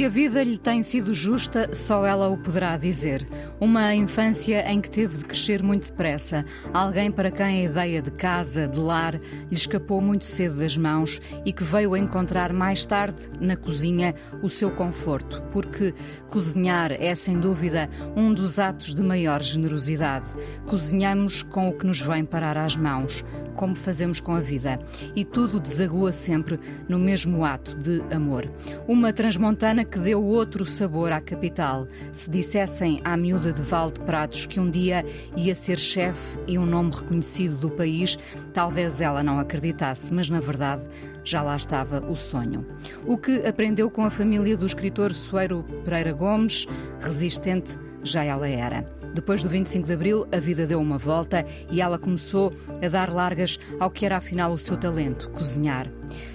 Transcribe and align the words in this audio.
Se 0.00 0.06
a 0.06 0.08
vida 0.08 0.42
lhe 0.42 0.56
tem 0.56 0.82
sido 0.82 1.12
justa, 1.12 1.74
só 1.74 2.06
ela 2.06 2.30
o 2.30 2.38
poderá 2.38 2.74
dizer. 2.78 3.28
Uma 3.60 3.94
infância 3.94 4.66
em 4.66 4.80
que 4.80 4.88
teve 4.88 5.18
de 5.18 5.26
crescer 5.26 5.62
muito 5.62 5.90
depressa. 5.90 6.42
Alguém 6.72 7.12
para 7.12 7.30
quem 7.30 7.44
a 7.44 7.70
ideia 7.70 8.00
de 8.00 8.10
casa, 8.10 8.66
de 8.66 8.80
lar, 8.80 9.16
lhe 9.16 9.20
escapou 9.50 10.00
muito 10.00 10.24
cedo 10.24 10.56
das 10.56 10.74
mãos 10.74 11.20
e 11.44 11.52
que 11.52 11.62
veio 11.62 11.94
encontrar 11.94 12.50
mais 12.50 12.86
tarde, 12.86 13.28
na 13.38 13.58
cozinha, 13.58 14.14
o 14.42 14.48
seu 14.48 14.70
conforto. 14.70 15.42
Porque 15.52 15.92
cozinhar 16.30 16.92
é, 16.92 17.14
sem 17.14 17.38
dúvida, 17.38 17.90
um 18.16 18.32
dos 18.32 18.58
atos 18.58 18.94
de 18.94 19.02
maior 19.02 19.42
generosidade. 19.42 20.28
Cozinhamos 20.66 21.42
com 21.42 21.68
o 21.68 21.76
que 21.76 21.86
nos 21.86 22.00
vem 22.00 22.24
parar 22.24 22.56
às 22.56 22.74
mãos, 22.74 23.22
como 23.54 23.74
fazemos 23.74 24.18
com 24.18 24.32
a 24.32 24.40
vida. 24.40 24.80
E 25.14 25.26
tudo 25.26 25.60
desagua 25.60 26.10
sempre 26.10 26.58
no 26.88 26.98
mesmo 26.98 27.44
ato 27.44 27.76
de 27.76 28.02
amor. 28.10 28.50
Uma 28.88 29.12
transmontana 29.12 29.84
que 29.90 29.98
deu 29.98 30.24
outro 30.24 30.64
sabor 30.64 31.10
à 31.10 31.20
capital. 31.20 31.88
Se 32.12 32.30
dissessem 32.30 33.00
à 33.04 33.16
miúda 33.16 33.52
de 33.52 33.60
Val 33.62 33.90
de 33.90 34.00
Pratos 34.00 34.46
que 34.46 34.60
um 34.60 34.70
dia 34.70 35.04
ia 35.36 35.54
ser 35.54 35.78
chefe 35.78 36.38
e 36.46 36.56
um 36.58 36.64
nome 36.64 36.92
reconhecido 36.94 37.56
do 37.58 37.70
país, 37.70 38.16
talvez 38.54 39.00
ela 39.00 39.22
não 39.22 39.38
acreditasse, 39.38 40.14
mas 40.14 40.30
na 40.30 40.40
verdade 40.40 40.86
já 41.30 41.42
lá 41.42 41.54
estava 41.54 42.00
o 42.00 42.16
sonho. 42.16 42.66
O 43.06 43.16
que 43.16 43.46
aprendeu 43.46 43.88
com 43.88 44.04
a 44.04 44.10
família 44.10 44.56
do 44.56 44.66
escritor 44.66 45.14
Soeiro 45.14 45.62
Pereira 45.84 46.12
Gomes, 46.12 46.66
resistente, 47.00 47.78
já 48.02 48.24
ela 48.24 48.48
era. 48.48 48.84
Depois 49.14 49.42
do 49.42 49.48
25 49.48 49.86
de 49.86 49.92
Abril, 49.92 50.26
a 50.32 50.38
vida 50.38 50.66
deu 50.66 50.80
uma 50.80 50.96
volta 50.96 51.44
e 51.70 51.80
ela 51.80 51.98
começou 51.98 52.52
a 52.82 52.88
dar 52.88 53.12
largas 53.12 53.58
ao 53.78 53.90
que 53.90 54.06
era 54.06 54.16
afinal 54.16 54.52
o 54.52 54.58
seu 54.58 54.76
talento, 54.76 55.28
cozinhar. 55.30 55.90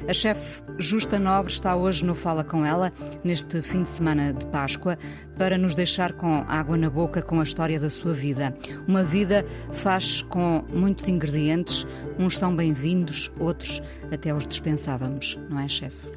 A 0.07 0.13
chefe 0.13 0.61
Justa 0.77 1.17
Nobre 1.17 1.51
está 1.51 1.75
hoje 1.75 2.05
no 2.05 2.15
Fala 2.15 2.43
Com 2.43 2.65
Ela, 2.65 2.91
neste 3.23 3.61
fim 3.61 3.81
de 3.83 3.89
semana 3.89 4.33
de 4.33 4.45
Páscoa, 4.47 4.97
para 5.37 5.57
nos 5.57 5.73
deixar 5.73 6.13
com 6.13 6.43
água 6.47 6.77
na 6.77 6.89
boca 6.89 7.21
com 7.21 7.39
a 7.39 7.43
história 7.43 7.79
da 7.79 7.89
sua 7.89 8.13
vida. 8.13 8.53
Uma 8.87 9.03
vida 9.03 9.45
faz 9.71 10.21
com 10.21 10.63
muitos 10.71 11.07
ingredientes, 11.07 11.85
uns 12.19 12.37
são 12.37 12.55
bem-vindos, 12.55 13.31
outros 13.39 13.81
até 14.11 14.33
os 14.33 14.45
dispensávamos, 14.85 15.37
não 15.49 15.59
é, 15.59 15.67
chefe? 15.67 16.07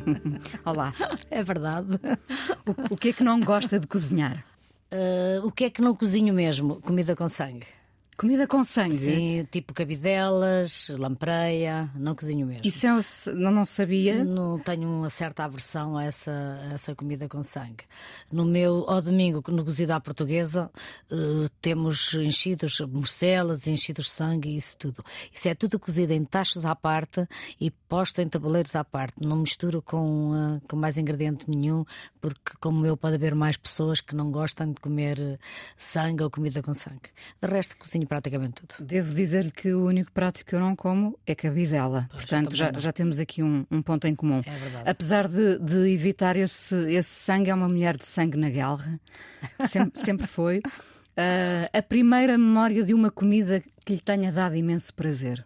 Olá. 0.64 0.94
É 1.30 1.42
verdade. 1.42 2.00
O, 2.64 2.94
o 2.94 2.96
que 2.96 3.08
é 3.08 3.12
que 3.12 3.22
não 3.22 3.38
gosta 3.40 3.78
de 3.78 3.86
cozinhar? 3.86 4.44
Uh, 4.90 5.46
o 5.46 5.52
que 5.52 5.64
é 5.64 5.70
que 5.70 5.82
não 5.82 5.94
cozinho 5.94 6.32
mesmo? 6.32 6.80
Comida 6.80 7.14
com 7.14 7.28
sangue. 7.28 7.66
Comida 8.16 8.46
com 8.46 8.64
sangue? 8.64 8.94
Sim, 8.94 9.48
tipo 9.50 9.74
cabidelas, 9.74 10.88
lampreia, 10.88 11.90
não 11.94 12.14
cozinho 12.14 12.46
mesmo. 12.46 12.62
Isso 12.64 12.86
eu 12.86 13.34
não, 13.34 13.50
não 13.50 13.64
sabia? 13.66 14.24
Não 14.24 14.58
tenho 14.58 14.88
uma 14.88 15.10
certa 15.10 15.44
aversão 15.44 15.98
a 15.98 16.04
essa, 16.04 16.30
a 16.30 16.72
essa 16.72 16.94
comida 16.94 17.28
com 17.28 17.42
sangue. 17.42 17.84
No 18.32 18.46
meu, 18.46 18.88
ao 18.88 19.02
domingo, 19.02 19.44
no 19.50 19.62
cozido 19.62 19.90
à 19.90 20.00
portuguesa, 20.00 20.70
uh, 21.12 21.46
temos 21.60 22.14
enchidos, 22.14 22.80
morcelas, 22.80 23.66
enchidos 23.66 24.06
de 24.06 24.12
sangue 24.12 24.48
e 24.48 24.56
isso 24.56 24.78
tudo. 24.78 25.04
Isso 25.30 25.46
é 25.48 25.54
tudo 25.54 25.78
cozido 25.78 26.14
em 26.14 26.24
tachos 26.24 26.64
à 26.64 26.74
parte 26.74 27.28
e 27.60 27.70
posto 27.70 28.22
em 28.22 28.28
tabuleiros 28.30 28.74
à 28.74 28.82
parte. 28.82 29.16
Não 29.20 29.36
misturo 29.36 29.82
com, 29.82 30.30
uh, 30.30 30.62
com 30.66 30.74
mais 30.74 30.96
ingrediente 30.96 31.50
nenhum, 31.50 31.84
porque 32.18 32.52
como 32.60 32.86
eu 32.86 32.96
pode 32.96 33.16
haver 33.16 33.34
mais 33.34 33.58
pessoas 33.58 34.00
que 34.00 34.14
não 34.14 34.30
gostam 34.30 34.72
de 34.72 34.80
comer 34.80 35.38
sangue 35.76 36.22
ou 36.22 36.30
comida 36.30 36.62
com 36.62 36.72
sangue. 36.72 37.10
De 37.42 37.46
resto, 37.46 37.76
cozinho 37.76 38.05
praticamente 38.06 38.62
tudo. 38.62 38.86
Devo 38.86 39.14
dizer-lhe 39.14 39.50
que 39.50 39.72
o 39.72 39.84
único 39.84 40.10
prato 40.12 40.44
que 40.44 40.54
eu 40.54 40.60
não 40.60 40.74
como 40.74 41.18
é 41.26 41.34
cabidela. 41.34 42.06
Pois, 42.10 42.22
Portanto, 42.22 42.56
já, 42.56 42.72
já, 42.72 42.92
temos 42.92 43.18
aqui 43.18 43.42
um, 43.42 43.66
um, 43.70 43.82
ponto 43.82 44.06
em 44.06 44.14
comum. 44.14 44.42
É 44.46 44.50
verdade. 44.50 44.88
Apesar 44.88 45.28
de, 45.28 45.58
de, 45.58 45.92
evitar 45.92 46.36
esse, 46.36 46.74
esse 46.92 47.10
sangue, 47.10 47.50
é 47.50 47.54
uma 47.54 47.68
mulher 47.68 47.96
de 47.96 48.06
sangue 48.06 48.36
na 48.36 48.48
guerra. 48.48 49.00
Sempre, 49.70 50.00
sempre 50.02 50.26
foi. 50.26 50.58
Uh, 50.58 51.68
a 51.72 51.82
primeira 51.82 52.38
memória 52.38 52.84
de 52.84 52.94
uma 52.94 53.10
comida 53.10 53.62
que 53.84 53.94
lhe 53.94 54.00
tenha 54.00 54.30
dado 54.30 54.54
imenso 54.54 54.92
prazer. 54.94 55.44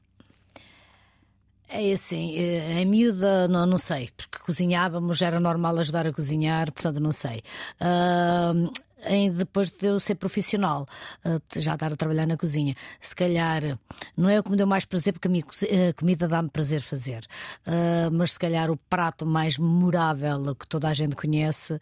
É 1.72 1.92
assim, 1.92 2.36
em 2.36 2.84
miúda 2.84 3.46
não, 3.46 3.64
não 3.64 3.78
sei, 3.78 4.10
porque 4.16 4.40
cozinhávamos, 4.40 5.22
era 5.22 5.38
normal 5.38 5.78
ajudar 5.78 6.04
a 6.04 6.12
cozinhar, 6.12 6.72
portanto 6.72 6.98
não 6.98 7.12
sei. 7.12 7.44
Uh, 7.80 8.72
em, 9.04 9.30
depois 9.30 9.70
de 9.70 9.86
eu 9.86 10.00
ser 10.00 10.14
profissional, 10.14 10.86
uh, 11.24 11.40
já 11.60 11.74
estar 11.74 11.92
a 11.92 11.96
trabalhar 11.96 12.26
na 12.26 12.36
cozinha, 12.36 12.74
se 13.00 13.14
calhar 13.14 13.78
não 14.16 14.28
é 14.28 14.38
o 14.38 14.42
que 14.42 14.50
me 14.50 14.56
deu 14.56 14.66
mais 14.66 14.84
prazer, 14.84 15.12
porque 15.12 15.28
a 15.28 15.30
minha 15.30 15.44
a 15.88 15.92
comida 15.94 16.28
dá-me 16.28 16.48
prazer 16.48 16.80
fazer, 16.82 17.26
uh, 17.66 18.10
mas 18.12 18.32
se 18.32 18.38
calhar 18.38 18.70
o 18.70 18.76
prato 18.76 19.24
mais 19.26 19.58
memorável 19.58 20.54
que 20.54 20.66
toda 20.66 20.88
a 20.88 20.94
gente 20.94 21.16
conhece 21.16 21.80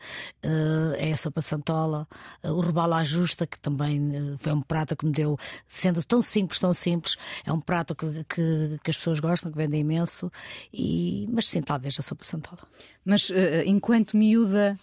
é 0.98 1.12
a 1.12 1.16
sopa 1.16 1.40
santola, 1.40 2.06
o 2.42 2.60
robalo 2.60 2.94
à 2.94 3.04
justa, 3.04 3.46
que 3.46 3.58
também 3.58 4.36
foi 4.38 4.52
um 4.52 4.60
prato 4.60 4.96
que 4.96 5.06
me 5.06 5.12
deu, 5.12 5.36
sendo 5.66 6.02
tão 6.04 6.20
simples, 6.20 6.60
tão 6.60 6.72
simples, 6.72 7.16
é 7.44 7.52
um 7.52 7.60
prato 7.60 7.94
que, 7.94 8.24
que, 8.24 8.78
que 8.82 8.90
as 8.90 8.96
pessoas 8.96 9.20
gostam, 9.20 9.50
que 9.50 9.56
vendem 9.56 9.80
imenso, 9.80 10.30
e, 10.72 11.28
mas 11.30 11.48
sim, 11.48 11.62
talvez 11.62 11.96
a 11.98 12.02
sopa 12.02 12.24
santola. 12.24 12.62
Mas 13.04 13.30
enquanto 13.66 14.16
miúda 14.16 14.78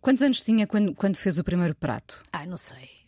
Quantos 0.00 0.22
anos 0.22 0.42
tinha 0.42 0.66
quando, 0.66 0.94
quando 0.94 1.16
fez 1.16 1.38
o 1.38 1.44
primeiro 1.44 1.74
prato? 1.74 2.22
Ai, 2.32 2.46
não 2.46 2.56
sei. 2.56 3.00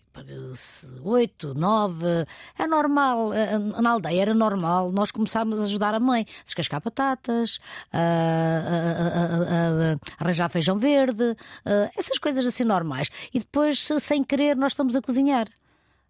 Oito, 1.05 1.55
nove, 1.55 2.27
é 2.59 2.67
normal, 2.67 3.33
eh, 3.33 3.59
na 3.59 3.93
aldeia 3.93 4.21
era 4.21 4.35
normal, 4.35 4.93
nós 4.93 5.11
começámos 5.11 5.59
a 5.59 5.65
ajudar 5.65 5.95
a 5.95 6.01
mãe, 6.01 6.27
a 6.29 6.45
descascar 6.45 6.83
batatas, 6.83 7.59
a, 7.91 7.99
a, 7.99 8.03
a, 8.03 9.93
a 9.95 10.23
arranjar 10.23 10.51
feijão 10.51 10.79
verde, 10.79 11.35
essas 11.97 12.19
coisas 12.19 12.45
assim 12.45 12.63
normais. 12.63 13.09
E 13.33 13.39
depois, 13.39 13.89
sem 14.01 14.23
querer, 14.23 14.55
nós 14.55 14.73
estamos 14.73 14.95
a 14.95 15.01
cozinhar 15.01 15.49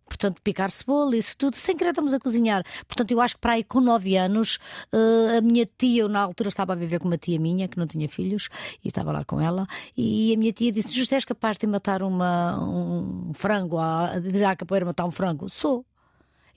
portanto, 0.07 0.41
picar 0.43 0.71
cebola, 0.71 1.17
isso 1.17 1.37
tudo, 1.37 1.57
sem 1.57 1.77
querer 1.77 1.91
estamos 1.91 2.15
a 2.15 2.21
cozinhar. 2.21 2.65
Portanto, 2.87 3.11
eu 3.11 3.21
acho 3.21 3.35
que 3.35 3.41
para 3.41 3.55
aí 3.55 3.65
com 3.65 3.81
9 3.81 4.17
anos, 4.17 4.59
uh, 4.93 5.39
a 5.39 5.41
minha 5.41 5.67
tia, 5.67 6.03
eu 6.03 6.09
na 6.09 6.21
altura 6.21 6.49
estava 6.49 6.73
a 6.73 6.77
viver 6.77 6.99
com 6.99 7.09
uma 7.09 7.19
tia 7.19 7.39
minha, 7.39 7.69
que 7.69 7.79
não 7.79 7.87
tinha 7.87 8.09
filhos, 8.09 8.49
e 8.85 8.89
estava 8.89 9.13
lá 9.13 9.25
com 9.25 9.41
ela, 9.41 9.67
e 9.97 10.33
a 10.35 10.37
minha 10.37 10.53
tia 10.53 10.73
disse: 10.73 10.95
Justo 10.95 11.15
és 11.15 11.25
capaz 11.25 11.59
de 11.59 11.67
matar 11.67 12.03
uma, 12.03 12.63
um 12.63 13.33
frango, 13.35 13.79
a, 13.79 14.19
de 14.19 14.45
a 14.45 14.57
capoeira 14.57 14.87
matar 14.87 15.05
um 15.05 15.11
frango? 15.11 15.49
Sou. 15.49 15.85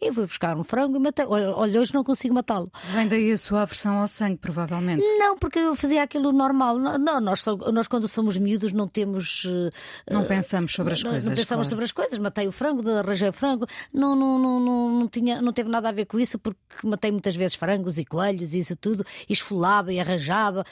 E 0.06 0.14
fui 0.14 0.28
buscar 0.28 0.56
um 0.56 0.64
frango 0.64 0.98
e 0.98 1.00
matei. 1.00 1.26
Olha, 1.26 1.80
hoje 1.80 1.92
não 1.92 2.04
consigo 2.04 2.36
matá-lo. 2.36 2.72
Vem 2.94 3.08
daí 3.08 3.32
a 3.32 3.38
sua 3.40 3.64
aversão 3.64 3.98
ao 3.98 4.08
sangue, 4.08 4.38
provavelmente. 4.38 5.04
Não, 5.18 5.36
porque 5.36 5.58
eu 5.58 5.76
fazia 5.76 6.04
aquilo 6.04 6.32
normal. 6.32 6.78
Não, 6.78 7.20
nós, 7.20 7.44
nós 7.74 7.88
quando 7.88 8.08
somos 8.08 8.38
miúdos 8.38 8.72
não 8.72 8.88
temos. 8.88 9.48
Não 10.08 10.22
uh, 10.22 10.28
pensamos 10.28 10.72
sobre 10.74 10.94
as 10.94 11.02
não, 11.02 11.10
coisas. 11.10 11.30
Não 11.30 11.36
pensamos 11.36 11.48
claro. 11.48 11.70
sobre 11.70 11.86
as 11.86 11.92
coisas. 11.92 12.20
Matei 12.20 12.48
o 12.48 12.52
frango, 12.52 12.88
arranjei 12.88 13.30
o 13.30 13.34
frango. 13.34 13.66
Não, 13.92 14.16
não, 14.16 14.38
não, 14.38 14.60
não, 14.60 15.00
não, 15.00 15.08
tinha, 15.08 15.42
não 15.42 15.52
teve 15.52 15.70
nada 15.70 15.90
a 15.90 15.92
ver 15.92 16.06
com 16.06 16.20
isso, 16.20 16.38
porque 16.38 16.60
matei 16.84 17.12
muitas 17.12 17.36
vezes 17.36 17.56
frangos 17.56 17.98
e 17.98 18.06
coelhos 18.06 18.54
e 18.54 18.60
isso 18.60 18.76
tudo. 18.76 19.04
E 19.28 19.34
esfolava 19.34 19.92
e 19.92 20.00
arranjava. 20.00 20.64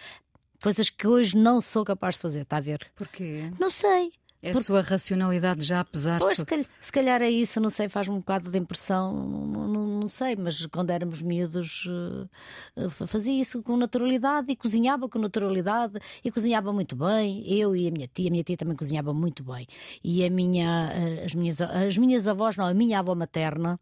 Coisas 0.61 0.91
que 0.91 1.07
hoje 1.07 1.35
não 1.35 1.59
sou 1.59 1.83
capaz 1.83 2.15
de 2.15 2.21
fazer, 2.21 2.41
está 2.41 2.57
a 2.57 2.61
ver? 2.61 2.87
Porquê? 2.95 3.51
Não 3.59 3.71
sei. 3.71 4.11
É 4.43 4.51
a 4.51 4.61
sua 4.61 4.81
racionalidade 4.81 5.63
já 5.63 5.79
apesar 5.79 6.19
pois, 6.19 6.35
se, 6.35 6.45
calhar, 6.45 6.65
se 6.81 6.91
calhar 6.91 7.21
é 7.21 7.29
isso, 7.29 7.61
não 7.61 7.69
sei, 7.69 7.87
faz 7.87 8.09
um 8.09 8.17
bocado 8.17 8.51
de 8.51 8.57
impressão, 8.59 9.13
não, 9.25 9.67
não, 9.69 9.87
não 10.01 10.09
sei, 10.09 10.35
mas 10.35 10.65
quando 10.65 10.89
éramos 10.89 11.21
miúdos 11.21 11.87
uh, 11.87 12.89
fazia 13.07 13.39
isso 13.39 13.63
com 13.63 13.77
naturalidade 13.77 14.51
e 14.51 14.55
cozinhava 14.57 15.07
com 15.07 15.17
naturalidade 15.17 15.97
e 16.21 16.29
cozinhava 16.29 16.73
muito 16.73 16.93
bem, 16.93 17.41
eu 17.49 17.73
e 17.73 17.87
a 17.87 17.91
minha 17.91 18.05
tia, 18.05 18.27
a 18.27 18.31
minha 18.31 18.43
tia 18.43 18.57
também 18.57 18.75
cozinhava 18.75 19.13
muito 19.13 19.45
bem. 19.45 19.65
E 20.03 20.25
a 20.25 20.29
minha, 20.29 20.91
uh, 20.93 21.25
as, 21.25 21.33
minhas, 21.33 21.61
as 21.61 21.97
minhas 21.97 22.27
avós, 22.27 22.57
não, 22.57 22.65
a 22.65 22.73
minha 22.73 22.99
avó 22.99 23.15
materna 23.15 23.79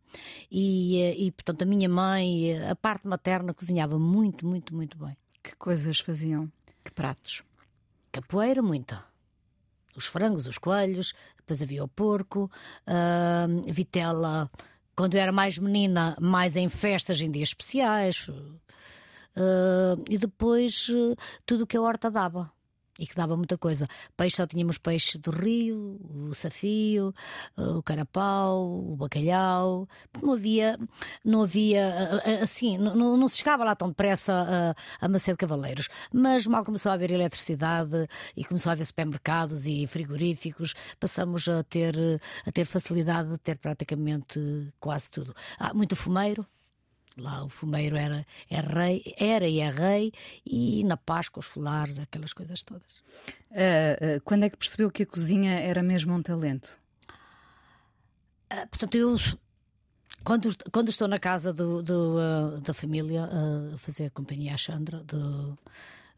e, 0.51 1.15
uh, 1.17 1.21
e 1.23 1.31
portanto 1.31 1.63
a 1.63 1.65
minha 1.65 1.89
mãe, 1.89 2.61
a 2.69 2.75
parte 2.75 3.07
materna 3.07 3.51
cozinhava 3.51 3.97
muito, 3.97 4.45
muito, 4.45 4.75
muito 4.75 4.95
bem. 4.95 5.17
Que 5.41 5.55
coisas 5.55 5.99
faziam? 5.99 6.51
Que 6.83 6.91
pratos? 6.91 7.41
Capoeira, 8.11 8.61
muita 8.61 9.10
os 9.95 10.05
frangos, 10.05 10.47
os 10.47 10.57
coelhos, 10.57 11.13
depois 11.37 11.61
havia 11.61 11.83
o 11.83 11.87
porco, 11.87 12.49
uh, 12.87 13.71
vitela, 13.71 14.49
quando 14.95 15.15
era 15.15 15.31
mais 15.31 15.57
menina, 15.57 16.15
mais 16.19 16.55
em 16.55 16.69
festas, 16.69 17.19
em 17.21 17.31
dias 17.31 17.49
especiais, 17.49 18.27
uh, 18.27 20.03
e 20.09 20.17
depois 20.17 20.89
uh, 20.89 21.15
tudo 21.45 21.63
o 21.63 21.67
que 21.67 21.77
a 21.77 21.81
horta 21.81 22.09
dava. 22.09 22.51
E 23.01 23.07
que 23.07 23.15
dava 23.15 23.35
muita 23.35 23.57
coisa. 23.57 23.87
Peixe 24.15 24.35
só 24.35 24.45
tínhamos 24.45 24.77
peixe 24.77 25.17
do 25.17 25.31
rio, 25.31 25.99
o 26.29 26.35
safio, 26.35 27.11
o 27.57 27.81
carapau, 27.81 28.91
o 28.91 28.95
bacalhau. 28.95 29.89
Não 30.21 30.33
havia, 30.33 30.77
não 31.25 31.41
havia 31.41 32.21
assim, 32.43 32.77
não, 32.77 33.17
não 33.17 33.27
se 33.27 33.37
chegava 33.37 33.63
lá 33.63 33.75
tão 33.75 33.89
depressa 33.89 34.75
a, 35.01 35.05
a 35.05 35.09
Macedo 35.09 35.37
Cavaleiros. 35.37 35.89
Mas 36.13 36.45
mal 36.45 36.63
começou 36.63 36.91
a 36.91 36.93
haver 36.93 37.09
eletricidade 37.09 38.07
e 38.37 38.45
começou 38.45 38.69
a 38.69 38.73
haver 38.73 38.85
supermercados 38.85 39.65
e 39.65 39.87
frigoríficos, 39.87 40.75
passamos 40.99 41.47
a 41.47 41.63
ter, 41.63 41.95
a 42.45 42.51
ter 42.51 42.65
facilidade 42.65 43.29
de 43.29 43.37
ter 43.39 43.57
praticamente 43.57 44.71
quase 44.79 45.09
tudo. 45.09 45.35
Há 45.57 45.73
muito 45.73 45.95
fumeiro. 45.95 46.45
Lá 47.17 47.43
o 47.43 47.49
fumeiro 47.49 47.97
era, 47.97 48.25
é 48.49 48.61
rei, 48.61 49.03
era 49.17 49.47
e 49.47 49.59
é 49.59 49.69
rei, 49.69 50.13
e 50.45 50.83
na 50.85 50.95
Páscoa 50.95 51.41
os 51.41 51.45
folares, 51.45 51.99
aquelas 51.99 52.31
coisas 52.31 52.63
todas. 52.63 52.99
Uh, 53.51 54.17
uh, 54.17 54.21
quando 54.23 54.45
é 54.45 54.49
que 54.49 54.57
percebeu 54.57 54.89
que 54.89 55.03
a 55.03 55.05
cozinha 55.05 55.51
era 55.59 55.83
mesmo 55.83 56.13
um 56.13 56.21
talento? 56.21 56.79
Uh, 58.51 58.67
portanto, 58.69 58.95
eu 58.95 59.17
quando, 60.23 60.55
quando 60.71 60.89
estou 60.89 61.07
na 61.07 61.17
casa 61.17 61.51
do, 61.51 61.81
do 61.81 62.59
da 62.61 62.73
família 62.73 63.27
a 63.73 63.77
fazer 63.77 64.05
a 64.05 64.09
companhia 64.11 64.53
à 64.53 64.57
Xandra, 64.57 65.03
do, 65.03 65.57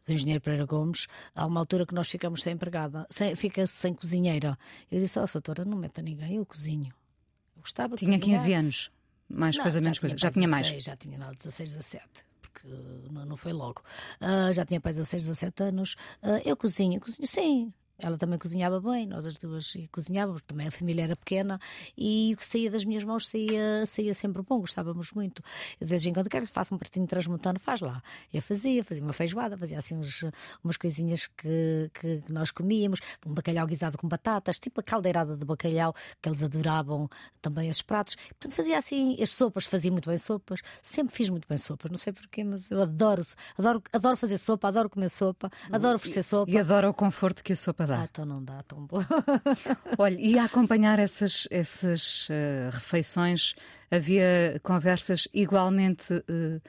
do 0.06 0.12
engenheiro 0.12 0.40
Pereira 0.40 0.66
Gomes, 0.66 1.06
há 1.34 1.46
uma 1.46 1.60
altura 1.60 1.86
que 1.86 1.94
nós 1.94 2.08
ficamos 2.08 2.42
sem 2.42 2.52
empregada, 2.52 3.06
sem, 3.08 3.34
fica 3.34 3.66
sem 3.66 3.94
cozinheira. 3.94 4.58
Eu 4.90 5.00
disse, 5.00 5.18
ó, 5.18 5.24
oh, 5.24 5.26
doutora, 5.32 5.64
não 5.64 5.76
meta 5.76 6.02
ninguém, 6.02 6.36
eu 6.36 6.46
cozinho. 6.46 6.92
Eu 7.56 7.62
gostava 7.62 7.96
Tinha 7.96 8.18
cozinhar. 8.18 8.40
15 8.40 8.52
anos. 8.52 8.90
Mais 9.34 9.56
não, 9.56 9.62
coisa, 9.62 9.80
menos 9.80 9.98
coisa. 9.98 10.16
Já 10.16 10.30
tinha 10.30 10.48
16, 10.48 10.70
mais? 10.70 10.84
Já 10.84 10.96
tinha 10.96 11.18
não, 11.18 11.32
16, 11.32 11.70
17. 11.74 12.04
Porque 12.40 12.68
não, 13.10 13.36
foi 13.36 13.52
logo. 13.52 13.82
Uh, 14.20 14.52
já 14.52 14.64
tinha 14.64 14.80
para 14.80 14.92
16, 14.92 15.24
17 15.24 15.62
anos. 15.62 15.94
Uh, 16.22 16.40
eu 16.44 16.56
cozinho, 16.56 17.00
cozinho, 17.00 17.26
sim. 17.26 17.72
Ela 17.98 18.18
também 18.18 18.38
cozinhava 18.38 18.80
bem, 18.80 19.06
nós 19.06 19.24
as 19.24 19.38
duas 19.38 19.72
cozinhávamos, 19.92 20.42
também 20.46 20.66
a 20.66 20.70
família 20.70 21.04
era 21.04 21.16
pequena 21.16 21.60
e 21.96 22.32
o 22.34 22.36
que 22.36 22.46
saía 22.46 22.70
das 22.70 22.84
minhas 22.84 23.04
mãos 23.04 23.28
saía, 23.28 23.86
saía 23.86 24.12
sempre 24.14 24.42
bom, 24.42 24.60
gostávamos 24.60 25.12
muito. 25.12 25.42
De 25.80 25.86
vez 25.86 26.04
em 26.04 26.12
quando 26.12 26.28
quero 26.28 26.46
que 26.46 26.52
faça 26.52 26.74
um 26.74 26.78
pratinho 26.78 27.06
transmontano, 27.06 27.60
faz 27.60 27.80
lá. 27.80 28.02
Eu 28.32 28.42
fazia, 28.42 28.82
fazia 28.82 29.02
uma 29.02 29.12
feijoada, 29.12 29.56
fazia 29.56 29.78
assim 29.78 29.96
uns, 29.96 30.24
umas 30.62 30.76
coisinhas 30.76 31.28
que, 31.28 31.90
que 31.94 32.22
nós 32.28 32.50
comíamos, 32.50 32.98
um 33.24 33.32
bacalhau 33.32 33.66
guisado 33.66 33.96
com 33.96 34.08
batatas, 34.08 34.58
tipo 34.58 34.80
a 34.80 34.82
caldeirada 34.82 35.36
de 35.36 35.44
bacalhau, 35.44 35.94
que 36.20 36.28
eles 36.28 36.42
adoravam 36.42 37.08
também 37.40 37.68
esses 37.68 37.82
pratos. 37.82 38.16
Portanto, 38.16 38.52
fazia 38.52 38.76
assim, 38.76 39.22
as 39.22 39.30
sopas, 39.30 39.66
fazia 39.66 39.92
muito 39.92 40.08
bem 40.08 40.18
sopas, 40.18 40.60
sempre 40.82 41.14
fiz 41.14 41.30
muito 41.30 41.46
bem 41.46 41.58
sopas, 41.58 41.90
não 41.90 41.98
sei 41.98 42.12
porquê, 42.12 42.42
mas 42.42 42.70
eu 42.70 42.82
adoro, 42.82 43.22
adoro, 43.56 43.82
adoro 43.92 44.16
fazer 44.16 44.38
sopa, 44.38 44.66
adoro 44.66 44.90
comer 44.90 45.10
sopa, 45.10 45.48
adoro 45.70 45.96
oferecer 45.96 46.24
sopa. 46.24 46.50
E 46.50 46.58
adoro 46.58 46.88
o 46.88 46.94
conforto 46.94 47.42
que 47.44 47.52
a 47.52 47.56
sopa 47.56 47.83
dá. 47.86 48.00
Ah, 48.02 48.08
então 48.10 48.24
não 48.24 48.42
dá 48.42 48.62
tão 48.62 48.86
bom. 48.86 48.98
Olha, 49.98 50.20
e 50.20 50.38
a 50.38 50.44
acompanhar 50.44 50.98
essas, 50.98 51.46
essas 51.50 52.28
uh, 52.28 52.70
refeições, 52.72 53.54
havia 53.90 54.60
conversas 54.62 55.28
igualmente 55.32 56.12
uh, 56.14 56.60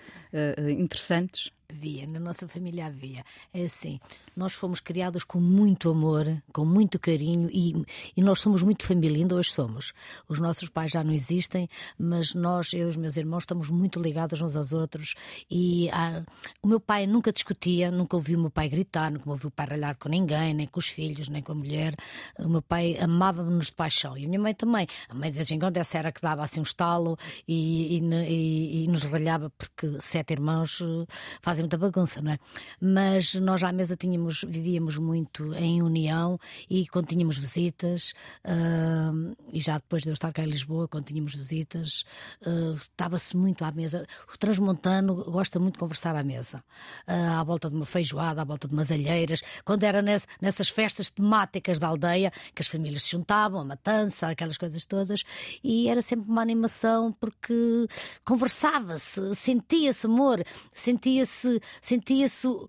uh, 0.61 0.69
interessantes? 0.69 1.51
Havia, 1.69 2.07
na 2.07 2.19
nossa 2.19 2.47
família 2.47 2.85
havia. 2.85 3.23
É 3.53 3.65
assim, 3.65 3.99
nós 4.35 4.53
fomos 4.53 4.79
criados 4.79 5.23
com 5.23 5.39
muito 5.39 5.89
amor, 5.89 6.41
com 6.51 6.65
muito 6.65 6.99
carinho 6.99 7.49
e, 7.51 7.73
e 8.15 8.21
nós 8.21 8.39
somos 8.39 8.61
muito 8.63 8.85
família, 8.85 9.17
ainda 9.17 9.35
hoje 9.35 9.51
somos. 9.51 9.93
Os 10.27 10.39
nossos 10.39 10.69
pais 10.69 10.91
já 10.91 11.03
não 11.03 11.13
existem, 11.13 11.69
mas 11.97 12.33
nós, 12.33 12.73
eu 12.73 12.87
e 12.87 12.89
os 12.89 12.97
meus 12.97 13.17
irmãos, 13.17 13.43
estamos 13.43 13.69
muito 13.69 14.01
ligados 14.01 14.41
uns 14.41 14.55
aos 14.55 14.73
outros. 14.73 15.13
E 15.49 15.89
ah, 15.91 16.23
o 16.61 16.67
meu 16.67 16.79
pai 16.79 17.07
nunca 17.07 17.31
discutia, 17.31 17.91
nunca 17.91 18.15
ouvi 18.15 18.35
o 18.35 18.39
meu 18.39 18.49
pai 18.51 18.69
gritar, 18.69 19.11
nunca 19.11 19.29
ouvi 19.29 19.47
o 19.47 19.51
pai 19.51 19.67
ralhar 19.67 19.97
com 19.97 20.09
ninguém, 20.09 20.53
nem 20.53 20.67
com 20.67 20.79
os 20.79 20.87
filhos, 20.87 21.27
nem 21.29 21.41
com 21.41 21.51
a 21.51 21.55
mulher. 21.55 21.95
O 22.39 22.49
meu 22.49 22.61
pai 22.61 22.97
amava-nos 22.99 23.67
de 23.67 23.73
paixão 23.73 24.17
e 24.17 24.25
a 24.25 24.27
minha 24.27 24.39
mãe 24.39 24.53
também. 24.53 24.87
A 25.09 25.13
mãe 25.13 25.29
de 25.29 25.35
vez 25.35 25.51
em 25.51 25.59
quando 25.59 25.77
essa 25.77 25.97
era 25.97 26.11
que 26.11 26.21
dava 26.21 26.43
assim 26.43 26.59
um 26.59 26.63
estalo 26.63 27.17
e, 27.47 27.97
e, 27.97 28.83
e 28.83 28.87
nos 28.87 29.03
ralhava 29.03 29.49
porque 29.57 29.99
sete 29.99 30.33
irmãos 30.33 30.81
eh, 30.81 31.05
fazem 31.41 31.63
muita 31.63 31.77
bagunça, 31.77 32.21
não 32.21 32.31
é? 32.31 32.39
Mas 32.79 33.35
nós 33.35 33.63
à 33.63 33.71
mesa 33.71 33.95
tínhamos, 33.95 34.24
vivíamos 34.43 34.97
muito 34.97 35.53
em 35.55 35.81
união 35.81 36.39
e 36.69 36.87
quando 36.87 37.07
tínhamos 37.07 37.37
visitas, 37.37 38.13
uh, 38.45 39.35
e 39.51 39.59
já 39.59 39.77
depois 39.77 40.03
de 40.03 40.09
eu 40.09 40.13
estar 40.13 40.31
cá 40.33 40.43
em 40.43 40.49
Lisboa, 40.49 40.87
quando 40.87 41.05
tínhamos 41.05 41.35
visitas, 41.35 42.03
uh, 42.45 42.75
estava-se 42.75 43.35
muito 43.35 43.63
à 43.63 43.71
mesa. 43.71 44.05
O 44.33 44.37
transmontano 44.37 45.15
gosta 45.31 45.59
muito 45.59 45.73
de 45.73 45.79
conversar 45.79 46.15
à 46.15 46.23
mesa, 46.23 46.63
uh, 47.07 47.39
à 47.39 47.43
volta 47.43 47.69
de 47.69 47.75
uma 47.75 47.85
feijoada, 47.85 48.41
à 48.41 48.45
volta 48.45 48.67
de 48.67 48.73
umas 48.73 48.91
alheiras, 48.91 49.41
quando 49.63 49.83
era 49.83 50.01
nesse, 50.01 50.27
nessas 50.41 50.69
festas 50.69 51.09
temáticas 51.09 51.79
da 51.79 51.87
aldeia, 51.87 52.31
que 52.53 52.61
as 52.61 52.67
famílias 52.67 53.03
se 53.03 53.11
juntavam, 53.11 53.61
a 53.61 53.65
matança, 53.65 54.27
aquelas 54.27 54.57
coisas 54.57 54.85
todas, 54.85 55.23
e 55.63 55.89
era 55.89 56.01
sempre 56.01 56.29
uma 56.29 56.41
animação 56.41 57.11
porque 57.13 57.87
conversava-se, 58.23 59.35
sentia-se 59.35 60.05
amor, 60.05 60.43
sentia-se 60.73 61.61
sentia-se 61.81 62.47
o, 62.47 62.67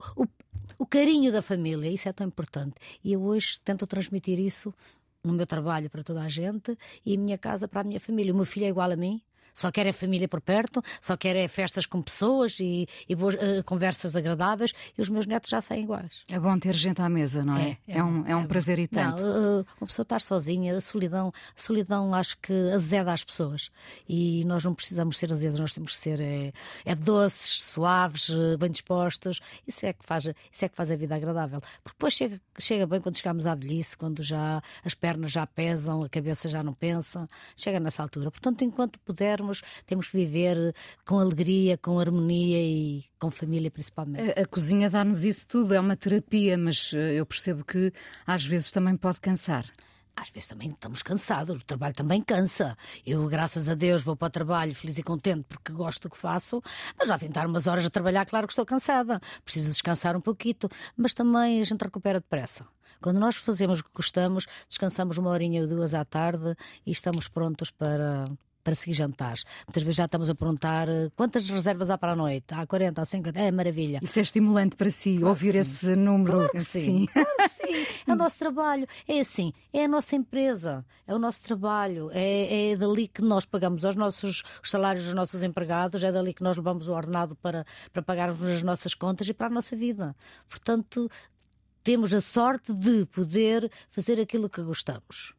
o, 0.78 0.86
carinho 0.86 1.32
da 1.32 1.42
família. 1.42 1.90
Isso 1.90 2.08
é 2.08 2.12
tão 2.12 2.26
importante. 2.26 2.74
E 3.02 3.12
eu 3.12 3.22
hoje 3.22 3.60
tento 3.64 3.86
transmitir 3.86 4.38
isso 4.38 4.74
no 5.22 5.32
meu 5.32 5.46
trabalho 5.46 5.90
para 5.90 6.04
toda 6.04 6.22
a 6.22 6.28
gente 6.28 6.76
e 7.04 7.14
em 7.14 7.18
minha 7.18 7.38
casa 7.38 7.66
para 7.66 7.80
a 7.80 7.84
minha 7.84 8.00
família. 8.00 8.32
O 8.32 8.36
meu 8.36 8.44
filho 8.44 8.66
é 8.66 8.68
igual 8.68 8.90
a 8.90 8.96
mim, 8.96 9.20
só 9.56 9.72
quer 9.72 9.86
é 9.86 9.92
família 9.92 10.28
por 10.28 10.42
perto, 10.42 10.82
só 11.00 11.16
quer 11.16 11.34
é 11.34 11.48
festas 11.48 11.86
com 11.86 12.02
pessoas 12.02 12.60
e, 12.60 12.86
e 13.08 13.16
boas, 13.16 13.34
uh, 13.34 13.64
conversas 13.64 14.14
agradáveis 14.14 14.72
e 14.96 15.00
os 15.00 15.08
meus 15.08 15.26
netos 15.26 15.48
já 15.48 15.62
saem 15.62 15.84
iguais. 15.84 16.24
É 16.28 16.38
bom 16.38 16.58
ter 16.58 16.74
gente 16.74 17.00
à 17.00 17.08
mesa, 17.08 17.42
não 17.42 17.56
é? 17.56 17.78
É, 17.88 17.94
é, 17.94 17.98
é 17.98 18.04
um, 18.04 18.26
é 18.26 18.36
um 18.36 18.42
é 18.42 18.46
prazer 18.46 18.78
e 18.78 18.86
tanto. 18.86 19.24
Não, 19.24 19.60
uh, 19.60 19.66
uma 19.80 19.86
pessoa 19.86 20.04
estar 20.04 20.20
sozinha, 20.20 20.76
a 20.76 20.80
solidão, 20.80 21.32
a 21.56 21.60
solidão 21.60 22.14
acho 22.14 22.36
que 22.38 22.52
azeda 22.74 23.12
as 23.12 23.24
pessoas 23.24 23.70
e 24.06 24.44
nós 24.44 24.62
não 24.62 24.74
precisamos 24.74 25.16
ser 25.16 25.32
azedos, 25.32 25.58
nós 25.58 25.72
temos 25.72 25.92
que 25.92 25.98
ser 25.98 26.20
é, 26.20 26.94
doces, 26.94 27.62
suaves, 27.62 28.30
bem 28.58 28.70
dispostos. 28.70 29.40
Isso 29.66 29.86
é 29.86 29.94
que 29.94 30.04
faz, 30.04 30.24
isso 30.26 30.64
é 30.64 30.68
que 30.68 30.76
faz 30.76 30.90
a 30.90 30.96
vida 30.96 31.16
agradável. 31.16 31.60
Porque 31.82 31.96
depois 31.96 32.12
chega, 32.12 32.40
chega 32.58 32.86
bem 32.86 33.00
quando 33.00 33.16
chegamos 33.16 33.46
à 33.46 33.54
velhice, 33.54 33.96
quando 33.96 34.22
já 34.22 34.62
as 34.84 34.92
pernas 34.92 35.32
já 35.32 35.46
pesam, 35.46 36.02
a 36.02 36.08
cabeça 36.08 36.46
já 36.46 36.62
não 36.62 36.74
pensa, 36.74 37.26
chega 37.56 37.80
nessa 37.80 38.02
altura. 38.02 38.30
Portanto, 38.30 38.62
enquanto 38.62 38.98
temos 39.86 40.06
que 40.06 40.16
viver 40.16 40.74
com 41.04 41.18
alegria, 41.18 41.76
com 41.78 41.98
harmonia 41.98 42.60
e 42.60 43.04
com 43.18 43.30
família 43.30 43.70
principalmente. 43.70 44.38
A, 44.38 44.42
a 44.42 44.46
cozinha 44.46 44.90
dá-nos 44.90 45.24
isso 45.24 45.46
tudo, 45.48 45.74
é 45.74 45.80
uma 45.80 45.96
terapia, 45.96 46.56
mas 46.56 46.92
eh, 46.94 47.14
eu 47.14 47.26
percebo 47.26 47.64
que 47.64 47.92
às 48.26 48.44
vezes 48.44 48.70
também 48.70 48.96
pode 48.96 49.20
cansar 49.20 49.66
às 50.16 50.30
vezes 50.30 50.48
também 50.48 50.70
estamos 50.70 51.02
cansados, 51.02 51.60
o 51.62 51.64
trabalho 51.64 51.94
também 51.94 52.22
cansa. 52.22 52.76
Eu, 53.04 53.28
graças 53.28 53.68
a 53.68 53.74
Deus, 53.74 54.02
vou 54.02 54.16
para 54.16 54.28
o 54.28 54.30
trabalho 54.30 54.74
feliz 54.74 54.96
e 54.96 55.02
contente 55.02 55.44
porque 55.46 55.72
gosto 55.72 56.04
do 56.04 56.10
que 56.10 56.18
faço, 56.18 56.62
mas 56.98 57.08
já 57.08 57.16
vim 57.16 57.26
estar 57.26 57.46
umas 57.46 57.66
horas 57.66 57.84
a 57.84 57.90
trabalhar, 57.90 58.24
claro 58.24 58.46
que 58.46 58.52
estou 58.52 58.64
cansada. 58.64 59.20
Preciso 59.44 59.70
descansar 59.70 60.16
um 60.16 60.20
pouquinho, 60.20 60.56
mas 60.96 61.12
também 61.12 61.60
a 61.60 61.64
gente 61.64 61.82
recupera 61.82 62.18
depressa. 62.18 62.66
Quando 63.00 63.20
nós 63.20 63.36
fazemos 63.36 63.80
o 63.80 63.84
que 63.84 63.90
gostamos, 63.94 64.46
descansamos 64.66 65.18
uma 65.18 65.30
horinha 65.30 65.60
ou 65.60 65.68
duas 65.68 65.92
à 65.92 66.02
tarde 66.02 66.56
e 66.86 66.90
estamos 66.90 67.28
prontos 67.28 67.70
para, 67.70 68.24
para 68.66 68.74
seguir 68.74 68.94
jantares. 68.94 69.44
Muitas 69.64 69.84
vezes 69.84 69.96
já 69.96 70.06
estamos 70.06 70.28
a 70.28 70.34
perguntar 70.34 70.88
eh, 70.88 71.08
quantas 71.14 71.48
reservas 71.48 71.88
há 71.88 71.96
para 71.96 72.14
a 72.14 72.16
noite? 72.16 72.46
Há 72.52 72.66
40, 72.66 73.00
há 73.00 73.04
50, 73.04 73.38
é 73.38 73.52
maravilha. 73.52 74.00
Isso 74.02 74.18
é 74.18 74.22
estimulante 74.22 74.74
para 74.74 74.90
si, 74.90 75.18
claro 75.18 75.28
ouvir 75.28 75.54
esse 75.54 75.94
número. 75.94 76.32
Claro 76.32 76.50
que 76.50 76.60
sim. 76.60 76.82
sim. 76.82 77.06
Claro 77.06 77.28
que 77.36 77.48
sim. 77.48 77.86
É 78.08 78.12
o 78.12 78.16
nosso 78.16 78.38
trabalho. 78.38 78.86
É 79.06 79.20
assim, 79.20 79.52
é 79.72 79.84
a 79.84 79.88
nossa 79.88 80.16
empresa, 80.16 80.84
é 81.06 81.14
o 81.14 81.18
nosso 81.18 81.42
trabalho, 81.42 82.10
é, 82.12 82.70
é 82.70 82.76
dali 82.76 83.06
que 83.06 83.22
nós 83.22 83.44
pagamos 83.44 83.84
os 83.84 83.94
nossos 83.94 84.42
os 84.60 84.70
salários 84.70 85.04
dos 85.04 85.14
nossos 85.14 85.44
empregados, 85.44 86.02
é 86.02 86.10
dali 86.10 86.34
que 86.34 86.42
nós 86.42 86.56
levamos 86.56 86.88
o 86.88 86.92
ordenado 86.92 87.36
para, 87.36 87.64
para 87.92 88.02
pagarmos 88.02 88.42
as 88.42 88.64
nossas 88.64 88.94
contas 88.94 89.28
e 89.28 89.34
para 89.34 89.46
a 89.46 89.50
nossa 89.50 89.76
vida. 89.76 90.14
Portanto, 90.48 91.08
temos 91.84 92.12
a 92.12 92.20
sorte 92.20 92.72
de 92.72 93.06
poder 93.06 93.70
fazer 93.90 94.20
aquilo 94.20 94.50
que 94.50 94.60
gostamos 94.60 95.36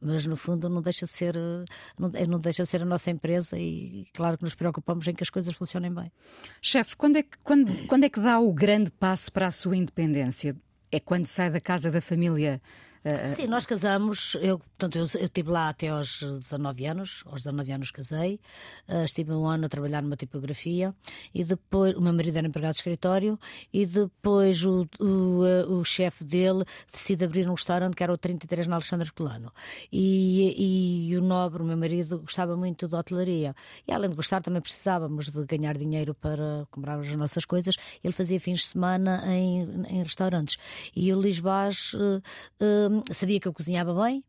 mas 0.00 0.26
no 0.26 0.36
fundo 0.36 0.68
não 0.68 0.80
deixa 0.80 1.04
de 1.04 1.12
ser 1.12 1.34
não, 1.98 2.08
não 2.28 2.38
deixa 2.38 2.62
de 2.62 2.68
ser 2.68 2.82
a 2.82 2.86
nossa 2.86 3.10
empresa 3.10 3.58
e 3.58 4.06
claro 4.14 4.38
que 4.38 4.44
nos 4.44 4.54
preocupamos 4.54 5.06
em 5.06 5.14
que 5.14 5.22
as 5.22 5.30
coisas 5.30 5.54
funcionem 5.54 5.92
bem. 5.92 6.10
Chefe, 6.62 6.96
quando 6.96 7.16
é 7.16 7.22
que 7.22 7.36
quando, 7.44 7.86
quando 7.86 8.04
é 8.04 8.08
que 8.08 8.20
dá 8.20 8.40
o 8.40 8.52
grande 8.52 8.90
passo 8.90 9.30
para 9.32 9.46
a 9.46 9.50
sua 9.52 9.76
independência? 9.76 10.56
É 10.90 10.98
quando 10.98 11.26
sai 11.26 11.50
da 11.50 11.60
casa 11.60 11.90
da 11.90 12.00
família 12.00 12.60
Uh, 13.04 13.28
Sim, 13.30 13.46
nós 13.46 13.64
casamos, 13.64 14.36
eu, 14.42 14.58
portanto, 14.58 14.96
eu, 14.96 15.06
eu 15.14 15.24
estive 15.24 15.50
lá 15.50 15.70
até 15.70 15.88
aos 15.88 16.20
19 16.20 16.84
anos, 16.84 17.22
aos 17.24 17.44
19 17.44 17.72
anos 17.72 17.90
casei, 17.90 18.38
uh, 18.88 19.04
estive 19.04 19.32
um 19.32 19.46
ano 19.46 19.64
a 19.64 19.68
trabalhar 19.70 20.02
numa 20.02 20.16
tipografia 20.16 20.94
e 21.34 21.42
depois, 21.42 21.96
o 21.96 22.00
meu 22.02 22.12
marido 22.12 22.36
era 22.36 22.46
empregado 22.46 22.72
de 22.72 22.78
escritório 22.78 23.38
e 23.72 23.86
depois 23.86 24.64
o, 24.66 24.86
o, 25.00 25.78
o 25.78 25.84
chefe 25.84 26.24
dele 26.24 26.64
decide 26.92 27.24
abrir 27.24 27.48
um 27.48 27.54
restaurante 27.54 27.96
que 27.96 28.02
era 28.02 28.12
o 28.12 28.18
33 28.18 28.66
na 28.66 28.76
Alexandre 28.76 29.10
Colano 29.12 29.50
e, 29.90 31.08
e 31.08 31.16
o 31.16 31.22
Nobre, 31.22 31.62
o 31.62 31.64
meu 31.64 31.76
marido, 31.78 32.20
gostava 32.20 32.54
muito 32.54 32.86
de 32.86 32.94
hotelaria. 32.94 33.54
E 33.88 33.92
além 33.92 34.10
de 34.10 34.16
gostar 34.16 34.42
também 34.42 34.60
precisávamos 34.60 35.30
de 35.30 35.44
ganhar 35.46 35.78
dinheiro 35.78 36.14
para 36.14 36.66
comprar 36.70 36.98
as 36.98 37.12
nossas 37.14 37.46
coisas, 37.46 37.76
ele 38.04 38.12
fazia 38.12 38.38
fins 38.38 38.60
de 38.60 38.66
semana 38.66 39.22
em, 39.26 39.62
em 39.88 40.02
restaurantes. 40.02 40.58
E 40.94 41.10
o 41.12 41.16
Luís 41.16 41.38
Sabia 43.12 43.40
que 43.40 43.48
eu 43.48 43.52
cozinhava 43.52 43.94
bem. 43.94 44.24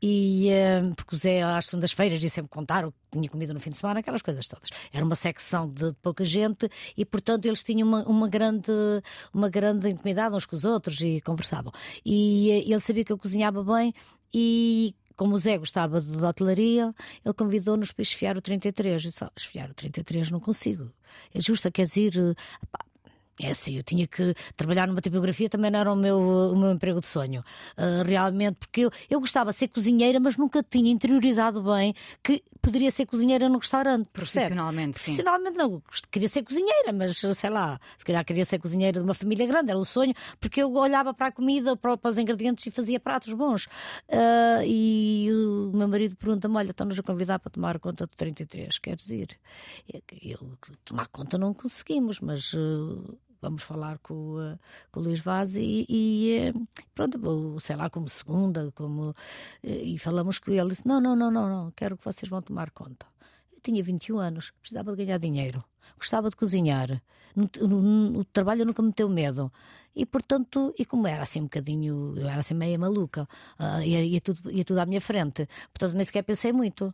E 0.00 0.50
uh, 0.50 0.94
porque 0.94 1.16
o 1.16 1.18
Zé 1.18 1.42
às 1.42 1.66
segundas-feiras 1.66 2.22
e 2.22 2.30
sempre 2.30 2.48
contar 2.50 2.84
o 2.84 2.92
que 2.92 2.98
tinha 3.10 3.28
comido 3.28 3.52
no 3.52 3.60
fim 3.60 3.70
de 3.70 3.78
semana, 3.78 4.00
aquelas 4.00 4.22
coisas 4.22 4.46
todas. 4.46 4.68
Era 4.92 5.04
uma 5.04 5.16
secção 5.16 5.68
de, 5.68 5.90
de 5.90 5.96
pouca 6.02 6.24
gente 6.24 6.68
e, 6.96 7.04
portanto, 7.04 7.46
eles 7.46 7.64
tinham 7.64 7.88
uma, 7.88 8.04
uma, 8.04 8.28
grande, 8.28 8.70
uma 9.32 9.48
grande 9.48 9.88
intimidade 9.88 10.34
uns 10.34 10.46
com 10.46 10.54
os 10.54 10.64
outros 10.64 11.00
e 11.00 11.20
conversavam. 11.20 11.72
E 12.04 12.64
uh, 12.66 12.72
ele 12.72 12.80
sabia 12.80 13.04
que 13.04 13.12
eu 13.12 13.18
cozinhava 13.18 13.64
bem 13.64 13.92
e 14.32 14.94
como 15.16 15.36
o 15.36 15.38
Zé 15.38 15.58
gostava 15.58 16.00
de 16.00 16.24
hotelaria, 16.24 16.92
ele 17.24 17.34
convidou-nos 17.34 17.92
para 17.92 18.02
esfiar 18.02 18.36
o 18.36 18.42
33. 18.42 19.04
Eu 19.04 19.10
disse: 19.10 19.24
oh, 19.24 19.30
esfiar 19.36 19.70
o 19.70 19.74
33 19.74 20.30
não 20.30 20.40
consigo. 20.40 20.90
É 21.32 21.40
justo, 21.40 21.70
quer 21.70 21.86
dizer, 21.86 22.36
é 23.40 23.50
assim, 23.50 23.76
eu 23.76 23.82
tinha 23.82 24.06
que 24.06 24.34
trabalhar 24.56 24.86
numa 24.86 25.00
tipografia, 25.00 25.48
também 25.48 25.70
não 25.70 25.80
era 25.80 25.92
o 25.92 25.96
meu, 25.96 26.18
o 26.18 26.58
meu 26.58 26.70
emprego 26.70 27.00
de 27.00 27.08
sonho. 27.08 27.44
Uh, 27.76 28.06
realmente, 28.06 28.56
porque 28.58 28.82
eu, 28.82 28.90
eu 29.10 29.18
gostava 29.18 29.50
de 29.50 29.56
ser 29.56 29.68
cozinheira, 29.68 30.20
mas 30.20 30.36
nunca 30.36 30.62
tinha 30.62 30.90
interiorizado 30.90 31.62
bem 31.62 31.94
que 32.22 32.42
poderia 32.62 32.90
ser 32.90 33.06
cozinheira 33.06 33.48
num 33.48 33.58
restaurante. 33.58 34.08
Profissionalmente, 34.12 34.98
sim. 34.98 35.04
Profissionalmente 35.16 35.56
não. 35.56 35.82
Queria 36.10 36.28
ser 36.28 36.44
cozinheira, 36.44 36.92
mas 36.92 37.18
sei 37.18 37.50
lá, 37.50 37.80
se 37.98 38.04
calhar 38.04 38.24
queria 38.24 38.44
ser 38.44 38.58
cozinheira 38.58 39.00
de 39.00 39.04
uma 39.04 39.14
família 39.14 39.46
grande, 39.46 39.70
era 39.70 39.78
o 39.78 39.84
sonho, 39.84 40.14
porque 40.38 40.62
eu 40.62 40.72
olhava 40.72 41.12
para 41.12 41.26
a 41.26 41.32
comida, 41.32 41.76
para, 41.76 41.98
os 42.04 42.18
ingredientes 42.18 42.64
e 42.66 42.70
fazia 42.70 43.00
pratos 43.00 43.32
bons. 43.32 43.64
Uh, 44.08 44.62
e 44.64 45.28
o 45.32 45.76
meu 45.76 45.88
marido 45.88 46.16
pergunta-me: 46.16 46.56
Olha, 46.56 46.70
estão-nos 46.70 46.98
a 46.98 47.02
convidar 47.02 47.40
para 47.40 47.50
tomar 47.50 47.80
conta 47.80 48.06
do 48.06 48.14
33, 48.16 48.78
quer 48.78 48.94
dizer? 48.94 49.36
Eu, 49.92 50.00
eu 50.62 50.76
tomar 50.84 51.08
conta 51.08 51.36
não 51.36 51.52
conseguimos, 51.52 52.20
mas. 52.20 52.54
Uh, 52.54 53.18
vamos 53.44 53.62
falar 53.62 53.98
com, 53.98 54.36
uh, 54.36 54.58
com 54.90 55.00
o 55.00 55.02
Luís 55.02 55.20
Vaz 55.20 55.56
e, 55.56 55.84
e, 55.88 56.38
eh, 56.38 56.54
pronto, 56.94 57.60
sei 57.60 57.76
lá, 57.76 57.90
como 57.90 58.08
segunda, 58.08 58.72
como, 58.74 59.14
eh, 59.62 59.82
e 59.82 59.98
falamos 59.98 60.38
com 60.38 60.50
ele. 60.50 60.60
Ele 60.60 60.70
disse: 60.70 60.88
Não, 60.88 61.00
não, 61.00 61.14
não, 61.14 61.30
não, 61.30 61.48
não, 61.48 61.70
quero 61.72 61.96
que 61.96 62.04
vocês 62.04 62.28
vão 62.28 62.40
tomar 62.40 62.70
conta. 62.70 63.06
Eu 63.52 63.60
tinha 63.60 63.82
21 63.82 64.18
anos, 64.18 64.52
precisava 64.60 64.96
de 64.96 65.04
ganhar 65.04 65.18
dinheiro, 65.18 65.62
gostava 65.98 66.30
de 66.30 66.36
cozinhar, 66.36 67.02
o 67.36 68.24
trabalho 68.24 68.64
nunca 68.64 68.82
me 68.82 68.92
deu 68.92 69.08
medo. 69.08 69.52
E 69.94 70.04
portanto, 70.04 70.74
e 70.76 70.84
como 70.84 71.06
era 71.06 71.22
assim 71.22 71.40
um 71.40 71.44
bocadinho, 71.44 72.14
eu 72.16 72.28
era 72.28 72.40
assim 72.40 72.54
meio 72.54 72.78
maluca, 72.80 73.28
uh, 73.60 73.80
ia, 73.82 74.02
ia, 74.04 74.20
tudo, 74.20 74.50
ia 74.50 74.64
tudo 74.64 74.78
à 74.78 74.86
minha 74.86 75.00
frente, 75.00 75.48
portanto 75.72 75.94
nem 75.94 76.04
sequer 76.04 76.22
pensei 76.22 76.52
muito. 76.52 76.92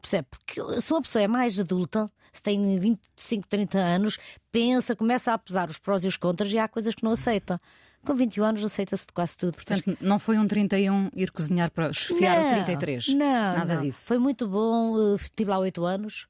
Percebe? 0.00 0.28
Porque 0.30 0.80
se 0.80 0.92
uma 0.92 1.02
pessoa 1.02 1.22
é 1.22 1.28
mais 1.28 1.58
adulta, 1.58 2.10
se 2.32 2.42
tem 2.42 2.78
25, 2.78 3.48
30 3.48 3.78
anos, 3.78 4.18
pensa, 4.50 4.94
começa 4.94 5.32
a 5.32 5.38
pesar 5.38 5.68
os 5.68 5.78
prós 5.78 6.04
e 6.04 6.08
os 6.08 6.16
contras 6.16 6.52
e 6.52 6.58
há 6.58 6.68
coisas 6.68 6.94
que 6.94 7.04
não 7.04 7.12
aceita. 7.12 7.60
Com 8.04 8.14
21 8.14 8.44
anos 8.44 8.64
aceita-se 8.64 9.06
de 9.06 9.12
quase 9.12 9.36
tudo. 9.36 9.54
Portanto, 9.54 9.98
não 10.00 10.18
foi 10.18 10.38
um 10.38 10.46
31 10.46 11.10
ir 11.14 11.32
cozinhar 11.32 11.70
para 11.70 11.90
esfiar 11.90 12.46
o 12.46 12.64
33? 12.64 13.08
Não, 13.08 13.18
nada 13.18 13.74
não. 13.74 13.82
disso. 13.82 14.06
Foi 14.06 14.18
muito 14.18 14.46
bom, 14.46 15.14
estive 15.16 15.50
lá 15.50 15.58
8 15.58 15.84
anos. 15.84 16.26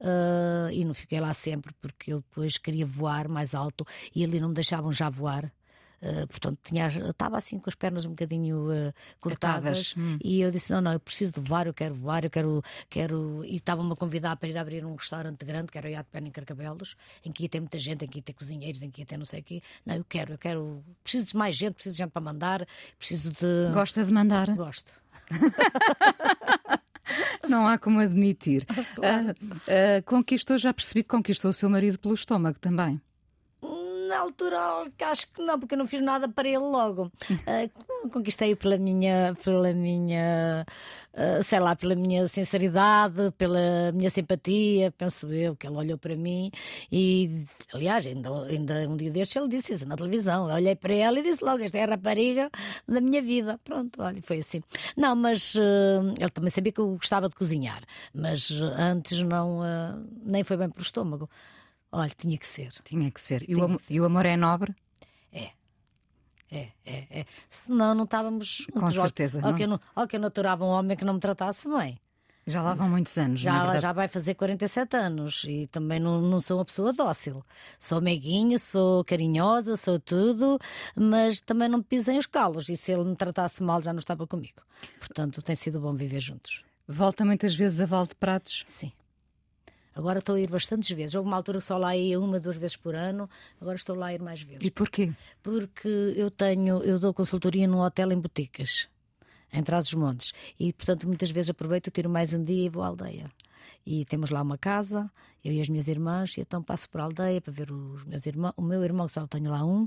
Uh, 0.00 0.68
e 0.72 0.84
não 0.84 0.92
fiquei 0.92 1.18
lá 1.20 1.32
sempre 1.32 1.72
porque 1.80 2.12
eu 2.12 2.18
depois 2.18 2.58
queria 2.58 2.84
voar 2.84 3.26
mais 3.28 3.54
alto 3.54 3.86
e 4.14 4.22
ali 4.22 4.38
não 4.40 4.48
me 4.48 4.54
deixavam 4.54 4.92
já 4.92 5.08
voar. 5.08 5.50
Uh, 6.04 6.26
portanto, 6.26 6.58
tinha, 6.62 6.86
estava 6.86 7.38
assim 7.38 7.58
com 7.58 7.70
as 7.70 7.74
pernas 7.74 8.04
um 8.04 8.10
bocadinho 8.10 8.70
uh, 8.70 8.92
cortadas 9.18 9.94
hum. 9.96 10.18
e 10.22 10.42
eu 10.42 10.50
disse: 10.50 10.70
Não, 10.70 10.82
não, 10.82 10.92
eu 10.92 11.00
preciso 11.00 11.32
de 11.32 11.40
voar, 11.40 11.66
eu 11.66 11.72
quero 11.72 11.94
voar, 11.94 12.24
eu 12.24 12.30
quero. 12.30 12.62
quero... 12.90 13.42
E 13.42 13.56
estava-me 13.56 13.90
a 13.90 13.96
convidar 13.96 14.36
para 14.36 14.50
ir 14.50 14.58
abrir 14.58 14.84
um 14.84 14.94
restaurante 14.96 15.42
grande, 15.46 15.72
que 15.72 15.78
era 15.78 15.88
o 15.88 15.90
Iate 15.90 16.10
Pena 16.12 16.28
em 16.28 16.30
Carcabelos, 16.30 16.94
em 17.24 17.32
que 17.32 17.44
ia 17.44 17.48
ter 17.48 17.58
muita 17.58 17.78
gente, 17.78 18.04
em 18.04 18.08
que 18.08 18.18
ia 18.18 18.22
ter 18.22 18.34
cozinheiros, 18.34 18.82
em 18.82 18.90
que 18.90 19.00
ia 19.00 19.06
ter 19.06 19.16
não 19.16 19.24
sei 19.24 19.40
o 19.40 19.42
quê. 19.42 19.62
Não, 19.86 19.94
eu 19.94 20.04
quero, 20.06 20.34
eu 20.34 20.38
quero. 20.38 20.84
Preciso 21.02 21.24
de 21.24 21.36
mais 21.36 21.56
gente, 21.56 21.72
preciso 21.72 21.94
de 21.94 21.98
gente 22.02 22.10
para 22.10 22.20
mandar, 22.20 22.66
preciso 22.98 23.30
de. 23.30 23.72
Gosta 23.72 24.04
de 24.04 24.12
mandar? 24.12 24.54
Gosto. 24.54 24.92
Não 27.48 27.66
há 27.66 27.78
como 27.78 28.00
admitir. 28.00 28.66
Claro. 28.94 29.30
Uh, 29.30 30.02
conquistou, 30.04 30.56
já 30.58 30.72
percebi 30.72 31.02
que 31.02 31.08
conquistou 31.08 31.50
o 31.50 31.54
seu 31.54 31.68
marido 31.68 31.98
pelo 31.98 32.14
estômago 32.14 32.58
também 32.58 33.00
na 34.08 34.18
altura 34.18 34.58
acho 35.02 35.26
que 35.28 35.42
não, 35.42 35.58
porque 35.58 35.74
eu 35.74 35.78
não 35.78 35.86
fiz 35.86 36.00
nada 36.00 36.28
para 36.28 36.48
ele 36.48 36.58
logo. 36.58 37.10
Uh, 37.44 38.08
conquistei 38.08 38.56
pela 38.56 38.78
minha, 38.78 39.36
pela 39.44 39.72
minha, 39.72 40.64
uh, 41.12 41.42
sei 41.42 41.60
lá, 41.60 41.76
pela 41.76 41.94
minha 41.94 42.26
sinceridade, 42.26 43.30
pela 43.36 43.92
minha 43.92 44.08
simpatia, 44.08 44.90
penso 44.92 45.30
eu, 45.32 45.54
que 45.54 45.66
ele 45.66 45.76
olhou 45.76 45.98
para 45.98 46.16
mim 46.16 46.50
e, 46.90 47.44
aliás, 47.72 48.06
ainda, 48.06 48.30
ainda 48.44 48.88
um 48.88 48.96
dia 48.96 49.10
destes 49.10 49.36
ele 49.36 49.48
disse 49.48 49.74
isso 49.74 49.86
na 49.86 49.96
televisão. 49.96 50.48
Eu 50.48 50.54
olhei 50.54 50.74
para 50.74 50.94
ela 50.94 51.18
e 51.18 51.22
disse 51.22 51.44
logo: 51.44 51.62
Esta 51.62 51.78
é 51.78 51.84
a 51.84 51.86
rapariga 51.86 52.50
da 52.88 53.00
minha 53.00 53.20
vida. 53.20 53.60
Pronto, 53.62 54.00
olha, 54.00 54.22
foi 54.22 54.38
assim. 54.38 54.62
Não, 54.96 55.14
mas 55.14 55.54
uh, 55.54 56.14
ele 56.18 56.30
também 56.30 56.50
sabia 56.50 56.72
que 56.72 56.80
eu 56.80 56.96
gostava 56.96 57.28
de 57.28 57.34
cozinhar, 57.34 57.82
mas 58.14 58.50
antes 58.78 59.20
não, 59.20 59.60
nem 60.24 60.42
foi 60.42 60.56
bem 60.56 60.70
para 60.70 60.80
o 60.80 60.82
estômago. 60.82 61.28
Olha, 61.94 62.10
tinha 62.10 62.36
que 62.36 62.46
ser. 62.46 62.72
Tinha 62.82 63.08
que 63.08 63.20
ser. 63.20 63.48
E, 63.48 63.54
o, 63.54 63.62
am 63.62 63.78
ser. 63.78 63.94
e 63.94 64.00
o 64.00 64.04
amor 64.04 64.26
é 64.26 64.36
nobre? 64.36 64.74
É. 65.32 65.50
É, 66.50 66.68
é, 66.84 67.20
é. 67.20 67.24
Senão 67.48 67.94
não 67.94 68.02
estávamos. 68.02 68.66
Com 68.72 68.90
certeza. 68.90 69.38
Ou, 69.38 69.50
não. 69.50 69.54
Que 69.54 69.62
eu 69.62 69.68
não, 69.68 69.80
ou 69.94 70.06
que 70.08 70.16
eu 70.16 70.20
naturava 70.20 70.64
um 70.64 70.68
homem 70.68 70.96
que 70.96 71.04
não 71.04 71.14
me 71.14 71.20
tratasse 71.20 71.68
bem. 71.68 71.98
Já 72.46 72.62
lá 72.62 72.74
vão 72.74 72.90
muitos 72.90 73.16
anos, 73.16 73.40
já, 73.40 73.78
já 73.80 73.90
vai 73.90 74.06
fazer 74.06 74.34
47 74.34 74.96
anos 74.96 75.44
e 75.48 75.66
também 75.66 75.98
não, 75.98 76.20
não 76.20 76.40
sou 76.40 76.58
uma 76.58 76.64
pessoa 76.64 76.92
dócil. 76.92 77.42
Sou 77.78 78.02
meiguinha, 78.02 78.58
sou 78.58 79.02
carinhosa, 79.02 79.78
sou 79.78 79.98
tudo, 79.98 80.58
mas 80.94 81.40
também 81.40 81.70
não 81.70 81.78
me 81.78 81.84
pisem 81.84 82.18
os 82.18 82.26
calos 82.26 82.68
e 82.68 82.76
se 82.76 82.92
ele 82.92 83.04
me 83.04 83.16
tratasse 83.16 83.62
mal 83.62 83.80
já 83.80 83.94
não 83.94 84.00
estava 84.00 84.26
comigo. 84.26 84.60
Portanto, 84.98 85.40
tem 85.40 85.56
sido 85.56 85.80
bom 85.80 85.94
viver 85.94 86.20
juntos. 86.20 86.62
Volta 86.86 87.24
muitas 87.24 87.54
vezes 87.54 87.80
a 87.80 87.86
Val 87.86 88.06
de 88.06 88.14
Pratos? 88.14 88.62
Sim. 88.66 88.92
Agora 89.94 90.18
estou 90.18 90.34
a 90.34 90.40
ir 90.40 90.48
bastantes 90.48 90.90
vezes. 90.90 91.14
Houve 91.14 91.28
uma 91.28 91.36
altura 91.36 91.58
que 91.58 91.64
só 91.64 91.78
lá 91.78 91.96
ia 91.96 92.18
uma, 92.18 92.40
duas 92.40 92.56
vezes 92.56 92.76
por 92.76 92.96
ano, 92.96 93.30
agora 93.60 93.76
estou 93.76 93.94
lá 93.94 94.06
a 94.06 94.14
ir 94.14 94.20
mais 94.20 94.42
vezes. 94.42 94.64
E 94.64 94.70
porquê? 94.70 95.12
Porque 95.42 95.88
eu 96.16 96.30
tenho, 96.30 96.82
eu 96.82 96.98
dou 96.98 97.14
consultoria 97.14 97.66
num 97.66 97.80
hotel 97.80 98.10
em 98.12 98.18
Boticas, 98.18 98.88
em 99.52 99.62
Trás-os-Montes, 99.62 100.32
e 100.58 100.72
portanto 100.72 101.06
muitas 101.06 101.30
vezes 101.30 101.50
aproveito, 101.50 101.90
tiro 101.90 102.10
mais 102.10 102.34
um 102.34 102.42
dia 102.42 102.66
e 102.66 102.68
vou 102.68 102.82
à 102.82 102.88
aldeia. 102.88 103.30
E 103.86 104.04
temos 104.06 104.30
lá 104.30 104.40
uma 104.40 104.56
casa, 104.56 105.10
eu 105.44 105.52
e 105.52 105.60
as 105.60 105.68
minhas 105.68 105.88
irmãs, 105.88 106.36
e 106.36 106.40
então 106.40 106.62
passo 106.62 106.88
por 106.88 107.00
a 107.00 107.04
aldeia 107.04 107.40
para 107.40 107.52
ver 107.52 107.70
os 107.70 108.02
meus 108.04 108.24
irmãos, 108.24 108.54
o 108.56 108.62
meu 108.62 108.82
irmão, 108.82 109.06
só 109.08 109.26
tenho 109.26 109.50
lá 109.50 109.64
um, 109.64 109.86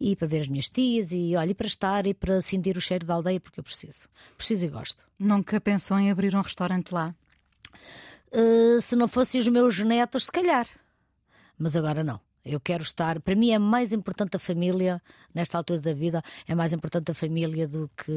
e 0.00 0.16
para 0.16 0.26
ver 0.26 0.40
as 0.40 0.48
minhas 0.48 0.68
tias, 0.68 1.12
e 1.12 1.34
olha, 1.36 1.52
e 1.52 1.54
para 1.54 1.66
estar 1.66 2.06
e 2.06 2.12
para 2.12 2.40
sentir 2.40 2.76
o 2.76 2.80
cheiro 2.80 3.06
da 3.06 3.14
aldeia, 3.14 3.40
porque 3.40 3.60
eu 3.60 3.64
preciso. 3.64 4.08
Preciso 4.36 4.66
e 4.66 4.68
gosto. 4.68 5.04
Nunca 5.18 5.60
pensou 5.60 5.98
em 5.98 6.10
abrir 6.10 6.34
um 6.34 6.40
restaurante 6.40 6.92
lá? 6.92 7.14
Uh, 8.32 8.80
se 8.80 8.96
não 8.96 9.08
fossem 9.08 9.40
os 9.40 9.48
meus 9.48 9.80
netos, 9.80 10.26
se 10.26 10.32
calhar. 10.32 10.66
Mas 11.58 11.76
agora 11.76 12.04
não. 12.04 12.20
Eu 12.44 12.60
quero 12.60 12.82
estar. 12.82 13.20
Para 13.20 13.34
mim 13.34 13.50
é 13.50 13.58
mais 13.58 13.92
importante 13.92 14.36
a 14.36 14.38
família, 14.38 15.02
nesta 15.34 15.58
altura 15.58 15.80
da 15.80 15.92
vida, 15.92 16.22
é 16.46 16.54
mais 16.54 16.72
importante 16.72 17.10
a 17.10 17.14
família 17.14 17.66
do 17.66 17.90
que, 17.96 18.12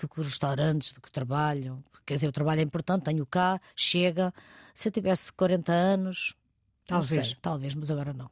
do 0.00 0.08
que 0.08 0.20
os 0.20 0.26
restaurantes, 0.26 0.92
do 0.92 1.00
que 1.00 1.08
o 1.08 1.12
trabalho. 1.12 1.82
Quer 2.04 2.14
dizer, 2.14 2.28
o 2.28 2.32
trabalho 2.32 2.60
é 2.60 2.64
importante, 2.64 3.04
tenho 3.04 3.24
cá, 3.24 3.60
chega. 3.74 4.32
Se 4.74 4.88
eu 4.88 4.92
tivesse 4.92 5.32
40 5.32 5.72
anos, 5.72 6.34
talvez. 6.86 7.28
Sei, 7.28 7.36
talvez, 7.40 7.74
mas 7.74 7.90
agora 7.90 8.12
não. 8.12 8.30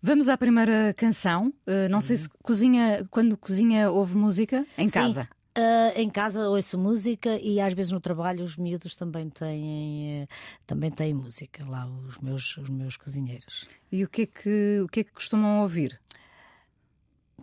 Vamos 0.00 0.28
à 0.28 0.36
primeira 0.36 0.94
canção. 0.94 1.52
Uh, 1.66 1.88
não 1.90 1.98
uhum. 1.98 2.00
sei 2.00 2.16
se 2.16 2.28
cozinha, 2.42 3.06
quando 3.10 3.36
cozinha, 3.36 3.90
ouve 3.90 4.16
música 4.16 4.66
em 4.78 4.88
Sim, 4.88 4.94
casa. 4.94 5.28
Uh, 5.56 5.92
em 5.96 6.08
casa 6.08 6.48
ouço 6.48 6.78
música 6.78 7.38
e 7.38 7.60
às 7.60 7.74
vezes 7.74 7.92
no 7.92 8.00
trabalho 8.00 8.42
os 8.42 8.56
miúdos 8.56 8.94
também 8.94 9.28
têm, 9.28 10.22
uh, 10.22 10.28
também 10.66 10.90
têm 10.90 11.12
música 11.12 11.62
lá, 11.68 11.86
os 11.86 12.16
meus, 12.18 12.56
os 12.56 12.70
meus 12.70 12.96
cozinheiros. 12.96 13.68
E 13.90 14.02
o 14.02 14.08
que 14.08 14.22
é 14.22 14.26
que, 14.26 14.80
o 14.80 14.88
que, 14.88 15.00
é 15.00 15.04
que 15.04 15.12
costumam 15.12 15.60
ouvir? 15.60 16.00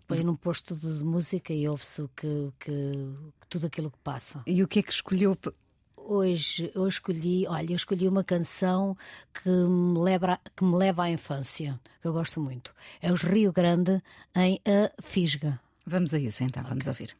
Põe 0.08 0.24
num 0.24 0.34
posto 0.34 0.76
de 0.76 1.04
música 1.04 1.54
e 1.54 1.70
ouve-se 1.70 2.10
que, 2.16 2.52
que, 2.60 2.72
tudo 3.48 3.68
aquilo 3.68 3.92
que 3.92 4.00
passa. 4.00 4.42
E 4.48 4.64
o 4.64 4.68
que 4.68 4.80
é 4.80 4.82
que 4.82 4.92
escolheu? 4.92 5.38
Hoje 5.96 6.72
eu 6.74 6.88
escolhi, 6.88 7.46
olha, 7.48 7.74
eu 7.74 7.76
escolhi 7.76 8.08
uma 8.08 8.24
canção 8.24 8.98
que 9.32 9.50
me 9.50 10.00
leva, 10.00 10.40
que 10.56 10.64
me 10.64 10.76
leva 10.76 11.04
à 11.04 11.12
infância, 11.12 11.80
que 12.02 12.08
eu 12.08 12.14
gosto 12.14 12.40
muito. 12.40 12.74
É 13.00 13.14
os 13.14 13.22
Rio 13.22 13.54
Grande 13.54 14.02
em 14.36 14.60
A 14.66 14.92
Fisga. 15.00 15.62
Vamos 15.90 16.14
a 16.14 16.20
isso 16.20 16.44
então, 16.44 16.64
vamos 16.64 16.88
ouvir. 16.88 17.18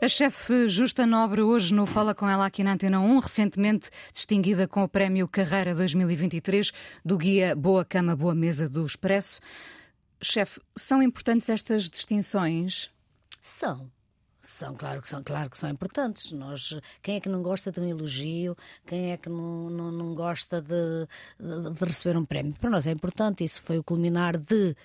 A 0.00 0.08
chefe 0.08 0.66
Justa 0.66 1.04
Nobre 1.04 1.42
hoje 1.42 1.74
no 1.74 1.84
Fala 1.84 2.14
Com 2.14 2.26
Ela 2.26 2.46
aqui 2.46 2.64
na 2.64 2.72
Antena 2.72 3.00
1, 3.00 3.18
recentemente 3.18 3.90
distinguida 4.14 4.66
com 4.66 4.82
o 4.82 4.88
Prémio 4.88 5.28
Carreira 5.28 5.74
2023 5.74 6.72
do 7.04 7.18
guia 7.18 7.54
Boa 7.54 7.84
Cama, 7.84 8.16
Boa 8.16 8.34
Mesa 8.34 8.66
do 8.66 8.86
Expresso. 8.86 9.40
Chefe, 10.22 10.58
são 10.74 11.02
importantes 11.02 11.50
estas 11.50 11.90
distinções? 11.90 12.90
São. 13.42 13.90
São, 14.46 14.74
claro 14.74 15.00
que 15.00 15.08
são, 15.08 15.22
claro 15.22 15.48
que 15.48 15.56
são 15.56 15.70
importantes. 15.70 16.30
Nós, 16.32 16.78
quem 17.02 17.16
é 17.16 17.20
que 17.20 17.28
não 17.28 17.42
gosta 17.42 17.72
de 17.72 17.80
um 17.80 17.88
elogio? 17.88 18.56
Quem 18.86 19.12
é 19.12 19.16
que 19.16 19.28
não, 19.28 19.70
não, 19.70 19.90
não 19.90 20.14
gosta 20.14 20.60
de, 20.60 21.08
de, 21.40 21.70
de 21.70 21.84
receber 21.84 22.16
um 22.16 22.24
prémio? 22.24 22.54
Para 22.54 22.70
nós 22.70 22.86
é 22.86 22.90
importante. 22.90 23.42
Isso 23.42 23.62
foi 23.62 23.78
o 23.78 23.84
culminar 23.84 24.36
de 24.36 24.76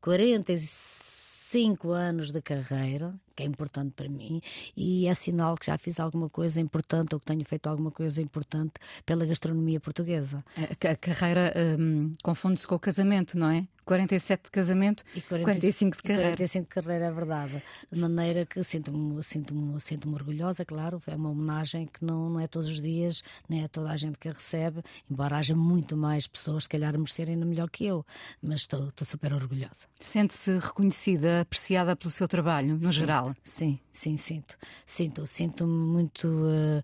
45 0.00 1.90
anos 1.90 2.30
de 2.30 2.40
carreira, 2.40 3.12
que 3.40 3.42
é 3.42 3.46
importante 3.46 3.92
para 3.96 4.08
mim, 4.08 4.42
e 4.76 5.06
é 5.06 5.14
sinal 5.14 5.56
que 5.56 5.66
já 5.66 5.78
fiz 5.78 5.98
alguma 5.98 6.28
coisa 6.28 6.60
importante 6.60 7.14
ou 7.14 7.20
que 7.20 7.24
tenho 7.24 7.44
feito 7.44 7.68
alguma 7.68 7.90
coisa 7.90 8.20
importante 8.20 8.74
pela 9.06 9.24
gastronomia 9.24 9.80
portuguesa. 9.80 10.44
A, 10.56 10.96
carreira 10.96 11.54
hum, 11.78 12.12
confunde-se 12.22 12.66
com 12.66 12.74
o 12.74 12.78
casamento, 12.78 13.38
não 13.38 13.48
é? 13.48 13.66
47 13.90 14.44
de 14.44 14.50
casamento 14.52 15.02
e 15.16 15.20
40, 15.20 15.44
45 15.44 15.96
de 15.96 16.02
carreira. 16.04 16.28
45 16.28 16.68
de 16.68 16.74
carreira, 16.74 17.04
é 17.06 17.10
verdade. 17.10 17.62
De 17.90 18.00
maneira 18.00 18.46
que 18.46 18.62
sinto-me 18.62 19.20
sinto 19.24 19.80
sinto 19.80 20.12
orgulhosa, 20.14 20.64
claro, 20.64 21.02
é 21.08 21.16
uma 21.16 21.30
homenagem 21.30 21.86
que 21.86 22.04
não, 22.04 22.30
não 22.30 22.40
é 22.40 22.46
todos 22.46 22.68
os 22.68 22.80
dias, 22.80 23.24
nem 23.48 23.64
é 23.64 23.68
toda 23.68 23.90
a 23.90 23.96
gente 23.96 24.16
que 24.16 24.28
a 24.28 24.32
recebe, 24.32 24.80
embora 25.10 25.38
haja 25.38 25.56
muito 25.56 25.96
mais 25.96 26.28
pessoas, 26.28 26.64
se 26.64 26.68
calhar, 26.68 26.94
a 26.94 26.98
merecerem 26.98 27.36
melhor 27.36 27.68
que 27.68 27.84
eu, 27.84 28.06
mas 28.40 28.60
estou, 28.60 28.90
estou 28.90 29.04
super 29.04 29.32
orgulhosa. 29.32 29.86
Sente-se 29.98 30.58
reconhecida, 30.58 31.40
apreciada 31.40 31.96
pelo 31.96 32.10
seu 32.10 32.28
trabalho, 32.28 32.74
no 32.74 32.80
sinto, 32.80 32.92
geral? 32.92 33.29
Sim, 33.42 33.78
sim, 33.92 34.16
sinto. 34.16 34.56
Sinto, 34.86 35.26
sinto-me 35.26 35.72
muito. 35.72 36.26
Uh, 36.28 36.82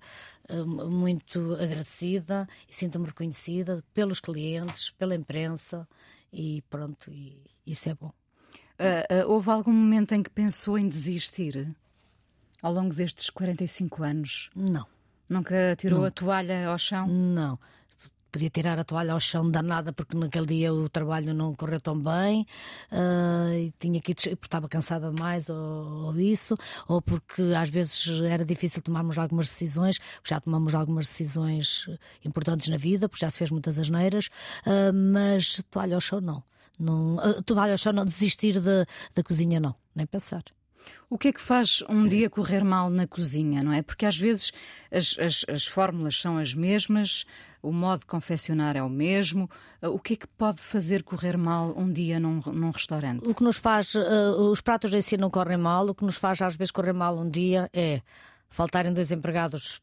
muito 0.88 1.55
agradecida 1.55 2.49
e 2.69 2.75
sinto-me 2.75 3.07
reconhecida 3.07 3.83
pelos 3.93 4.21
clientes, 4.21 4.91
pela 4.91 5.15
imprensa, 5.15 5.88
e 6.33 6.62
pronto, 6.71 7.11
e 7.11 7.37
isso 7.67 7.88
é 7.88 7.95
bom. 7.95 8.12
Uh, 8.79 9.26
houve 9.29 9.50
algum 9.50 9.73
momento 9.73 10.12
em 10.12 10.23
que 10.23 10.31
pensou 10.31 10.79
em 10.79 10.88
desistir 10.88 11.75
ao 12.62 12.73
longo 12.73 12.95
destes 12.95 13.31
45 13.31 14.03
anos? 14.05 14.50
Não. 14.55 14.87
Nunca 15.29 15.75
tirou 15.76 16.00
Não. 16.00 16.07
a 16.07 16.11
toalha 16.11 16.69
ao 16.69 16.79
chão? 16.79 17.09
Não. 17.09 17.59
Podia 18.37 18.50
tirar 18.50 18.78
a 18.78 18.85
toalha 18.85 19.14
ao 19.14 19.19
chão 19.19 19.50
danada 19.50 19.95
porque 19.95 20.14
naquele 20.14 20.45
dia 20.45 20.75
o 20.75 20.90
trabalho 20.90 21.33
não 21.33 21.55
correu 21.55 21.81
tão 21.81 21.99
bem 21.99 22.47
uh, 22.93 23.50
e 23.55 23.73
tinha 23.78 23.99
que 23.99 24.12
ir, 24.12 24.16
estava 24.43 24.69
cansada 24.69 25.11
demais 25.11 25.49
ou, 25.49 25.57
ou, 25.57 26.21
isso, 26.21 26.55
ou 26.87 27.00
porque 27.00 27.40
às 27.57 27.71
vezes 27.71 28.07
era 28.28 28.45
difícil 28.45 28.83
tomarmos 28.83 29.16
algumas 29.16 29.49
decisões, 29.49 29.99
já 30.23 30.38
tomamos 30.38 30.75
algumas 30.75 31.07
decisões 31.07 31.88
importantes 32.23 32.69
na 32.69 32.76
vida, 32.76 33.09
porque 33.09 33.25
já 33.25 33.31
se 33.31 33.38
fez 33.38 33.50
muitas 33.50 33.78
asneiras, 33.78 34.26
uh, 34.66 34.93
mas 34.93 35.64
toalha 35.71 35.95
ao 35.95 36.00
chão 36.02 36.21
não. 36.21 36.45
não 36.78 37.16
uh, 37.16 37.43
toalha 37.43 37.73
ao 37.73 37.78
chão 37.78 37.90
não, 37.90 38.05
desistir 38.05 38.61
de, 38.61 38.87
da 39.14 39.23
cozinha 39.23 39.59
não, 39.59 39.75
nem 39.95 40.05
pensar. 40.05 40.45
O 41.09 41.16
que 41.16 41.28
é 41.28 41.33
que 41.33 41.40
faz 41.40 41.83
um 41.88 42.07
dia 42.07 42.28
correr 42.28 42.64
mal 42.64 42.90
na 42.90 43.07
cozinha, 43.07 43.62
não 43.62 43.73
é? 43.73 43.83
Porque 43.83 44.05
às 44.05 44.19
vezes 44.19 44.52
as, 44.90 45.16
as, 45.19 45.45
as, 45.49 45.66
fórmulas 45.66 46.21
são 46.21 46.37
as 46.37 46.55
mesmas, 46.55 47.25
o 47.62 47.73
modo 47.73 48.00
de 48.00 48.07
confeccionar 48.07 48.76
é 48.76 48.83
o 48.83 48.88
mesmo. 48.88 49.49
O 49.83 49.99
que 49.99 50.14
é 50.14 50.16
que 50.16 50.26
pode 50.26 50.61
fazer 50.61 51.02
correr 51.02 51.37
mal 51.37 51.75
um 51.76 51.93
dia 51.93 52.19
num, 52.19 52.40
num 52.47 52.71
restaurante? 52.71 53.28
O 53.28 53.35
que 53.35 53.45
nos 53.45 53.57
faz, 53.57 53.95
uh, 53.95 54.50
os 54.50 54.61
pratos 54.61 54.93
em 54.93 55.00
si 55.02 55.16
não 55.16 55.31
correm 55.31 55.57
mal, 55.57 55.87
o 55.88 55.95
que 55.95 56.05
nos 56.05 56.16
faz 56.16 56.43
às 56.43 56.57
vezes 56.57 56.73
correr 56.73 56.93
mal 56.93 57.16
um 57.16 57.28
dia 57.28 57.71
é 57.73 58.02
faltarem 58.57 58.91
dois 58.91 59.13
empregados, 59.13 59.83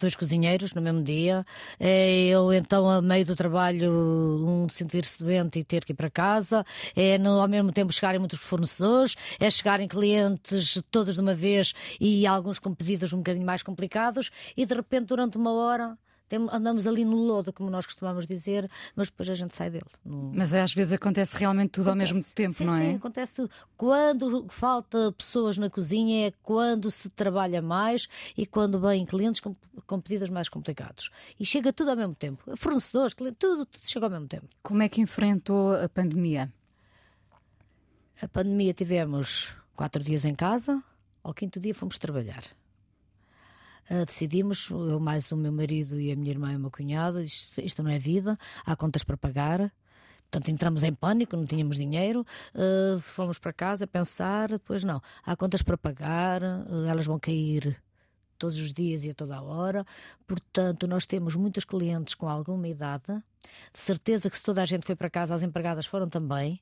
dois 0.00 0.16
cozinheiros 0.16 0.72
no 0.72 0.80
mesmo 0.80 1.02
dia, 1.02 1.44
é 1.78 2.28
eu 2.28 2.50
então 2.50 2.88
a 2.88 3.02
meio 3.02 3.26
do 3.26 3.36
trabalho 3.36 3.92
um 3.92 4.66
sentir-se 4.70 5.22
doente 5.22 5.58
e 5.58 5.64
ter 5.64 5.84
que 5.84 5.92
ir 5.92 5.94
para 5.94 6.08
casa, 6.08 6.64
é 6.96 7.18
ao 7.18 7.46
mesmo 7.46 7.70
tempo 7.72 7.92
chegarem 7.92 8.18
muitos 8.18 8.40
fornecedores, 8.40 9.14
é 9.38 9.50
chegarem 9.50 9.86
clientes 9.86 10.82
todos 10.90 11.16
de 11.16 11.20
uma 11.20 11.34
vez 11.34 11.74
e 12.00 12.26
alguns 12.26 12.58
com 12.58 12.74
pedidos 12.74 13.12
um 13.12 13.18
bocadinho 13.18 13.44
mais 13.44 13.62
complicados 13.62 14.30
e 14.56 14.64
de 14.64 14.74
repente 14.74 15.08
durante 15.08 15.36
uma 15.36 15.52
hora 15.52 15.98
andamos 16.50 16.86
ali 16.86 17.04
no 17.04 17.16
lodo, 17.16 17.52
como 17.52 17.70
nós 17.70 17.86
costumamos 17.86 18.26
dizer, 18.26 18.68
mas 18.94 19.08
depois 19.08 19.28
a 19.28 19.34
gente 19.34 19.54
sai 19.54 19.70
dele. 19.70 19.86
No... 20.04 20.32
Mas 20.34 20.52
às 20.52 20.72
vezes 20.72 20.92
acontece 20.92 21.36
realmente 21.36 21.70
tudo 21.70 21.90
acontece. 21.90 22.12
ao 22.12 22.16
mesmo 22.16 22.32
tempo, 22.34 22.54
sim, 22.54 22.64
não 22.64 22.74
é? 22.74 22.78
Sim, 22.78 22.94
acontece 22.96 23.34
tudo. 23.34 23.50
Quando 23.76 24.46
falta 24.48 25.12
pessoas 25.12 25.56
na 25.56 25.70
cozinha 25.70 26.28
é 26.28 26.32
quando 26.42 26.90
se 26.90 27.08
trabalha 27.10 27.62
mais 27.62 28.08
e 28.36 28.44
quando 28.44 28.80
vêm 28.80 29.06
clientes 29.06 29.40
com, 29.40 29.54
com 29.86 30.00
pedidos 30.00 30.28
mais 30.28 30.48
complicados. 30.48 31.10
E 31.38 31.46
chega 31.46 31.72
tudo 31.72 31.90
ao 31.90 31.96
mesmo 31.96 32.14
tempo. 32.14 32.56
Fornecedores, 32.56 33.14
clientes, 33.14 33.38
tudo, 33.38 33.66
tudo 33.66 33.86
chega 33.86 34.06
ao 34.06 34.10
mesmo 34.10 34.26
tempo. 34.26 34.46
Como 34.62 34.82
é 34.82 34.88
que 34.88 35.00
enfrentou 35.00 35.74
a 35.74 35.88
pandemia? 35.88 36.52
A 38.20 38.26
pandemia 38.26 38.72
tivemos 38.72 39.50
quatro 39.74 40.02
dias 40.02 40.24
em 40.24 40.34
casa, 40.34 40.82
ao 41.22 41.34
quinto 41.34 41.60
dia 41.60 41.74
fomos 41.74 41.98
trabalhar. 41.98 42.42
Uh, 43.90 44.04
decidimos, 44.04 44.68
eu 44.70 44.98
mais 44.98 45.30
o 45.30 45.36
meu 45.36 45.52
marido 45.52 46.00
e 46.00 46.10
a 46.10 46.16
minha 46.16 46.30
irmã 46.30 46.52
e 46.52 46.56
o 46.56 46.58
meu 46.58 46.70
cunhado, 46.70 47.20
isto, 47.20 47.60
isto 47.60 47.82
não 47.82 47.90
é 47.90 47.98
vida, 47.98 48.38
há 48.64 48.74
contas 48.74 49.04
para 49.04 49.16
pagar. 49.16 49.72
Portanto, 50.30 50.50
entramos 50.50 50.82
em 50.82 50.92
pânico, 50.92 51.36
não 51.36 51.46
tínhamos 51.46 51.76
dinheiro, 51.76 52.26
uh, 52.54 53.00
fomos 53.00 53.38
para 53.38 53.52
casa 53.52 53.86
pensar, 53.86 54.48
depois 54.48 54.82
não, 54.82 55.00
há 55.24 55.36
contas 55.36 55.62
para 55.62 55.78
pagar, 55.78 56.42
uh, 56.42 56.84
elas 56.88 57.06
vão 57.06 57.18
cair 57.18 57.80
todos 58.36 58.58
os 58.58 58.72
dias 58.72 59.04
e 59.04 59.10
a 59.10 59.14
toda 59.14 59.36
a 59.36 59.42
hora. 59.42 59.86
Portanto, 60.26 60.86
nós 60.86 61.06
temos 61.06 61.34
muitos 61.34 61.64
clientes 61.64 62.14
com 62.14 62.28
alguma 62.28 62.68
idade. 62.68 63.06
De 63.72 63.78
certeza 63.78 64.28
que 64.28 64.36
se 64.36 64.42
toda 64.42 64.62
a 64.62 64.66
gente 64.66 64.84
foi 64.84 64.96
para 64.96 65.08
casa, 65.08 65.34
as 65.34 65.42
empregadas 65.42 65.86
foram 65.86 66.08
também 66.08 66.60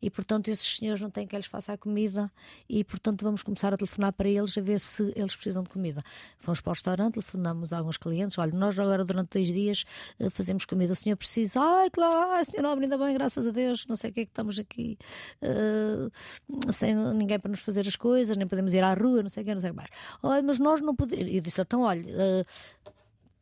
e, 0.00 0.10
portanto, 0.10 0.48
esses 0.48 0.76
senhores 0.76 1.00
não 1.00 1.10
têm 1.10 1.26
que 1.26 1.34
eles 1.34 1.46
façam 1.46 1.74
a 1.74 1.78
comida 1.78 2.30
e, 2.68 2.84
portanto, 2.84 3.22
vamos 3.22 3.42
começar 3.42 3.72
a 3.72 3.76
telefonar 3.76 4.12
para 4.12 4.28
eles 4.28 4.56
a 4.56 4.60
ver 4.60 4.80
se 4.80 5.12
eles 5.16 5.34
precisam 5.34 5.62
de 5.62 5.70
comida. 5.70 6.02
Fomos 6.38 6.60
para 6.60 6.70
o 6.70 6.74
restaurante, 6.74 7.14
telefonamos 7.14 7.72
a 7.72 7.78
alguns 7.78 7.96
clientes, 7.96 8.38
olha, 8.38 8.52
nós 8.52 8.78
agora 8.78 9.04
durante 9.04 9.30
dois 9.30 9.48
dias 9.48 9.84
eh, 10.18 10.30
fazemos 10.30 10.64
comida, 10.64 10.92
o 10.92 10.96
senhor 10.96 11.16
precisa, 11.16 11.60
ai, 11.60 11.90
claro, 11.90 12.32
ai, 12.32 12.44
senhor 12.44 12.62
Nobre, 12.62 12.84
ainda 12.84 12.98
bem, 12.98 13.14
graças 13.14 13.46
a 13.46 13.50
Deus, 13.50 13.86
não 13.86 13.96
sei 13.96 14.10
o 14.10 14.12
que 14.12 14.20
é 14.20 14.24
que 14.24 14.30
estamos 14.30 14.58
aqui 14.58 14.98
uh, 15.42 16.72
sem 16.72 16.94
ninguém 16.94 17.38
para 17.38 17.50
nos 17.50 17.60
fazer 17.60 17.86
as 17.86 17.96
coisas, 17.96 18.36
nem 18.36 18.46
podemos 18.46 18.74
ir 18.74 18.82
à 18.82 18.94
rua, 18.94 19.22
não 19.22 19.28
sei 19.28 19.42
o 19.42 19.46
que, 19.46 19.54
não 19.54 19.60
sei 19.60 19.70
o 19.70 19.72
que 19.72 19.76
mais. 19.76 19.90
Olha, 20.22 20.42
mas 20.42 20.58
nós 20.58 20.80
não 20.80 20.94
podemos. 20.94 21.26
E 21.32 21.40
disse, 21.40 21.60
então, 21.60 21.82
olha. 21.82 22.04
Uh, 22.04 22.95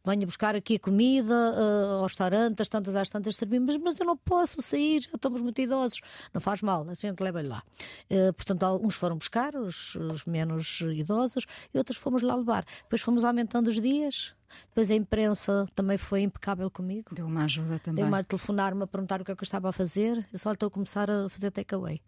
venha 0.05 0.27
buscar 0.27 0.55
aqui 0.55 0.79
comida 0.79 1.35
uh, 1.35 1.93
ao 1.97 2.03
restaurante, 2.03 2.61
às 2.61 2.69
tantas 2.69 2.95
às 2.95 3.09
tantas 3.09 3.37
servimos, 3.37 3.77
mas 3.79 3.99
eu 3.99 4.07
não 4.07 4.17
posso 4.17 4.61
sair, 4.61 5.03
já 5.03 5.11
estamos 5.15 5.41
muito 5.41 5.61
idosos. 5.61 6.01
Não 6.33 6.41
faz 6.41 6.61
mal, 6.63 6.87
a 6.89 6.95
gente 6.95 7.21
leva-lhe 7.21 7.49
lá. 7.49 7.63
Uh, 8.11 8.33
portanto, 8.33 8.81
uns 8.85 8.95
foram 8.95 9.17
buscar, 9.17 9.55
os, 9.57 9.95
os 9.95 10.25
menos 10.25 10.81
idosos, 10.81 11.47
e 11.73 11.79
outros 11.79 11.97
fomos 11.97 12.23
lá 12.23 12.37
levar. 12.37 12.65
Depois 12.83 13.01
fomos 13.01 13.25
aumentando 13.25 13.69
os 13.69 13.81
dias. 13.81 14.35
Depois 14.69 14.91
a 14.91 14.95
imprensa 14.95 15.67
também 15.75 15.97
foi 15.99 16.23
impecável 16.23 16.71
comigo. 16.71 17.15
Deu 17.15 17.27
uma 17.27 17.45
ajuda 17.45 17.79
também. 17.79 18.03
Deu-me 18.05 18.19
a 18.19 18.25
telefonar-me 18.25 18.83
a 18.83 18.87
perguntar 18.87 19.21
o 19.21 19.25
que 19.25 19.33
é 19.33 19.35
que 19.35 19.43
eu 19.43 19.45
estava 19.45 19.69
a 19.69 19.73
fazer. 19.73 20.27
Eu 20.33 20.39
só 20.39 20.53
estou 20.53 20.67
a 20.67 20.71
começar 20.71 21.11
a 21.11 21.29
fazer 21.29 21.51
takeaway. 21.51 22.01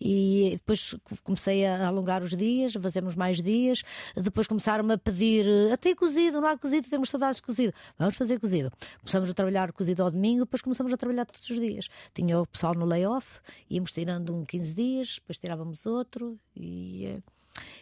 E 0.00 0.52
depois 0.54 0.94
comecei 1.22 1.66
a 1.66 1.86
alongar 1.86 2.22
os 2.22 2.36
dias, 2.36 2.76
a 2.76 2.80
fazermos 2.80 3.14
mais 3.14 3.40
dias. 3.40 3.82
Depois 4.16 4.46
começaram-me 4.46 4.92
a 4.92 4.98
pedir: 4.98 5.46
até 5.72 5.94
cozido, 5.94 6.40
não 6.40 6.48
há 6.48 6.56
cozido, 6.56 6.88
temos 6.88 7.10
saudades 7.10 7.36
de 7.36 7.42
cozido. 7.42 7.72
Vamos 7.98 8.16
fazer 8.16 8.40
cozido. 8.40 8.72
Começamos 9.00 9.30
a 9.30 9.34
trabalhar 9.34 9.72
cozido 9.72 10.02
ao 10.02 10.10
domingo, 10.10 10.44
depois 10.44 10.62
começamos 10.62 10.92
a 10.92 10.96
trabalhar 10.96 11.24
todos 11.26 11.48
os 11.48 11.60
dias. 11.60 11.88
Tinha 12.14 12.40
o 12.40 12.46
pessoal 12.46 12.74
no 12.74 12.84
layoff, 12.84 13.40
íamos 13.68 13.92
tirando 13.92 14.34
um 14.34 14.44
15 14.44 14.74
dias, 14.74 15.14
depois 15.16 15.38
tirávamos 15.38 15.86
outro 15.86 16.38
e. 16.56 17.22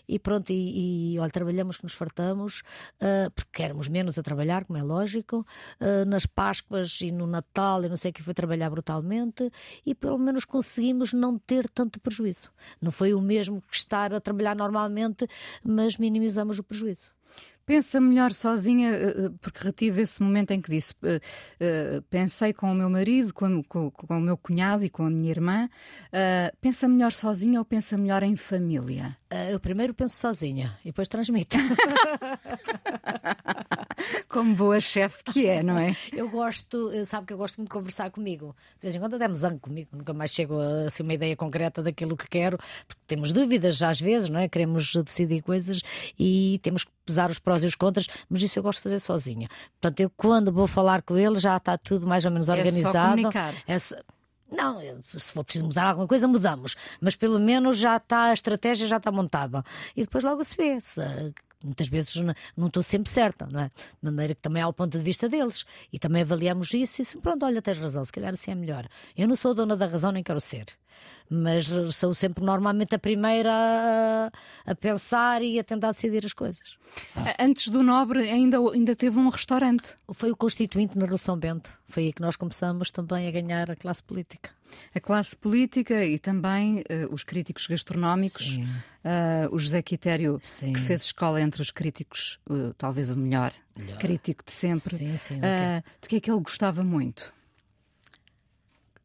E 0.09 0.19
pronto, 0.19 0.51
e, 0.51 1.15
e 1.15 1.19
olha, 1.19 1.31
trabalhamos 1.31 1.77
que 1.77 1.85
nos 1.85 1.95
fartamos, 1.95 2.63
uh, 3.01 3.31
porque 3.35 3.63
éramos 3.63 3.89
menos 3.89 4.19
a 4.19 4.23
trabalhar, 4.23 4.65
como 4.65 4.79
é 4.79 4.83
lógico. 4.83 5.47
Uh, 5.81 6.05
nas 6.07 6.27
Páscoas 6.27 7.01
e 7.01 7.11
no 7.11 7.27
Natal, 7.27 7.83
eu 7.83 7.89
não 7.89 7.97
sei 7.97 8.11
o 8.11 8.15
que 8.15 8.23
foi 8.23 8.35
trabalhar 8.35 8.71
brutalmente, 8.71 9.51
e 9.85 9.95
pelo 9.95 10.19
menos 10.19 10.45
conseguimos 10.45 11.13
não 11.13 11.39
ter 11.39 11.69
tanto 11.69 12.01
prejuízo. 12.01 12.51
Não 12.81 12.91
foi 12.91 13.15
o 13.15 13.21
mesmo 13.21 13.63
que 13.63 13.77
estar 13.77 14.13
a 14.15 14.21
trabalhar 14.21 14.55
normalmente, 14.57 15.27
mas 15.65 15.97
minimizamos 15.97 16.59
o 16.59 16.63
prejuízo. 16.63 17.11
Pensa 17.65 18.01
melhor 18.01 18.33
sozinha, 18.33 18.91
eh, 18.91 19.15
eh, 19.27 19.31
porque 19.41 19.65
retive 19.65 20.03
esse 20.03 20.23
momento 20.23 20.51
em 20.51 20.61
que 20.61 20.71
disse: 20.71 20.93
uh, 20.93 22.03
pensei 22.11 22.53
com 22.53 22.71
o 22.71 22.75
meu 22.75 22.91
marido, 22.91 23.33
com, 23.33 23.63
com, 23.63 23.91
com, 23.91 24.19
o 24.19 24.21
meu 24.21 24.37
cunhado 24.37 24.85
e 24.85 24.91
com 24.91 25.05
a 25.05 25.11
minha 25.11 25.31
irmã. 25.31 25.69
Pensa 26.61 26.89
melhor 26.89 27.13
sozinha 27.13 27.59
ou 27.59 27.65
pensa 27.65 27.97
melhor 27.97 28.23
em 28.23 28.37
família? 28.37 29.17
eu 29.51 29.59
primeiro 29.59 29.95
penso 29.95 30.15
sozinha 30.15 30.79
e 30.85 30.89
depois 30.89 31.09
transmito. 31.09 31.57
Como 34.33 34.55
boa 34.55 34.81
chefe 34.81 35.23
que 35.25 35.47
é, 35.47 35.63
não 35.63 35.77
é? 35.77 35.95
Eu 36.11 36.29
gosto, 36.29 36.91
sabe 37.05 37.27
que 37.27 37.35
eu 37.35 37.37
gosto 37.37 37.59
muito 37.59 37.69
de 37.69 37.75
conversar 37.75 38.11
comigo. 38.11 38.57
De 38.77 38.83
vez 38.83 38.95
em 38.95 38.99
quando 38.99 39.15
até 39.15 39.33
zango 39.35 39.61
comigo, 39.61 39.91
nunca 39.93 40.15
mais 40.15 40.31
chego 40.31 40.59
a 40.59 40.87
assim, 40.87 41.03
uma 41.03 41.13
ideia 41.13 41.37
concreta 41.37 41.83
daquilo 41.83 42.17
que 42.17 42.27
quero, 42.29 42.57
porque 42.89 43.03
temos 43.07 43.33
dúvidas 43.33 43.83
às 43.83 44.01
vezes, 44.01 44.31
não 44.31 44.41
é? 44.41 44.49
Queremos 44.49 44.95
decidir 45.05 45.43
coisas 45.43 45.83
e 46.19 46.59
temos 46.63 46.85
que 46.85 46.91
pesar 47.05 47.31
os 47.31 47.39
prós 47.39 47.63
e 47.63 47.67
os 47.67 47.75
contras, 47.75 48.07
mas 48.29 48.43
isso 48.43 48.59
eu 48.59 48.63
gosto 48.63 48.79
de 48.79 48.85
fazer 48.85 49.01
sozinha. 49.01 49.47
Portanto, 49.81 50.01
eu 50.01 50.11
quando 50.11 50.51
vou 50.51 50.67
falar 50.67 51.03
com 51.03 51.19
ele 51.19 51.37
já 51.37 51.57
está 51.59 51.77
tudo 51.77 52.07
mais 52.07 52.25
ou 52.25 52.31
menos 52.31 52.49
organizado. 52.49 52.97
É 52.97 53.01
só 53.01 53.09
comunicar. 53.11 53.55
É 53.67 53.79
só... 53.79 53.97
Não, 54.51 54.81
se 55.19 55.33
for 55.33 55.45
preciso 55.45 55.65
mudar 55.67 55.85
alguma 55.85 56.07
coisa, 56.07 56.29
mudamos. 56.29 56.75
Mas 57.01 57.17
pelo 57.17 57.39
menos 57.39 57.79
já 57.79 57.97
está, 57.97 58.25
a 58.25 58.35
estratégia 58.35 58.87
já 58.87 58.99
está 58.99 59.11
montada. 59.11 59.63
E 59.97 60.03
depois 60.03 60.23
logo 60.23 60.45
se 60.45 60.57
vê. 60.57 60.81
Se, 60.81 61.01
muitas 61.65 61.89
vezes 61.89 62.15
não 62.57 62.67
estou 62.67 62.83
sempre 62.83 63.11
certa, 63.11 63.47
não 63.51 63.61
é? 63.61 63.71
De 64.03 64.11
maneira 64.11 64.35
que 64.35 64.41
também 64.41 64.63
há 64.63 64.69
o 64.69 64.73
ponto 64.73 64.97
de 64.97 65.05
vista 65.05 65.29
deles. 65.29 65.65
E 65.93 65.99
também 65.99 66.23
avaliamos 66.23 66.73
isso 66.75 67.01
e 67.01 67.03
assim, 67.03 67.21
pronto, 67.21 67.45
olha, 67.45 67.63
tens 67.63 67.79
razão, 67.79 68.05
se 68.05 68.13
calhar 68.13 68.33
assim 68.33 68.51
é 68.51 68.55
melhor. 68.55 68.89
Eu 69.17 69.29
não 69.29 69.37
sou 69.37 69.55
dona 69.55 69.77
da 69.77 69.87
razão, 69.87 70.13
nem 70.13 70.23
quero 70.23 70.41
ser 70.41 70.67
mas 71.33 71.67
sou 71.95 72.15
sempre 72.15 72.45
normalmente 72.45 72.95
a 72.95 72.99
primeira 72.99 73.51
a, 73.53 74.31
a, 74.71 74.75
pensar 74.75 75.43
e 75.43 75.59
a 75.59 75.65
tentar 75.65 75.93
decidir 75.93 76.25
as 76.27 76.35
coisas. 76.35 76.77
Antes 77.39 77.69
do 77.69 77.83
Nobre 77.83 78.29
ainda, 78.29 78.59
ainda 78.59 78.95
teve 78.95 79.19
um 79.19 79.29
restaurante. 79.31 79.95
Foi 80.13 80.31
o 80.31 80.37
Constituinte 80.37 80.97
na 80.97 81.05
Revolução 81.05 81.39
Bento. 81.39 81.71
Foi 81.89 82.05
aí 82.05 82.13
que 82.13 82.21
nós 82.21 82.37
começamos 82.37 82.91
também 82.91 83.27
a 83.27 83.31
ganhar 83.31 83.71
a 83.71 83.77
classe 83.77 84.03
política. 84.03 84.51
A 84.95 85.01
classe 85.01 85.37
política 85.37 86.05
e 86.05 86.19
também 86.19 86.81
uh, 86.81 87.13
os 87.13 87.25
críticos 87.25 87.67
gastronómicos. 87.67 88.57
Uh, 88.57 89.53
o 89.53 89.59
José 89.59 89.83
Quitério, 89.83 90.39
sim. 90.43 90.73
que 90.73 90.81
fez 90.81 91.03
escola 91.03 91.41
entre 91.41 91.61
os 91.61 91.71
críticos, 91.71 92.39
uh, 92.49 92.73
talvez 92.75 93.11
o 93.11 93.17
melhor, 93.17 93.53
melhor, 93.77 93.99
crítico 93.99 94.45
de 94.45 94.53
sempre. 94.53 94.97
Sim, 94.97 95.17
sim, 95.17 95.41
de 96.01 96.09
que 96.09 96.17
é 96.17 96.21
que 96.21 96.31
ele 96.31 96.41
gostava 96.41 96.85
muito? 96.85 97.33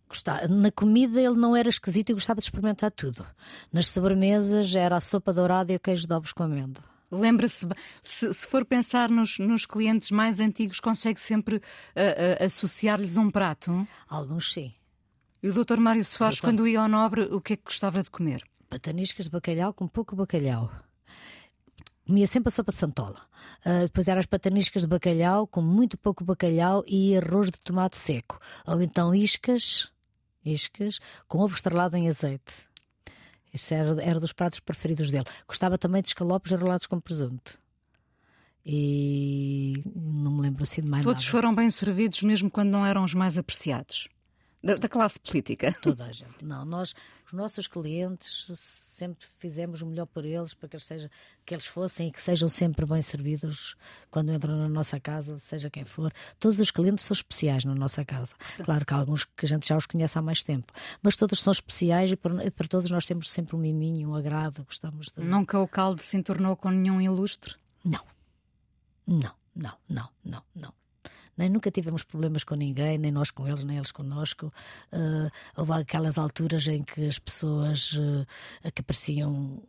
Gostava. 0.07 0.47
Na 0.47 0.71
comida 0.71 1.19
ele 1.19 1.35
não 1.35 1.55
era 1.55 1.67
esquisito 1.67 2.11
e 2.11 2.13
gostava 2.13 2.39
de 2.39 2.45
experimentar 2.45 2.91
tudo. 2.91 3.25
Nas 3.71 3.87
sobremesas 3.87 4.73
era 4.73 4.95
a 4.97 5.01
sopa 5.01 5.33
dourada 5.33 5.73
e 5.73 5.75
o 5.75 5.79
queijo 5.79 6.07
de 6.07 6.13
ovos 6.13 6.31
com 6.31 6.43
amêndoa. 6.43 6.83
Lembra-se, 7.11 7.65
se, 8.03 8.33
se, 8.33 8.47
for 8.47 8.65
pensar 8.65 9.09
nos, 9.09 9.39
nos, 9.39 9.65
clientes 9.65 10.11
mais 10.11 10.39
antigos, 10.41 10.79
consegue 10.79 11.19
sempre 11.19 11.55
uh, 11.55 11.59
uh, 11.59 12.45
associar-lhes 12.45 13.15
um 13.15 13.31
prato? 13.31 13.87
Alguns 14.09 14.51
sim. 14.51 14.73
E 15.41 15.49
o 15.49 15.53
Dr. 15.53 15.77
Mário 15.79 16.03
Soares, 16.03 16.37
Doutor... 16.39 16.47
quando 16.47 16.67
ia 16.67 16.81
ao 16.81 16.87
Nobre, 16.87 17.23
o 17.23 17.39
que 17.39 17.53
é 17.53 17.57
que 17.57 17.63
gostava 17.65 18.01
de 18.01 18.09
comer? 18.09 18.43
Pataniscas 18.69 19.25
de 19.25 19.31
bacalhau 19.31 19.73
com 19.73 19.87
pouco 19.87 20.15
bacalhau. 20.15 20.71
Comia 22.05 22.25
sempre 22.25 22.49
a 22.49 22.51
sopa 22.51 22.71
de 22.71 22.77
santola. 22.77 23.21
Uh, 23.65 23.83
depois 23.83 24.07
eram 24.07 24.19
as 24.19 24.25
pataniscas 24.25 24.81
de 24.81 24.87
bacalhau 24.87 25.45
com 25.45 25.61
muito 25.61 25.97
pouco 25.97 26.23
bacalhau 26.23 26.83
e 26.87 27.17
arroz 27.17 27.51
de 27.51 27.59
tomate 27.59 27.97
seco. 27.97 28.39
Ou 28.65 28.81
então 28.81 29.13
iscas 29.13 29.91
iscas 30.45 30.99
com 31.27 31.39
ovo 31.39 31.55
estrelado 31.55 31.97
em 31.97 32.07
azeite. 32.07 32.53
Isso 33.53 33.73
era, 33.73 34.01
era 34.01 34.19
dos 34.19 34.33
pratos 34.33 34.59
preferidos 34.59 35.09
dele. 35.11 35.25
Gostava 35.47 35.77
também 35.77 36.01
de 36.01 36.09
escalopes 36.09 36.51
enrolados 36.51 36.85
com 36.85 36.99
presunto. 36.99 37.59
E 38.65 39.81
não 39.95 40.31
me 40.31 40.41
lembro 40.41 40.63
assim 40.63 40.81
de 40.81 40.87
mais 40.87 41.03
Todos 41.03 41.23
nada. 41.23 41.31
foram 41.31 41.55
bem 41.55 41.69
servidos, 41.69 42.21
mesmo 42.21 42.51
quando 42.51 42.69
não 42.69 42.85
eram 42.85 43.03
os 43.03 43.13
mais 43.13 43.37
apreciados. 43.37 44.09
Da, 44.63 44.75
da, 44.75 44.89
classe 44.89 45.19
política. 45.19 45.71
Toda 45.81 46.05
a 46.05 46.11
gente. 46.11 46.43
Não, 46.43 46.65
nós, 46.65 46.95
os 47.25 47.31
nossos 47.31 47.67
clientes, 47.67 48.51
sempre 48.57 49.25
fizemos 49.39 49.81
o 49.81 49.85
melhor 49.85 50.07
por 50.07 50.25
eles, 50.25 50.53
para 50.53 50.67
que 50.67 50.75
eles, 50.75 50.83
seja, 50.83 51.11
que 51.45 51.53
eles 51.53 51.67
fossem 51.67 52.07
e 52.07 52.11
que 52.11 52.19
sejam 52.19 52.49
sempre 52.49 52.85
bem 52.85 53.01
servidos 53.01 53.75
quando 54.09 54.33
entram 54.33 54.57
na 54.57 54.67
nossa 54.67 54.99
casa, 54.99 55.37
seja 55.39 55.69
quem 55.69 55.85
for. 55.85 56.11
Todos 56.39 56.59
os 56.59 56.71
clientes 56.71 57.05
são 57.05 57.13
especiais 57.13 57.63
na 57.65 57.75
nossa 57.75 58.03
casa. 58.03 58.35
Claro 58.63 58.85
que 58.85 58.93
há 58.93 58.97
alguns 58.97 59.25
que 59.25 59.45
a 59.45 59.47
gente 59.47 59.67
já 59.67 59.77
os 59.77 59.85
conhece 59.85 60.17
há 60.17 60.21
mais 60.21 60.41
tempo, 60.41 60.73
mas 61.03 61.15
todos 61.15 61.39
são 61.39 61.51
especiais 61.51 62.11
e 62.11 62.15
para, 62.15 62.49
para 62.51 62.67
todos 62.67 62.89
nós 62.89 63.05
temos 63.05 63.29
sempre 63.29 63.55
um 63.55 63.59
miminho, 63.59 64.09
um 64.09 64.15
agrado. 64.15 64.63
Gostamos 64.63 65.11
de... 65.15 65.23
Nunca 65.23 65.59
o 65.59 65.67
caldo 65.67 66.01
se 66.01 66.17
entornou 66.17 66.55
com 66.55 66.71
nenhum 66.71 66.99
ilustre? 66.99 67.55
Não. 67.85 68.03
Não, 69.05 69.33
não, 69.55 69.77
não, 69.87 70.09
não, 70.25 70.43
não 70.55 70.73
nem 71.37 71.49
nunca 71.49 71.69
tivemos 71.71 72.03
problemas 72.03 72.43
com 72.43 72.55
ninguém, 72.55 72.97
nem 72.97 73.11
nós 73.11 73.31
com 73.31 73.47
eles, 73.47 73.63
nem 73.63 73.77
eles 73.77 73.91
connosco. 73.91 74.51
Uh, 74.91 75.29
houve 75.55 75.73
aquelas 75.73 76.17
alturas 76.17 76.67
em 76.67 76.83
que 76.83 77.07
as 77.07 77.19
pessoas 77.19 77.93
uh, 77.93 78.25
que 78.73 78.81
pareciam 78.81 79.61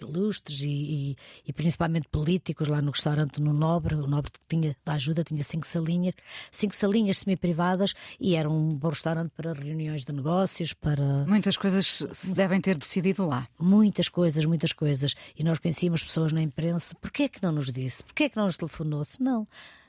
ilustres 0.00 0.60
e, 0.60 0.68
e, 0.68 1.16
e, 1.46 1.52
principalmente 1.52 2.08
políticos 2.08 2.68
lá 2.68 2.82
no 2.82 2.90
restaurante 2.90 3.40
no 3.40 3.52
Nobre. 3.52 3.94
O 3.94 4.06
Nobre 4.06 4.30
tinha 4.48 4.76
da 4.84 4.94
ajuda 4.94 5.24
tinha 5.24 5.42
cinco 5.42 5.66
salinhas, 5.66 6.14
cinco 6.50 6.76
salinhas 6.76 7.18
semi-privadas 7.18 7.94
e 8.20 8.34
era 8.34 8.48
um 8.48 8.68
bom 8.68 8.90
restaurante 8.90 9.30
para 9.30 9.52
reuniões 9.52 10.04
de 10.04 10.12
negócios, 10.12 10.72
para 10.72 11.24
muitas 11.26 11.56
coisas 11.56 12.04
se 12.12 12.34
devem 12.34 12.60
ter 12.60 12.76
decidido 12.76 13.26
lá. 13.26 13.48
Muitas 13.58 14.08
coisas, 14.08 14.44
muitas 14.44 14.72
coisas. 14.72 15.14
E 15.36 15.42
nós 15.42 15.58
conhecíamos 15.58 16.04
pessoas 16.04 16.32
na 16.32 16.42
imprensa. 16.42 16.94
Porquê 17.00 17.24
é 17.24 17.28
que 17.28 17.42
não 17.42 17.52
nos 17.52 17.72
disse? 17.72 18.04
Porquê 18.04 18.24
é 18.24 18.28
que 18.28 18.36
não 18.36 18.46
nos 18.46 18.56
telefonou? 18.56 19.04
Se 19.04 19.22
não 19.22 19.46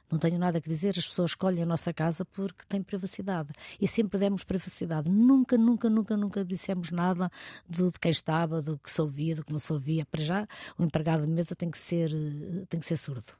não 0.09 0.17
tenho 0.17 0.39
nada 0.39 0.57
a 0.57 0.61
dizer, 0.61 0.97
as 0.97 1.05
pessoas 1.05 1.31
escolhem 1.31 1.63
a 1.63 1.65
nossa 1.65 1.93
casa 1.93 2.23
porque 2.23 2.63
têm 2.67 2.81
privacidade. 2.81 3.49
E 3.79 3.87
sempre 3.87 4.17
demos 4.19 4.43
privacidade. 4.43 5.09
Nunca, 5.09 5.57
nunca, 5.57 5.89
nunca, 5.89 6.15
nunca 6.15 6.45
dissemos 6.45 6.91
nada 6.91 7.29
do, 7.67 7.91
de 7.91 7.99
quem 7.99 8.11
estava, 8.11 8.61
do 8.61 8.77
que 8.77 8.89
se 8.89 9.01
ouvia, 9.01 9.35
do 9.35 9.43
que 9.43 9.51
não 9.51 9.59
se 9.59 9.71
ouvia. 9.71 10.05
Para 10.05 10.21
já, 10.21 10.47
o 10.77 10.83
empregado 10.83 11.25
de 11.25 11.31
mesa 11.31 11.55
tem 11.55 11.69
que 11.69 11.77
ser, 11.77 12.09
tem 12.69 12.79
que 12.79 12.85
ser 12.85 12.97
surdo. 12.97 13.33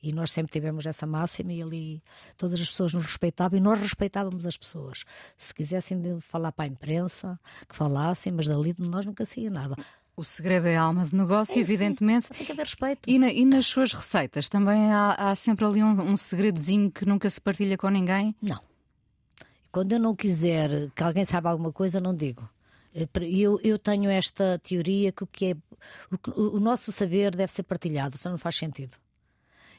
E 0.00 0.12
nós 0.12 0.30
sempre 0.30 0.52
tivemos 0.52 0.84
essa 0.84 1.06
máxima 1.06 1.50
e 1.52 1.62
ali 1.62 2.02
todas 2.36 2.60
as 2.60 2.68
pessoas 2.68 2.92
nos 2.92 3.04
respeitavam 3.04 3.58
e 3.58 3.60
nós 3.60 3.80
respeitávamos 3.80 4.44
as 4.44 4.56
pessoas. 4.56 5.02
Se 5.36 5.54
quisessem 5.54 6.20
falar 6.20 6.52
para 6.52 6.66
a 6.66 6.68
imprensa, 6.68 7.40
que 7.66 7.74
falassem, 7.74 8.30
mas 8.30 8.46
dali 8.46 8.74
de 8.74 8.82
nós 8.82 9.06
nunca 9.06 9.24
saía 9.24 9.50
nada. 9.50 9.74
O 10.16 10.22
segredo 10.22 10.68
é 10.68 10.76
a 10.76 10.82
alma 10.82 11.04
de 11.04 11.14
negócio, 11.14 11.56
é, 11.56 11.60
evidentemente. 11.60 12.26
Sim, 12.26 12.34
tem 12.34 12.46
que 12.46 12.52
haver 12.52 12.64
respeito. 12.64 13.00
E, 13.08 13.18
na, 13.18 13.32
e, 13.32 13.44
nas 13.44 13.66
suas 13.66 13.92
receitas 13.92 14.48
também 14.48 14.92
há, 14.92 15.14
há 15.14 15.34
sempre 15.34 15.64
ali 15.64 15.82
um, 15.82 16.12
um, 16.12 16.16
segredozinho 16.16 16.90
que 16.90 17.04
nunca 17.04 17.28
se 17.28 17.40
partilha 17.40 17.76
com 17.76 17.88
ninguém? 17.88 18.34
Não. 18.40 18.60
Quando 19.72 19.90
eu 19.90 19.98
não 19.98 20.14
quiser 20.14 20.90
que 20.94 21.02
alguém 21.02 21.24
saiba 21.24 21.50
alguma 21.50 21.72
coisa, 21.72 22.00
não 22.00 22.14
digo. 22.14 22.48
Eu, 23.22 23.58
eu 23.64 23.76
tenho 23.76 24.08
esta 24.08 24.56
teoria 24.60 25.10
que 25.10 25.24
o 25.24 25.26
que 25.26 25.46
é 25.46 25.56
o, 26.36 26.58
o 26.58 26.60
nosso 26.60 26.92
saber 26.92 27.34
deve 27.34 27.50
ser 27.50 27.64
partilhado, 27.64 28.16
senão 28.16 28.34
não 28.34 28.38
faz 28.38 28.54
sentido. 28.54 28.96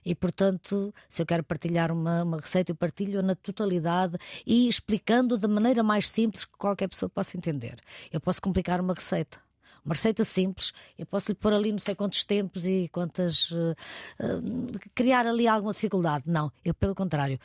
E, 0.05 0.13
portanto, 0.13 0.93
se 1.07 1.21
eu 1.21 1.25
quero 1.25 1.43
partilhar 1.43 1.93
uma, 1.93 2.23
uma 2.23 2.37
receita, 2.37 2.73
eu 2.73 2.75
partilho 2.75 3.23
na 3.23 3.35
totalidade 3.35 4.17
e 4.45 4.67
explicando 4.67 5.37
da 5.37 5.47
maneira 5.47 5.81
mais 5.81 6.09
simples 6.09 6.43
que 6.43 6.57
qualquer 6.57 6.89
pessoa 6.89 7.09
possa 7.09 7.37
entender. 7.37 7.77
Eu 8.11 8.19
posso 8.19 8.41
complicar 8.41 8.81
uma 8.81 8.93
receita 8.93 9.44
uma 9.85 9.93
receita 9.93 10.25
simples, 10.25 10.73
eu 10.97 11.05
posso 11.05 11.31
lhe 11.31 11.35
pôr 11.35 11.53
ali 11.53 11.71
não 11.71 11.79
sei 11.79 11.93
quantos 11.93 12.23
tempos 12.23 12.65
e 12.65 12.89
quantas. 12.91 13.51
Uh, 13.51 13.75
uh, 14.19 14.79
criar 14.95 15.27
ali 15.27 15.47
alguma 15.47 15.73
dificuldade. 15.73 16.23
Não, 16.27 16.51
eu, 16.63 16.73
pelo 16.73 16.95
contrário. 16.95 17.39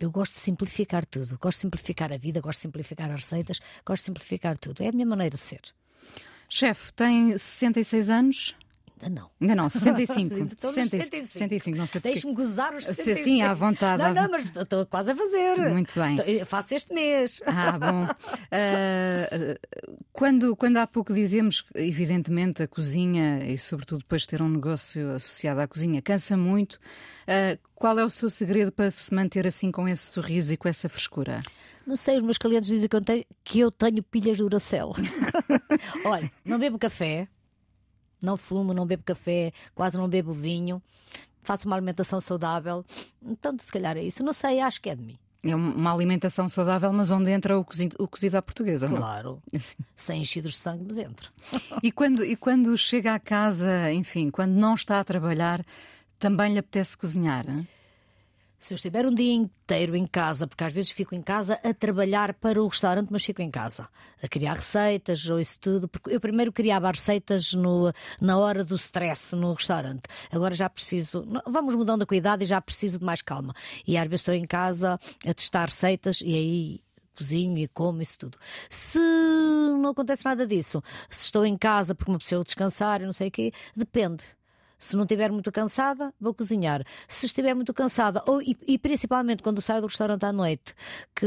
Eu 0.00 0.10
gosto 0.10 0.34
de 0.34 0.38
simplificar 0.38 1.04
tudo. 1.04 1.36
Gosto 1.38 1.58
de 1.58 1.62
simplificar 1.62 2.12
a 2.12 2.16
vida, 2.16 2.40
gosto 2.40 2.60
de 2.60 2.62
simplificar 2.62 3.10
as 3.10 3.16
receitas, 3.16 3.60
gosto 3.84 4.02
de 4.02 4.06
simplificar 4.06 4.56
tudo. 4.56 4.82
É 4.82 4.88
a 4.88 4.92
minha 4.92 5.06
maneira 5.06 5.36
de 5.36 5.42
ser. 5.42 5.60
Chefe, 6.48 6.92
tem 6.94 7.36
66 7.36 8.08
anos? 8.08 8.54
Ainda 9.00 9.20
não. 9.20 9.30
Ainda 9.40 9.54
não, 9.54 9.68
65. 9.68 10.56
65. 10.60 11.26
65, 11.26 11.78
não 11.78 11.86
sei 11.86 12.00
Deixe-me 12.00 12.34
gozar 12.34 12.74
os 12.74 12.84
65. 12.84 13.24
Sim, 13.24 13.42
à 13.42 13.54
vontade. 13.54 14.02
Não, 14.02 14.12
não, 14.12 14.30
mas 14.30 14.54
estou 14.54 14.84
quase 14.86 15.12
a 15.12 15.16
fazer. 15.16 15.70
Muito 15.70 15.94
bem. 15.94 16.18
Eu 16.26 16.46
faço 16.46 16.74
este 16.74 16.92
mês. 16.92 17.40
Ah, 17.46 17.78
bom. 17.78 18.04
Uh, 18.04 19.58
quando, 20.12 20.56
quando 20.56 20.78
há 20.78 20.86
pouco 20.86 21.14
dizemos, 21.14 21.64
evidentemente, 21.74 22.62
a 22.62 22.68
cozinha 22.68 23.44
e, 23.44 23.56
sobretudo, 23.56 24.00
depois 24.00 24.22
de 24.22 24.28
ter 24.28 24.42
um 24.42 24.48
negócio 24.48 25.14
associado 25.14 25.60
à 25.60 25.68
cozinha, 25.68 26.02
cansa 26.02 26.36
muito. 26.36 26.74
Uh, 26.74 27.58
qual 27.74 27.98
é 27.98 28.04
o 28.04 28.10
seu 28.10 28.28
segredo 28.28 28.72
para 28.72 28.90
se 28.90 29.14
manter 29.14 29.46
assim 29.46 29.70
com 29.70 29.86
esse 29.86 30.10
sorriso 30.10 30.52
e 30.52 30.56
com 30.56 30.68
essa 30.68 30.88
frescura? 30.88 31.40
Não 31.86 31.96
sei, 31.96 32.16
os 32.16 32.22
meus 32.22 32.36
clientes 32.36 32.68
dizem 32.68 32.88
que 32.88 32.96
eu 32.96 33.00
tenho, 33.00 33.24
que 33.44 33.60
eu 33.60 33.70
tenho 33.70 34.02
pilhas 34.02 34.36
de 34.36 34.42
Duracell. 34.42 34.92
Olha, 36.04 36.30
não 36.44 36.58
bebo 36.58 36.78
café, 36.78 37.28
não 38.22 38.36
fumo, 38.36 38.72
não 38.74 38.86
bebo 38.86 39.02
café, 39.04 39.52
quase 39.74 39.96
não 39.96 40.08
bebo 40.08 40.32
vinho, 40.32 40.82
faço 41.42 41.66
uma 41.66 41.76
alimentação 41.76 42.20
saudável. 42.20 42.84
Então, 43.24 43.56
se 43.58 43.72
calhar 43.72 43.96
é 43.96 44.02
isso. 44.02 44.22
Não 44.22 44.32
sei, 44.32 44.60
acho 44.60 44.80
que 44.80 44.90
é 44.90 44.94
de 44.96 45.02
mim. 45.02 45.18
É 45.42 45.54
uma 45.54 45.94
alimentação 45.94 46.48
saudável, 46.48 46.92
mas 46.92 47.10
onde 47.10 47.30
entra 47.30 47.58
o 47.58 47.64
cozido, 47.64 47.94
o 47.98 48.08
cozido 48.08 48.36
à 48.36 48.42
portuguesa, 48.42 48.88
não? 48.88 48.96
Claro. 48.96 49.40
Sem 49.94 50.20
enchidos 50.22 50.52
de 50.52 50.58
sangue, 50.58 50.84
mas 50.86 50.98
entra. 50.98 51.28
E 51.82 51.92
quando, 51.92 52.24
e 52.24 52.34
quando 52.36 52.76
chega 52.76 53.14
à 53.14 53.20
casa, 53.20 53.92
enfim, 53.92 54.30
quando 54.30 54.52
não 54.52 54.74
está 54.74 54.98
a 54.98 55.04
trabalhar, 55.04 55.64
também 56.18 56.52
lhe 56.52 56.58
apetece 56.58 56.98
cozinhar? 56.98 57.48
hein? 57.48 57.66
Se 58.58 58.74
eu 58.74 58.76
estiver 58.76 59.06
um 59.06 59.14
dia 59.14 59.32
inteiro 59.32 59.94
em 59.94 60.04
casa, 60.04 60.46
porque 60.46 60.64
às 60.64 60.72
vezes 60.72 60.90
fico 60.90 61.14
em 61.14 61.22
casa 61.22 61.60
a 61.62 61.72
trabalhar 61.72 62.34
para 62.34 62.60
o 62.60 62.66
restaurante, 62.66 63.08
mas 63.10 63.24
fico 63.24 63.40
em 63.40 63.50
casa 63.50 63.88
a 64.20 64.26
criar 64.26 64.54
receitas 64.54 65.24
ou 65.28 65.38
isso 65.38 65.58
tudo, 65.60 65.86
porque 65.86 66.12
eu 66.12 66.20
primeiro 66.20 66.52
criava 66.52 66.90
as 66.90 66.98
receitas 66.98 67.52
no, 67.52 67.92
na 68.20 68.36
hora 68.36 68.64
do 68.64 68.74
stress 68.74 69.34
no 69.36 69.52
restaurante. 69.52 70.02
Agora 70.32 70.54
já 70.54 70.68
preciso, 70.68 71.24
vamos 71.46 71.74
mudando 71.76 72.02
a 72.02 72.06
cuidado 72.06 72.42
e 72.42 72.46
já 72.46 72.60
preciso 72.60 72.98
de 72.98 73.04
mais 73.04 73.22
calma. 73.22 73.54
E 73.86 73.96
às 73.96 74.08
vezes 74.08 74.22
estou 74.22 74.34
em 74.34 74.46
casa 74.46 74.98
a 75.24 75.34
testar 75.34 75.66
receitas 75.66 76.20
e 76.20 76.34
aí 76.34 76.80
cozinho 77.16 77.58
e 77.58 77.68
como 77.68 78.02
isso 78.02 78.18
tudo. 78.18 78.38
Se 78.68 78.98
não 78.98 79.90
acontece 79.90 80.24
nada 80.24 80.46
disso, 80.46 80.82
se 81.08 81.26
estou 81.26 81.44
em 81.44 81.56
casa 81.56 81.94
porque 81.94 82.10
uma 82.10 82.18
pessoa 82.18 82.44
descansar 82.44 83.00
não 83.02 83.12
sei 83.12 83.28
o 83.28 83.30
quê, 83.30 83.52
depende. 83.76 84.24
Se 84.78 84.96
não 84.96 85.02
estiver 85.04 85.32
muito 85.32 85.50
cansada, 85.50 86.12
vou 86.20 86.32
cozinhar. 86.32 86.84
Se 87.08 87.26
estiver 87.26 87.54
muito 87.54 87.74
cansada, 87.74 88.22
ou, 88.26 88.40
e, 88.40 88.56
e 88.66 88.78
principalmente 88.78 89.42
quando 89.42 89.60
saio 89.60 89.80
do 89.80 89.86
restaurante 89.86 90.24
à 90.24 90.32
noite, 90.32 90.74
que 91.14 91.26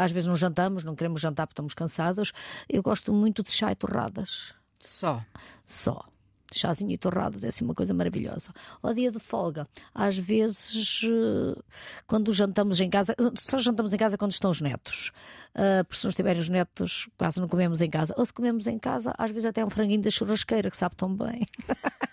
às 0.00 0.10
vezes 0.10 0.26
não 0.26 0.36
jantamos, 0.36 0.82
não 0.82 0.96
queremos 0.96 1.20
jantar 1.20 1.46
porque 1.46 1.54
estamos 1.54 1.74
cansados, 1.74 2.32
eu 2.68 2.82
gosto 2.82 3.12
muito 3.12 3.42
de 3.42 3.52
chá 3.52 3.70
e 3.70 3.76
torradas. 3.76 4.54
Só. 4.80 5.22
Só. 5.64 6.04
Chazinho 6.50 6.92
e 6.92 6.96
torradas 6.96 7.44
é 7.44 7.48
assim 7.48 7.62
uma 7.62 7.74
coisa 7.74 7.92
maravilhosa. 7.92 8.52
Ao 8.82 8.94
dia 8.94 9.10
de 9.10 9.18
folga, 9.18 9.68
às 9.94 10.16
vezes, 10.16 11.02
eh, 11.04 11.60
quando 12.06 12.32
jantamos 12.32 12.80
em 12.80 12.88
casa, 12.88 13.14
só 13.36 13.58
jantamos 13.58 13.92
em 13.92 13.98
casa 13.98 14.16
quando 14.16 14.32
estão 14.32 14.50
os 14.50 14.60
netos. 14.62 15.12
Uh, 15.54 15.84
porque 15.84 15.98
se 15.98 16.04
não 16.04 16.10
estiverem 16.10 16.40
os 16.40 16.48
netos, 16.48 17.08
quase 17.18 17.38
não 17.38 17.48
comemos 17.48 17.82
em 17.82 17.90
casa. 17.90 18.14
Ou 18.16 18.24
se 18.24 18.32
comemos 18.32 18.66
em 18.66 18.78
casa, 18.78 19.14
às 19.18 19.30
vezes 19.30 19.44
até 19.44 19.62
um 19.62 19.68
franguinho 19.68 20.00
da 20.00 20.10
churrasqueira, 20.10 20.70
que 20.70 20.76
sabe 20.76 20.96
tão 20.96 21.14
bem. 21.14 21.44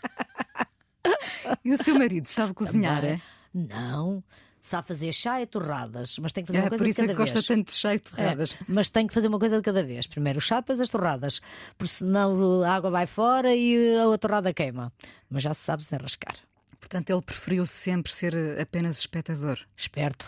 E 1.63 1.71
o 1.73 1.77
seu 1.77 1.95
marido 1.97 2.25
sabe 2.25 2.53
cozinhar, 2.53 3.01
Também. 3.01 3.15
é? 3.15 3.21
Não. 3.53 4.23
Sabe 4.62 4.88
fazer 4.88 5.13
chá 5.13 5.39
e 5.41 5.45
torradas, 5.45 6.17
mas 6.17 6.31
tem 6.31 6.43
que 6.43 6.47
fazer 6.47 6.58
É 6.58 6.62
uma 6.63 6.69
coisa 6.69 6.84
por 6.84 6.89
isso 6.89 6.97
de 6.99 7.03
é 7.03 7.08
cada 7.08 7.13
que 7.13 7.21
gosta 7.21 7.36
vez. 7.36 7.47
tanto 7.47 7.67
de 7.67 7.73
chá 7.73 7.93
e 7.93 7.99
torradas. 7.99 8.53
É, 8.53 8.58
mas 8.67 8.89
tem 8.89 9.05
que 9.05 9.13
fazer 9.13 9.27
uma 9.27 9.38
coisa 9.38 9.58
de 9.58 9.62
cada 9.62 9.84
vez. 9.84 10.08
Primeiro 10.08 10.39
o 10.39 10.41
chá, 10.41 10.60
depois 10.60 10.81
as 10.81 10.89
torradas. 10.89 11.39
Porque 11.77 11.93
senão 11.93 12.63
a 12.63 12.73
água 12.73 12.89
vai 12.89 13.05
fora 13.05 13.53
e 13.55 13.95
a 13.95 14.17
torrada 14.17 14.51
queima. 14.51 14.91
Mas 15.29 15.43
já 15.43 15.53
se 15.53 15.62
sabe 15.62 15.84
desenrascar. 15.84 16.36
Portanto, 16.79 17.10
ele 17.12 17.21
preferiu 17.21 17.65
sempre 17.67 18.12
ser 18.12 18.34
eh, 18.34 18.62
apenas 18.62 18.97
espectador. 18.97 19.60
Esperto. 19.77 20.25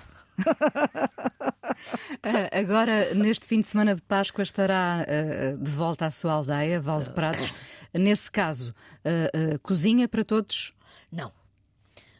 Ah, 2.23 2.49
agora, 2.59 3.13
neste 3.13 3.47
fim 3.47 3.59
de 3.61 3.67
semana 3.67 3.95
de 3.95 4.01
Páscoa, 4.01 4.43
estará 4.43 5.01
ah, 5.07 5.55
de 5.57 5.71
volta 5.71 6.05
à 6.05 6.11
sua 6.11 6.33
aldeia, 6.33 6.79
Val 6.79 7.01
de 7.01 7.09
Prados. 7.11 7.51
Nesse 7.93 8.29
caso, 8.29 8.73
ah, 9.03 9.55
ah, 9.55 9.59
cozinha 9.63 10.07
para 10.07 10.23
todos? 10.23 10.73
Não. 11.11 11.31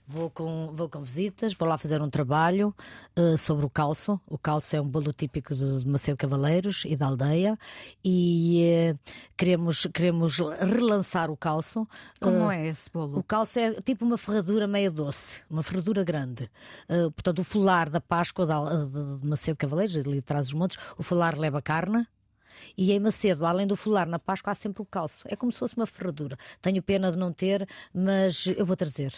Vou 0.10 0.30
com, 0.30 0.71
vou 0.73 0.88
com 0.88 1.02
visitas, 1.02 1.54
vou 1.54 1.67
lá 1.67 1.78
fazer 1.78 2.02
um 2.02 2.10
trabalho 2.10 2.73
eh, 3.13 3.36
sobre 3.36 3.65
o 3.65 3.69
calço. 3.69 4.17
O 4.26 4.38
calço 4.38 4.73
é 4.73 4.80
um 4.80 4.88
bolo 4.88 5.12
típico 5.12 5.54
de 5.54 5.86
Macedo 5.86 6.15
Cavaleiros 6.15 6.84
e 6.86 6.95
da 6.95 7.08
aldeia 7.08 7.60
e 8.02 8.63
eh, 8.63 8.95
queremos, 9.36 9.86
queremos 9.93 10.38
relançar 10.62 11.30
o 11.30 11.36
calço. 11.36 11.86
Como 12.21 12.50
Eh, 12.50 12.67
é 12.67 12.67
esse 12.69 12.89
bolo? 12.89 13.19
O 13.19 13.23
calço 13.23 13.60
é 13.60 13.82
tipo 13.82 14.06
uma 14.06 14.17
ferradura 14.17 14.65
meio 14.65 14.93
doce, 14.93 15.41
uma 15.50 15.62
ferradura 15.62 16.06
grande. 16.06 16.50
Portanto, 17.13 17.39
o 17.39 17.43
folar 17.43 17.89
da 17.89 18.00
Páscoa 18.00 18.45
de, 18.45 19.19
de 19.19 19.28
Macedo 19.28 19.58
Cavaleiros, 19.58 19.97
ali 19.97 20.19
atrás 20.19 20.47
dos 20.47 20.54
montes, 20.54 20.78
o 20.97 21.04
folar 21.04 21.38
leva 21.38 21.62
carne. 21.62 22.08
E 22.78 22.91
em 22.91 23.00
Macedo, 23.00 23.46
além 23.46 23.67
do 23.67 23.76
folar 23.76 24.08
na 24.08 24.20
Páscoa, 24.20 24.52
há 24.52 24.56
sempre 24.56 24.82
o 24.82 24.86
calço. 24.86 25.24
É 25.28 25.36
como 25.36 25.52
se 25.52 25.60
fosse 25.60 25.76
uma 25.76 25.86
ferradura. 25.86 26.38
Tenho 26.62 26.82
pena 26.82 27.12
de 27.12 27.17
não 27.17 27.32
ter, 27.32 27.67
mas 27.93 28.48
eu 28.48 28.65
vou 28.65 28.76
trazer. 28.76 29.13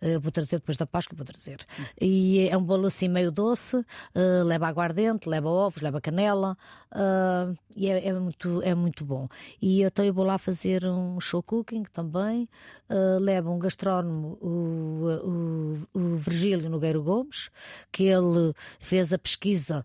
Eh, 0.00 0.18
vou 0.18 0.32
trazer 0.32 0.56
depois 0.56 0.76
da 0.76 0.86
Páscoa, 0.86 1.16
vou 1.16 1.24
trazer. 1.24 1.66
E 2.00 2.48
é 2.48 2.56
um 2.56 2.62
bolo 2.62 2.86
assim 2.86 3.08
meio 3.08 3.30
doce, 3.30 3.84
eh, 4.14 4.42
leva 4.44 4.66
aguardente, 4.68 5.28
leva 5.28 5.48
ovos, 5.48 5.82
leva 5.82 6.00
canela, 6.00 6.56
ah, 6.90 7.52
e 7.76 7.88
é, 7.88 8.08
é 8.08 8.12
muito, 8.12 8.62
é 8.62 8.74
muito 8.74 9.04
bom. 9.04 9.28
E 9.60 9.82
então 9.82 10.04
eu 10.04 10.12
vou 10.12 10.24
lá 10.24 10.38
fazer 10.38 10.84
um 10.86 11.20
show 11.20 11.42
cooking 11.42 11.84
também. 11.92 12.48
Ah, 12.88 13.18
leva 13.20 13.50
um 13.50 13.58
gastrónomo, 13.58 14.38
o, 14.40 15.78
o, 15.94 16.00
o 16.00 16.16
Virgílio 16.16 16.68
Nogueiro 16.70 17.02
Gomes, 17.02 17.50
que 17.92 18.04
ele 18.04 18.52
fez 18.78 19.12
a 19.12 19.18
pesquisa 19.18 19.84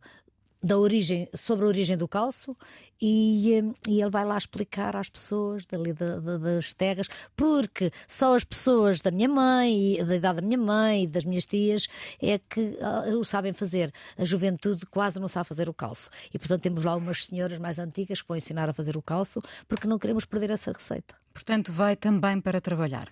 da 0.65 0.77
origem, 0.79 1.29
sobre 1.35 1.65
a 1.65 1.67
origem 1.67 1.95
do 1.95 2.07
calço 2.07 2.57
e, 2.99 3.53
eh, 3.53 3.63
e 3.87 4.01
ele 4.01 4.09
vai 4.09 4.25
lá 4.25 4.35
explicar 4.37 4.95
às 4.95 5.09
pessoas 5.09 5.63
dali 5.65 5.93
da- 5.93 6.19
da- 6.19 6.37
das 6.37 6.73
terras, 6.73 7.07
porque 7.35 7.91
só 8.07 8.35
as 8.35 8.43
pessoas 8.43 8.99
da 8.99 9.11
minha 9.11 9.29
mãe, 9.29 9.97
da 10.03 10.15
idade 10.15 10.41
da 10.41 10.47
minha 10.47 10.57
mãe 10.57 11.03
e 11.03 11.07
das 11.07 11.23
minhas 11.23 11.45
tias 11.45 11.87
é 12.19 12.39
que 12.39 12.77
ah, 12.81 13.03
o 13.15 13.23
sabem 13.23 13.53
fazer. 13.53 13.93
A 14.17 14.25
juventude 14.25 14.85
quase 14.87 15.19
não 15.19 15.27
sabe 15.27 15.47
fazer 15.47 15.69
o 15.69 15.73
calço. 15.73 16.09
E 16.33 16.39
portanto 16.39 16.61
temos 16.63 16.83
lá 16.83 16.95
umas 16.95 17.25
senhoras 17.25 17.59
mais 17.59 17.77
antigas 17.77 18.21
que 18.21 18.27
vão 18.27 18.37
ensinar 18.37 18.67
a 18.67 18.73
fazer 18.73 18.97
o 18.97 19.01
calço, 19.01 19.41
porque 19.67 19.87
não 19.87 19.99
queremos 19.99 20.25
perder 20.25 20.49
essa 20.49 20.71
receita. 20.71 21.13
Portanto, 21.33 21.71
vai 21.71 21.95
também 21.95 22.41
para 22.41 22.59
trabalhar. 22.59 23.11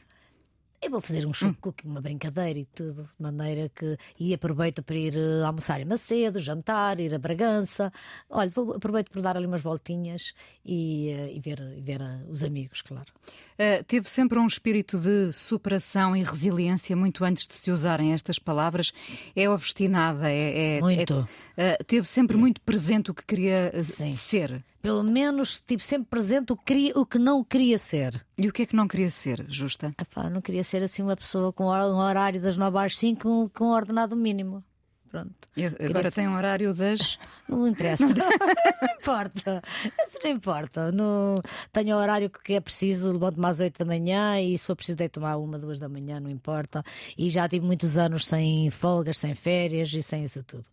Eu 0.84 0.91
vou 0.91 1.00
fazer 1.00 1.26
um 1.26 1.32
show 1.34 1.56
cooking, 1.62 1.88
uma 1.88 2.02
brincadeira 2.02 2.60
e 2.60 2.65
tudo, 2.65 3.04
de 3.04 3.24
maneira 3.24 3.69
que. 3.74 3.98
E 4.19 4.34
aproveito 4.34 4.84
para 4.84 4.96
ir 4.98 5.15
eh, 5.15 5.41
almoçar 5.46 5.80
em 5.80 5.86
Macedo, 5.86 6.39
jantar, 6.39 7.00
ir 7.00 7.15
a 7.15 7.17
Bragança. 7.17 7.91
Olha, 8.30 8.50
vou, 8.50 8.74
aproveito 8.74 9.10
por 9.10 9.22
dar 9.22 9.38
ali 9.38 9.46
umas 9.46 9.62
voltinhas 9.62 10.34
e, 10.65 11.10
eh, 11.10 11.34
e 11.36 11.39
ver, 11.39 11.60
e 11.78 11.82
ver 11.82 12.02
eh, 12.02 12.19
os 12.28 12.43
amigos, 12.43 12.82
claro. 12.82 13.08
Uh, 13.54 13.82
teve 13.86 14.10
sempre 14.10 14.38
um 14.38 14.46
espírito 14.46 14.98
de 14.98 15.32
superação 15.32 16.17
e 16.17 16.22
resiliência 16.24 16.96
muito 16.98 17.24
antes 17.24 17.48
de 17.48 17.54
se 17.54 17.72
usarem 17.72 18.12
estas 18.12 18.38
palavras. 18.38 18.91
É 19.36 19.50
obstinada, 19.50 20.30
é. 20.30 20.78
é- 20.78 20.82
Muito. 20.82 21.28
é- 21.56 21.76
uh, 21.80 21.84
teve 21.86 22.06
sempre 22.06 22.36
muito 22.36 22.60
presente 22.60 23.10
o 23.10 23.13
que 23.13 23.24
queria 23.24 23.82
Sim. 23.82 24.12
ser. 24.12 24.63
Pelo 24.84 25.02
menos 25.02 25.63
tive 25.65 25.82
sempre 25.82 26.08
presente 26.10 26.52
o 26.52 26.58
que, 26.58 26.65
queria- 26.65 27.00
o 27.00 27.06
que 27.06 27.17
não 27.17 27.41
queria 27.41 27.78
ser. 27.78 28.22
E 28.38 28.50
o 28.50 28.52
que 28.52 28.63
é 28.63 28.65
que 28.65 28.76
não 28.76 28.86
queria 28.86 29.10
ser, 29.10 29.46
Justa? 29.48 29.96
Epá, 29.98 30.30
não 30.30 30.41
queria 30.41 30.62
ser 30.62 30.84
assim 30.84 31.02
uma 31.02 31.15
pessoa 31.15 31.54
com 31.54 31.67
um 31.67 31.96
horário 31.98 32.41
das 32.41 32.58
9 32.58 32.78
às 32.78 32.98
5 32.98 33.22
com, 33.22 33.48
com 33.50 33.65
um 33.67 33.72
ordenado 33.72 34.13
mínimo. 34.13 34.62
Pronto. 35.10 35.32
E 35.56 35.63
agora 35.65 36.12
tem 36.12 36.28
um 36.28 36.36
horário 36.36 36.74
das. 36.74 37.17
Não 37.48 37.60
me 37.60 37.69
interessa. 37.69 38.04
Isso 38.12 38.82
não 38.82 38.96
importa. 38.96 39.62
Isso 40.08 40.19
não 40.24 40.32
importa. 40.32 40.91
Não... 40.91 41.41
Tenho 41.72 41.96
o 41.96 42.00
horário 42.00 42.30
que 42.30 42.54
é 42.54 42.60
preciso, 42.60 43.12
levanto-me 43.12 43.46
às 43.46 43.60
8 43.62 43.78
da 43.78 43.86
manhã 43.86 44.41
e 44.41 44.58
se 44.58 44.65
for 44.65 44.76
preciso 44.76 44.98
deito 44.98 45.13
tomar 45.19 45.38
uma, 45.38 45.60
duas 45.60 45.80
da 45.80 45.88
manhã, 45.88 46.19
não 46.19 46.30
importa. 46.32 46.84
E 47.17 47.30
já 47.30 47.48
tive 47.48 47.65
muitos 47.65 47.98
anos 47.98 48.26
sem 48.26 48.69
folgas, 48.72 49.17
sem 49.17 49.34
férias 49.36 49.93
e 49.93 50.02
sem 50.02 50.24
isso 50.24 50.43
tudo. 50.43 50.65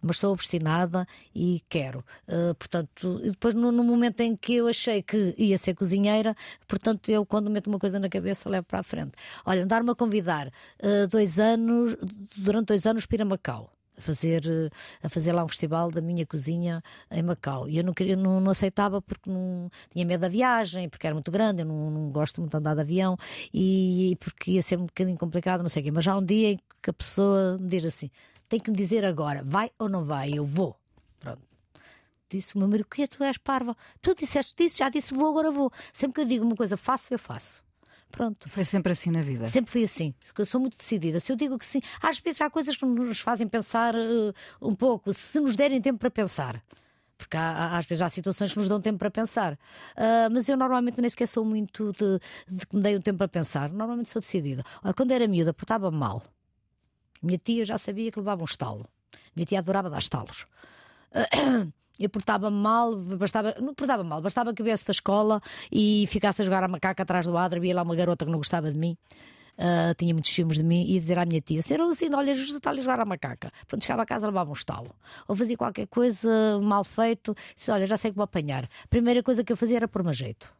Mas 0.00 0.18
sou 0.18 0.32
obstinada 0.32 1.06
e 1.34 1.62
quero. 1.68 2.04
Uh, 2.28 2.54
portanto, 2.54 3.20
e 3.22 3.30
depois 3.30 3.54
no, 3.54 3.72
no 3.72 3.82
momento 3.82 4.20
em 4.20 4.36
que 4.36 4.54
eu 4.54 4.68
achei 4.68 5.02
que 5.02 5.34
ia 5.36 5.58
ser 5.58 5.74
cozinheira, 5.74 6.36
portanto, 6.66 7.10
eu 7.10 7.26
quando 7.26 7.50
meto 7.50 7.66
uma 7.66 7.78
coisa 7.78 7.98
na 7.98 8.08
cabeça 8.08 8.48
levo 8.48 8.66
para 8.66 8.80
a 8.80 8.82
frente. 8.82 9.12
Olha, 9.44 9.64
andar-me 9.64 9.90
a 9.90 9.94
convidar 9.94 10.48
uh, 10.48 11.08
dois 11.08 11.38
anos, 11.40 11.96
durante 12.36 12.68
dois 12.68 12.86
anos 12.86 13.06
para 13.06 13.24
Macau 13.24 13.72
a 13.98 14.00
fazer, 14.00 14.46
eh, 14.46 14.70
a 15.02 15.08
fazer 15.08 15.32
lá 15.32 15.44
um 15.44 15.48
festival 15.48 15.90
da 15.90 16.00
minha 16.00 16.24
cozinha 16.24 16.82
em 17.10 17.22
Macau. 17.22 17.68
E 17.68 17.78
eu 17.78 17.84
não, 17.84 17.92
queria, 17.92 18.16
não, 18.16 18.40
não 18.40 18.52
aceitava 18.52 19.02
porque 19.02 19.28
não 19.28 19.70
tinha 19.90 20.04
medo 20.06 20.20
da 20.20 20.28
viagem, 20.28 20.88
porque 20.88 21.06
era 21.06 21.14
muito 21.14 21.30
grande, 21.30 21.62
eu 21.62 21.66
não, 21.66 21.90
não 21.90 22.10
gosto 22.10 22.40
muito 22.40 22.52
de 22.52 22.56
andar 22.56 22.74
de 22.74 22.80
avião 22.80 23.16
e, 23.52 24.16
porque 24.20 24.52
ia 24.52 24.62
ser 24.62 24.78
um 24.78 24.86
bocadinho 24.86 25.18
complicado, 25.18 25.60
não 25.60 25.68
sei 25.68 25.82
o 25.82 25.84
quê. 25.84 25.90
Mas 25.90 26.06
há 26.06 26.16
um 26.16 26.24
dia 26.24 26.52
em 26.52 26.60
que 26.80 26.90
a 26.90 26.92
pessoa 26.92 27.58
me 27.58 27.68
diz 27.68 27.84
assim: 27.84 28.10
tem 28.48 28.58
que 28.58 28.70
me 28.70 28.76
dizer 28.76 29.04
agora, 29.04 29.42
vai 29.44 29.70
ou 29.78 29.88
não 29.88 30.04
vai? 30.04 30.32
Eu 30.32 30.44
vou. 30.44 30.76
Pronto. 31.20 31.42
Disse 32.30 32.54
o 32.54 32.58
meu 32.58 32.68
marido: 32.68 32.86
que 32.88 33.06
tu 33.06 33.22
és 33.22 33.38
parva? 33.38 33.76
Tu 34.00 34.14
disseste 34.14 34.54
disse, 34.56 34.78
já 34.78 34.88
disse 34.88 35.14
vou, 35.14 35.28
agora 35.30 35.50
vou. 35.50 35.72
Sempre 35.92 36.14
que 36.14 36.20
eu 36.20 36.24
digo 36.24 36.44
uma 36.44 36.56
coisa 36.56 36.76
faço, 36.76 37.12
eu 37.12 37.18
faço. 37.18 37.62
Pronto. 38.10 38.48
Foi 38.48 38.64
sempre 38.64 38.92
assim 38.92 39.10
na 39.10 39.20
vida. 39.20 39.48
Sempre 39.48 39.70
fui 39.70 39.84
assim, 39.84 40.14
porque 40.26 40.40
eu 40.40 40.46
sou 40.46 40.60
muito 40.60 40.78
decidida. 40.78 41.20
Se 41.20 41.30
eu 41.30 41.36
digo 41.36 41.58
que 41.58 41.66
sim, 41.66 41.80
às 42.00 42.18
vezes 42.18 42.40
há 42.40 42.48
coisas 42.48 42.74
que 42.74 42.86
nos 42.86 43.20
fazem 43.20 43.46
pensar 43.46 43.94
eh, 43.94 44.32
um 44.62 44.74
pouco, 44.74 45.12
se 45.12 45.38
nos 45.40 45.54
derem 45.54 45.80
tempo 45.80 45.98
para 45.98 46.10
pensar. 46.10 46.62
Porque 47.18 47.36
há, 47.36 47.76
às 47.76 47.84
vezes 47.84 48.00
há 48.00 48.08
situações 48.08 48.52
que 48.52 48.58
nos 48.58 48.68
dão 48.68 48.80
tempo 48.80 48.98
para 48.98 49.10
pensar. 49.10 49.58
Ah, 49.96 50.28
mas 50.30 50.48
eu 50.48 50.56
normalmente 50.56 51.00
nem 51.00 51.10
sequer 51.10 51.26
sou 51.26 51.44
muito 51.44 51.92
de, 51.92 52.20
de 52.48 52.66
que 52.66 52.76
me 52.76 52.80
dei 52.80 52.96
um 52.96 53.00
tempo 53.00 53.18
para 53.18 53.28
pensar. 53.28 53.68
Normalmente 53.70 54.08
sou 54.08 54.22
decidida. 54.22 54.64
Quando 54.96 55.10
era 55.10 55.26
miúda, 55.26 55.52
portava-me 55.52 55.98
mal. 55.98 56.22
Minha 57.22 57.38
tia 57.38 57.64
já 57.64 57.78
sabia 57.78 58.10
que 58.10 58.18
levava 58.18 58.42
um 58.42 58.44
estalo. 58.44 58.86
Minha 59.34 59.46
tia 59.46 59.58
adorava 59.58 59.90
dar 59.90 59.98
estalos. 59.98 60.46
Eu 61.98 62.08
portava-me 62.08 62.56
mal, 62.56 62.94
bastava, 62.96 63.56
não 63.60 63.74
portava 63.74 64.04
mal, 64.04 64.20
bastava 64.22 64.54
que 64.54 64.62
viesse 64.62 64.86
da 64.86 64.92
escola 64.92 65.42
e 65.70 66.06
ficasse 66.08 66.40
a 66.42 66.44
jogar 66.44 66.62
a 66.62 66.68
macaca 66.68 67.02
atrás 67.02 67.26
do 67.26 67.36
adro, 67.36 67.58
havia 67.58 67.74
lá 67.74 67.82
uma 67.82 67.96
garota 67.96 68.24
que 68.24 68.30
não 68.30 68.38
gostava 68.38 68.70
de 68.70 68.78
mim. 68.78 68.96
uh, 69.58 69.92
tinha 69.96 70.14
muitos 70.14 70.32
ciúmes 70.32 70.56
de 70.56 70.62
mim, 70.62 70.84
ia 70.84 71.00
dizer 71.00 71.18
à 71.18 71.26
minha 71.26 71.40
tia: 71.40 71.60
Senhora 71.60 71.84
Lucinda, 71.84 72.16
olha, 72.16 72.34
justo 72.34 72.58
está 72.58 72.70
a 72.70 72.74
jogar 72.76 73.00
a 73.00 73.04
macaca. 73.04 73.50
Pronto, 73.66 73.82
chegava 73.82 74.02
a 74.02 74.06
casa, 74.06 74.26
levava 74.28 74.48
um 74.50 74.52
estalo. 74.52 74.94
Ou 75.26 75.34
fazia 75.34 75.56
qualquer 75.56 75.88
coisa 75.88 76.60
mal 76.62 76.84
feito, 76.84 77.34
disse: 77.56 77.68
Olha, 77.72 77.84
já 77.84 77.96
sei 77.96 78.12
que 78.12 78.16
vou 78.16 78.24
apanhar. 78.24 78.64
A 78.84 78.88
primeira 78.88 79.20
coisa 79.20 79.42
que 79.42 79.52
eu 79.52 79.56
fazia 79.56 79.78
era 79.78 79.88
pôr-me 79.88 80.12
jeito. 80.12 80.52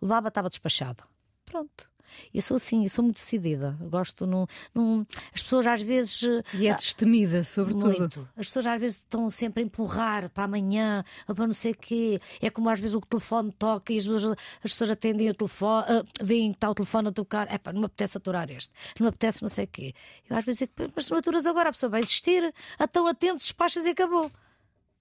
Levava, 0.00 0.28
estava 0.28 0.48
despachado. 0.48 1.02
Pronto. 1.44 1.93
Eu 2.32 2.42
sou 2.42 2.56
assim, 2.56 2.82
eu 2.82 2.88
sou 2.88 3.04
muito 3.04 3.16
decidida. 3.16 3.76
Gosto 3.80 4.26
num, 4.26 4.46
num... 4.74 5.06
As 5.32 5.42
pessoas 5.42 5.66
às 5.66 5.82
vezes. 5.82 6.22
E 6.54 6.66
é 6.66 6.74
destemida, 6.74 7.44
sobretudo. 7.44 7.98
Muito. 7.98 8.28
As 8.36 8.46
pessoas 8.46 8.66
às 8.66 8.80
vezes 8.80 8.96
estão 8.96 9.30
sempre 9.30 9.62
a 9.62 9.66
empurrar 9.66 10.30
para 10.30 10.44
amanhã, 10.44 11.04
para 11.26 11.46
não 11.46 11.54
sei 11.54 11.72
o 11.72 11.76
quê. 11.76 12.20
É 12.40 12.50
como 12.50 12.68
às 12.68 12.80
vezes 12.80 12.94
o 12.94 13.00
telefone 13.00 13.52
toca 13.52 13.92
e 13.92 13.98
as 13.98 14.04
pessoas, 14.04 14.36
as 14.62 14.72
pessoas 14.72 14.90
atendem 14.90 15.30
o 15.30 15.34
telefone, 15.34 15.84
uh, 15.84 16.06
veem 16.22 16.50
que 16.52 16.56
está 16.56 16.70
o 16.70 16.74
telefone 16.74 17.08
a 17.08 17.12
tocar. 17.12 17.52
É 17.52 17.58
pá, 17.58 17.72
não 17.72 17.80
me 17.80 17.86
apetece 17.86 18.16
aturar 18.16 18.50
este, 18.50 18.72
não 18.98 19.04
me 19.04 19.08
apetece 19.08 19.42
não 19.42 19.48
sei 19.48 19.64
o 19.64 19.68
quê. 19.68 19.94
Eu 20.28 20.36
às 20.36 20.44
vezes 20.44 20.60
digo, 20.60 20.92
mas 20.94 21.06
se 21.06 21.10
não 21.10 21.18
aturas 21.18 21.46
agora, 21.46 21.70
a 21.70 21.72
pessoa 21.72 21.90
vai 21.90 22.00
existir, 22.00 22.54
estão 22.80 23.06
atentos, 23.06 23.44
despachas 23.44 23.86
e 23.86 23.90
acabou. 23.90 24.30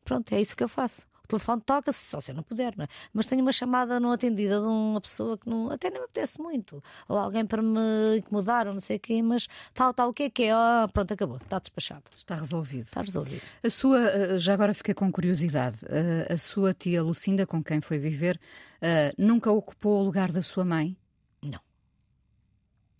Pronto, 0.03 0.33
é 0.33 0.41
isso 0.41 0.55
que 0.55 0.63
eu 0.63 0.67
faço 0.67 1.12
o 1.23 1.27
telefone 1.27 1.61
toca-se, 1.61 2.03
só 2.05 2.19
se 2.19 2.31
eu 2.31 2.35
não 2.35 2.43
puder, 2.43 2.75
não 2.75 2.83
é? 2.83 2.87
Mas 3.13 3.25
tenho 3.25 3.41
uma 3.41 3.51
chamada 3.51 3.99
não 3.99 4.11
atendida 4.11 4.59
de 4.59 4.65
uma 4.65 4.99
pessoa 4.99 5.37
que 5.37 5.49
não, 5.49 5.71
até 5.71 5.89
nem 5.89 5.99
me 5.99 6.05
apetece 6.05 6.39
muito, 6.39 6.83
ou 7.07 7.17
alguém 7.17 7.45
para 7.45 7.61
me 7.61 8.17
incomodar, 8.17 8.67
ou 8.67 8.73
não 8.73 8.81
sei 8.81 8.97
o 8.97 8.99
quê, 8.99 9.21
mas 9.21 9.47
tal, 9.73 9.93
tal, 9.93 10.09
o 10.09 10.13
que 10.13 10.23
é 10.23 10.29
que 10.29 10.43
é? 10.43 10.51
Ah, 10.51 10.87
pronto, 10.91 11.13
acabou, 11.13 11.37
está 11.37 11.59
despachado. 11.59 12.03
Está 12.17 12.35
resolvido. 12.35 12.83
Está 12.83 13.01
resolvido. 13.01 13.41
A 13.63 13.69
sua, 13.69 13.99
eh, 13.99 14.39
já 14.39 14.53
agora 14.53 14.73
fiquei 14.73 14.93
com 14.93 15.11
curiosidade, 15.11 15.77
a, 15.85 16.33
a 16.33 16.37
sua 16.37 16.73
tia 16.73 17.01
Lucinda, 17.01 17.45
com 17.45 17.63
quem 17.63 17.79
foi 17.79 17.97
viver, 17.97 18.39
uh, 18.81 19.13
nunca 19.17 19.51
ocupou 19.51 20.01
o 20.01 20.03
lugar 20.03 20.31
da 20.31 20.41
sua 20.41 20.65
mãe? 20.65 20.97
Não. 21.41 21.59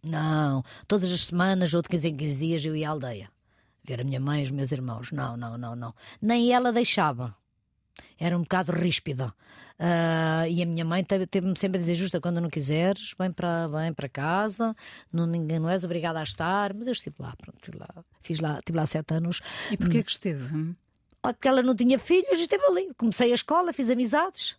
Não. 0.02 0.64
Todas 0.88 1.12
as 1.12 1.26
semanas, 1.26 1.74
ou 1.74 1.82
de 1.82 1.90
15 1.90 2.08
em 2.08 2.16
15 2.16 2.40
dias, 2.40 2.66
eu 2.66 2.76
ia 2.76 2.88
à 2.88 2.92
aldeia 2.92 3.30
ver 3.84 4.00
a 4.00 4.04
minha 4.04 4.20
mãe 4.20 4.42
e 4.42 4.44
os 4.46 4.52
meus 4.52 4.72
irmãos. 4.72 5.12
Não, 5.12 5.36
não, 5.36 5.58
não, 5.58 5.76
não. 5.76 5.94
Nem 6.22 6.54
ela 6.54 6.72
deixava 6.72 7.36
era 8.20 8.38
um 8.38 8.42
bocado 8.42 8.72
ríspida. 8.72 9.34
Uh, 9.80 10.48
e 10.48 10.62
a 10.62 10.66
minha 10.66 10.86
mãe 10.86 11.04
teve-me 11.04 11.58
sempre 11.58 11.78
a 11.78 11.82
dizer: 11.82 11.96
Justa, 11.96 12.22
quando 12.22 12.40
não 12.40 12.50
quiseres, 12.50 13.14
vem 13.18 13.32
para, 13.32 13.68
vem 13.68 13.94
para 13.94 14.08
casa, 14.08 14.76
não, 15.12 15.26
ninguém, 15.26 15.60
não 15.60 15.70
és 15.70 15.84
obrigada 15.84 16.20
a 16.20 16.24
estar. 16.24 16.74
Mas 16.74 16.88
eu 16.88 16.94
estive 16.94 17.16
lá, 17.20 17.34
pronto, 17.36 17.78
lá, 17.78 18.04
fiz 18.22 18.40
lá, 18.40 18.60
estive 18.60 18.78
lá 18.78 18.86
sete 18.86 19.14
anos. 19.14 19.42
E 19.72 19.78
porquê 19.78 20.00
hum. 20.00 20.04
que 20.04 20.12
esteve? 20.12 20.76
Porque 21.22 21.48
ela 21.48 21.64
não 21.64 21.76
tinha 21.76 21.98
filhos, 21.98 22.40
esteve 22.40 22.64
ali. 22.66 22.94
Comecei 22.98 23.32
a 23.32 23.36
escola, 23.36 23.74
fiz 23.74 23.90
amizades. 23.90 24.56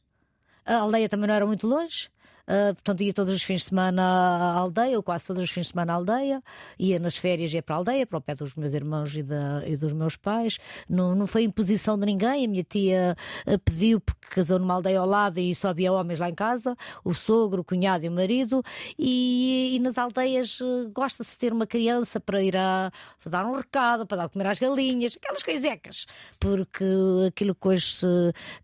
A 0.64 0.78
aldeia 0.78 1.08
também 1.08 1.28
não 1.28 1.34
era 1.34 1.46
muito 1.46 1.66
longe. 1.66 2.10
Uh, 2.46 2.74
portanto, 2.74 3.02
ia 3.02 3.12
todos 3.12 3.34
os 3.34 3.42
fins 3.42 3.60
de 3.60 3.68
semana 3.68 4.02
à 4.02 4.58
aldeia, 4.58 4.96
ou 4.96 5.02
quase 5.02 5.26
todos 5.26 5.42
os 5.44 5.50
fins 5.50 5.66
de 5.66 5.72
semana 5.72 5.94
à 5.94 5.96
aldeia, 5.96 6.42
ia 6.78 6.98
nas 6.98 7.16
férias, 7.16 7.52
ia 7.52 7.62
para 7.62 7.76
a 7.76 7.78
aldeia, 7.78 8.06
para 8.06 8.18
o 8.18 8.20
pé 8.20 8.34
dos 8.34 8.54
meus 8.54 8.74
irmãos 8.74 9.16
e, 9.16 9.22
da, 9.22 9.62
e 9.66 9.76
dos 9.76 9.92
meus 9.92 10.16
pais. 10.16 10.58
Não, 10.88 11.14
não 11.14 11.26
foi 11.26 11.44
imposição 11.44 11.98
de 11.98 12.04
ninguém. 12.04 12.44
A 12.44 12.48
minha 12.48 12.62
tia 12.62 13.16
uh, 13.46 13.58
pediu, 13.60 14.00
porque 14.00 14.28
casou 14.28 14.58
numa 14.58 14.74
aldeia 14.74 15.00
ao 15.00 15.06
lado 15.06 15.38
e 15.38 15.54
só 15.54 15.68
havia 15.68 15.92
homens 15.92 16.18
lá 16.18 16.28
em 16.28 16.34
casa, 16.34 16.76
o 17.02 17.14
sogro, 17.14 17.62
o 17.62 17.64
cunhado 17.64 18.04
e 18.04 18.08
o 18.08 18.12
marido. 18.12 18.62
E, 18.98 19.76
e 19.76 19.78
nas 19.78 19.96
aldeias 19.96 20.60
uh, 20.60 20.90
gosta-se 20.92 21.38
ter 21.38 21.52
uma 21.52 21.66
criança 21.66 22.20
para 22.20 22.42
ir 22.42 22.56
a, 22.56 22.92
a, 23.24 23.28
dar 23.28 23.46
um 23.46 23.56
recado, 23.56 24.06
para 24.06 24.18
dar 24.18 24.26
de 24.26 24.32
comer 24.32 24.48
às 24.48 24.58
galinhas, 24.58 25.16
aquelas 25.16 25.42
coisecas, 25.42 26.06
porque 26.38 26.84
aquilo 27.26 27.54
que 27.54 27.68
hoje, 27.68 28.06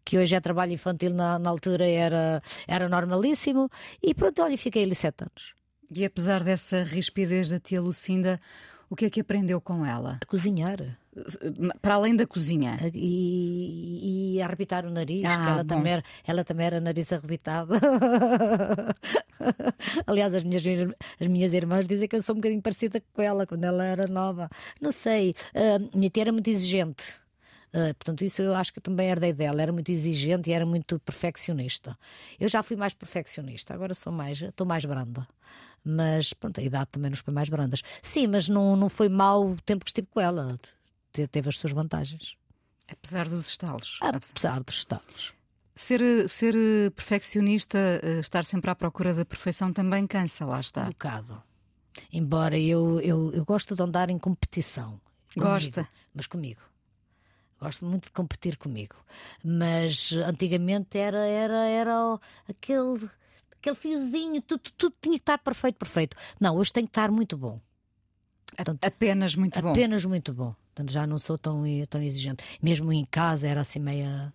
que 0.04 0.18
hoje 0.18 0.34
é 0.34 0.40
trabalho 0.40 0.72
infantil 0.72 1.14
na, 1.14 1.38
na 1.38 1.48
altura 1.48 1.88
era, 1.88 2.42
era 2.66 2.88
normalíssimo. 2.88 3.69
E 4.02 4.14
pronto, 4.14 4.42
olha, 4.42 4.58
fiquei 4.58 4.84
ali 4.84 4.94
sete 4.94 5.22
anos. 5.22 5.54
E 5.90 6.04
apesar 6.04 6.44
dessa 6.44 6.84
rispidez 6.84 7.48
da 7.48 7.58
tia 7.58 7.80
Lucinda, 7.80 8.40
o 8.88 8.96
que 8.96 9.04
é 9.04 9.10
que 9.10 9.20
aprendeu 9.20 9.60
com 9.60 9.84
ela? 9.84 10.18
A 10.20 10.26
cozinhar. 10.26 10.98
Para 11.82 11.94
além 11.94 12.14
da 12.14 12.26
cozinha. 12.26 12.78
E, 12.94 14.36
e 14.36 14.42
a 14.42 14.46
arrebitar 14.46 14.86
o 14.86 14.90
nariz, 14.90 15.24
ah, 15.24 15.50
ela 15.50 15.64
também, 15.64 15.92
era, 15.92 16.04
ela 16.26 16.44
também 16.44 16.66
era 16.66 16.80
nariz 16.80 17.12
arrebitado. 17.12 17.74
Aliás, 20.06 20.34
as 20.34 20.42
minhas, 20.42 20.62
as 21.20 21.26
minhas 21.26 21.52
irmãs 21.52 21.86
dizem 21.86 22.08
que 22.08 22.16
eu 22.16 22.22
sou 22.22 22.34
um 22.34 22.38
bocadinho 22.38 22.62
parecida 22.62 23.02
com 23.12 23.22
ela 23.22 23.46
quando 23.46 23.64
ela 23.64 23.84
era 23.84 24.06
nova. 24.06 24.48
Não 24.80 24.92
sei. 24.92 25.34
Uh, 25.54 25.96
minha 25.96 26.10
tia 26.10 26.22
era 26.22 26.32
muito 26.32 26.48
exigente. 26.48 27.20
Uh, 27.72 27.94
portanto, 27.94 28.24
isso 28.24 28.42
eu 28.42 28.54
acho 28.54 28.72
que 28.72 28.80
também 28.80 29.08
herdei 29.08 29.32
dela. 29.32 29.62
Era 29.62 29.72
muito 29.72 29.90
exigente 29.90 30.50
e 30.50 30.52
era 30.52 30.66
muito 30.66 30.98
perfeccionista. 30.98 31.96
Eu 32.38 32.48
já 32.48 32.62
fui 32.62 32.76
mais 32.76 32.92
perfeccionista, 32.92 33.72
agora 33.72 33.94
sou 33.94 34.12
mais, 34.12 34.42
estou 34.42 34.66
mais 34.66 34.84
branda. 34.84 35.26
Mas 35.84 36.32
pronto, 36.32 36.60
a 36.60 36.62
idade 36.62 36.88
também 36.90 37.10
nos 37.10 37.22
põe 37.22 37.32
mais 37.32 37.48
brandas. 37.48 37.82
Sim, 38.02 38.26
mas 38.26 38.48
não, 38.48 38.76
não 38.76 38.88
foi 38.88 39.08
mau 39.08 39.50
o 39.50 39.60
tempo 39.62 39.84
que 39.84 39.90
estive 39.90 40.08
com 40.08 40.20
ela. 40.20 40.58
Teve 41.12 41.48
as 41.48 41.58
suas 41.58 41.72
vantagens. 41.72 42.34
Apesar 42.88 43.28
dos 43.28 43.48
estalos. 43.48 43.98
Apesar 44.00 44.62
dos 44.62 44.76
estalos. 44.76 45.32
Ser, 45.74 46.28
ser 46.28 46.54
perfeccionista, 46.94 47.78
eh, 47.78 48.18
estar 48.18 48.44
sempre 48.44 48.70
à 48.70 48.74
procura 48.74 49.14
da 49.14 49.24
perfeição 49.24 49.72
também 49.72 50.06
cansa, 50.06 50.44
lá 50.44 50.60
está. 50.60 50.84
Um 50.84 50.88
bocado. 50.88 51.42
Embora 52.12 52.58
eu, 52.58 53.00
eu, 53.00 53.32
eu 53.32 53.44
gosto 53.44 53.74
de 53.74 53.82
andar 53.82 54.10
em 54.10 54.18
competição. 54.18 55.00
Gosta? 55.36 55.84
Comigo, 55.84 55.92
mas 56.14 56.26
comigo. 56.26 56.69
Gosto 57.60 57.84
muito 57.84 58.04
de 58.04 58.10
competir 58.12 58.56
comigo. 58.56 58.96
Mas 59.44 60.12
antigamente 60.12 60.96
era, 60.96 61.26
era, 61.26 61.66
era 61.66 62.18
aquele, 62.48 63.10
aquele 63.52 63.76
fiozinho, 63.76 64.40
tudo, 64.40 64.62
tudo 64.78 64.94
tinha 65.00 65.16
que 65.16 65.22
estar 65.22 65.38
perfeito, 65.38 65.76
perfeito. 65.76 66.16
Não, 66.40 66.56
hoje 66.56 66.72
tem 66.72 66.84
que 66.84 66.90
estar 66.90 67.10
muito 67.10 67.36
bom. 67.36 67.60
Portanto, 68.56 68.82
apenas 68.82 69.36
muito 69.36 69.58
apenas 69.58 69.64
bom. 69.64 69.70
Apenas 69.72 70.04
muito 70.06 70.32
bom. 70.32 70.54
Portanto, 70.74 70.90
já 70.90 71.06
não 71.06 71.18
sou 71.18 71.36
tão, 71.36 71.62
tão 71.88 72.02
exigente. 72.02 72.42
Mesmo 72.62 72.90
em 72.92 73.04
casa 73.04 73.46
era 73.46 73.60
assim 73.60 73.78
meia 73.78 74.32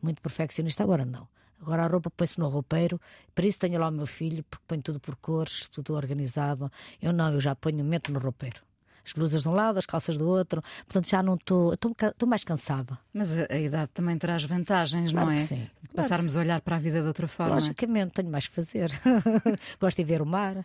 muito 0.00 0.22
perfeccionista, 0.22 0.84
agora 0.84 1.04
não. 1.04 1.26
Agora 1.60 1.84
a 1.84 1.86
roupa 1.86 2.10
põe-se 2.10 2.38
no 2.38 2.48
roupeiro, 2.48 3.00
para 3.34 3.46
isso 3.46 3.58
tenho 3.58 3.78
lá 3.78 3.88
o 3.88 3.92
meu 3.92 4.06
filho, 4.06 4.44
porque 4.44 4.64
ponho 4.66 4.82
tudo 4.82 4.98
por 4.98 5.14
cores, 5.16 5.68
tudo 5.68 5.94
organizado. 5.94 6.70
Eu 7.00 7.12
não, 7.12 7.32
eu 7.32 7.40
já 7.40 7.54
ponho, 7.54 7.84
meto 7.84 8.12
no 8.12 8.18
roupeiro 8.18 8.62
as 9.04 9.12
blusas 9.12 9.42
de 9.42 9.48
um 9.48 9.52
lado, 9.52 9.78
as 9.78 9.86
calças 9.86 10.16
do 10.16 10.28
outro. 10.28 10.62
Portanto, 10.86 11.08
já 11.08 11.22
não 11.22 11.34
estou. 11.34 11.72
Estou 11.72 12.28
mais 12.28 12.44
cansada. 12.44 12.98
Mas 13.12 13.36
a, 13.36 13.46
a, 13.50 13.58
idade 13.58 13.90
também 13.92 14.16
traz 14.16 14.44
vantagens, 14.44 15.12
claro 15.12 15.26
não 15.26 15.32
é? 15.34 15.38
Sim. 15.38 15.68
De 15.82 15.88
passarmos 15.88 16.32
claro 16.32 16.48
a 16.48 16.52
olhar 16.52 16.60
para 16.60 16.76
a 16.76 16.78
vida 16.78 17.00
de 17.00 17.06
outra 17.06 17.28
forma. 17.28 17.54
Logicamente, 17.54 18.12
tenho 18.12 18.30
mais 18.30 18.46
que 18.46 18.54
fazer. 18.54 18.90
gosto 19.80 19.96
de 19.96 20.04
ver 20.04 20.22
o 20.22 20.26
mar. 20.26 20.64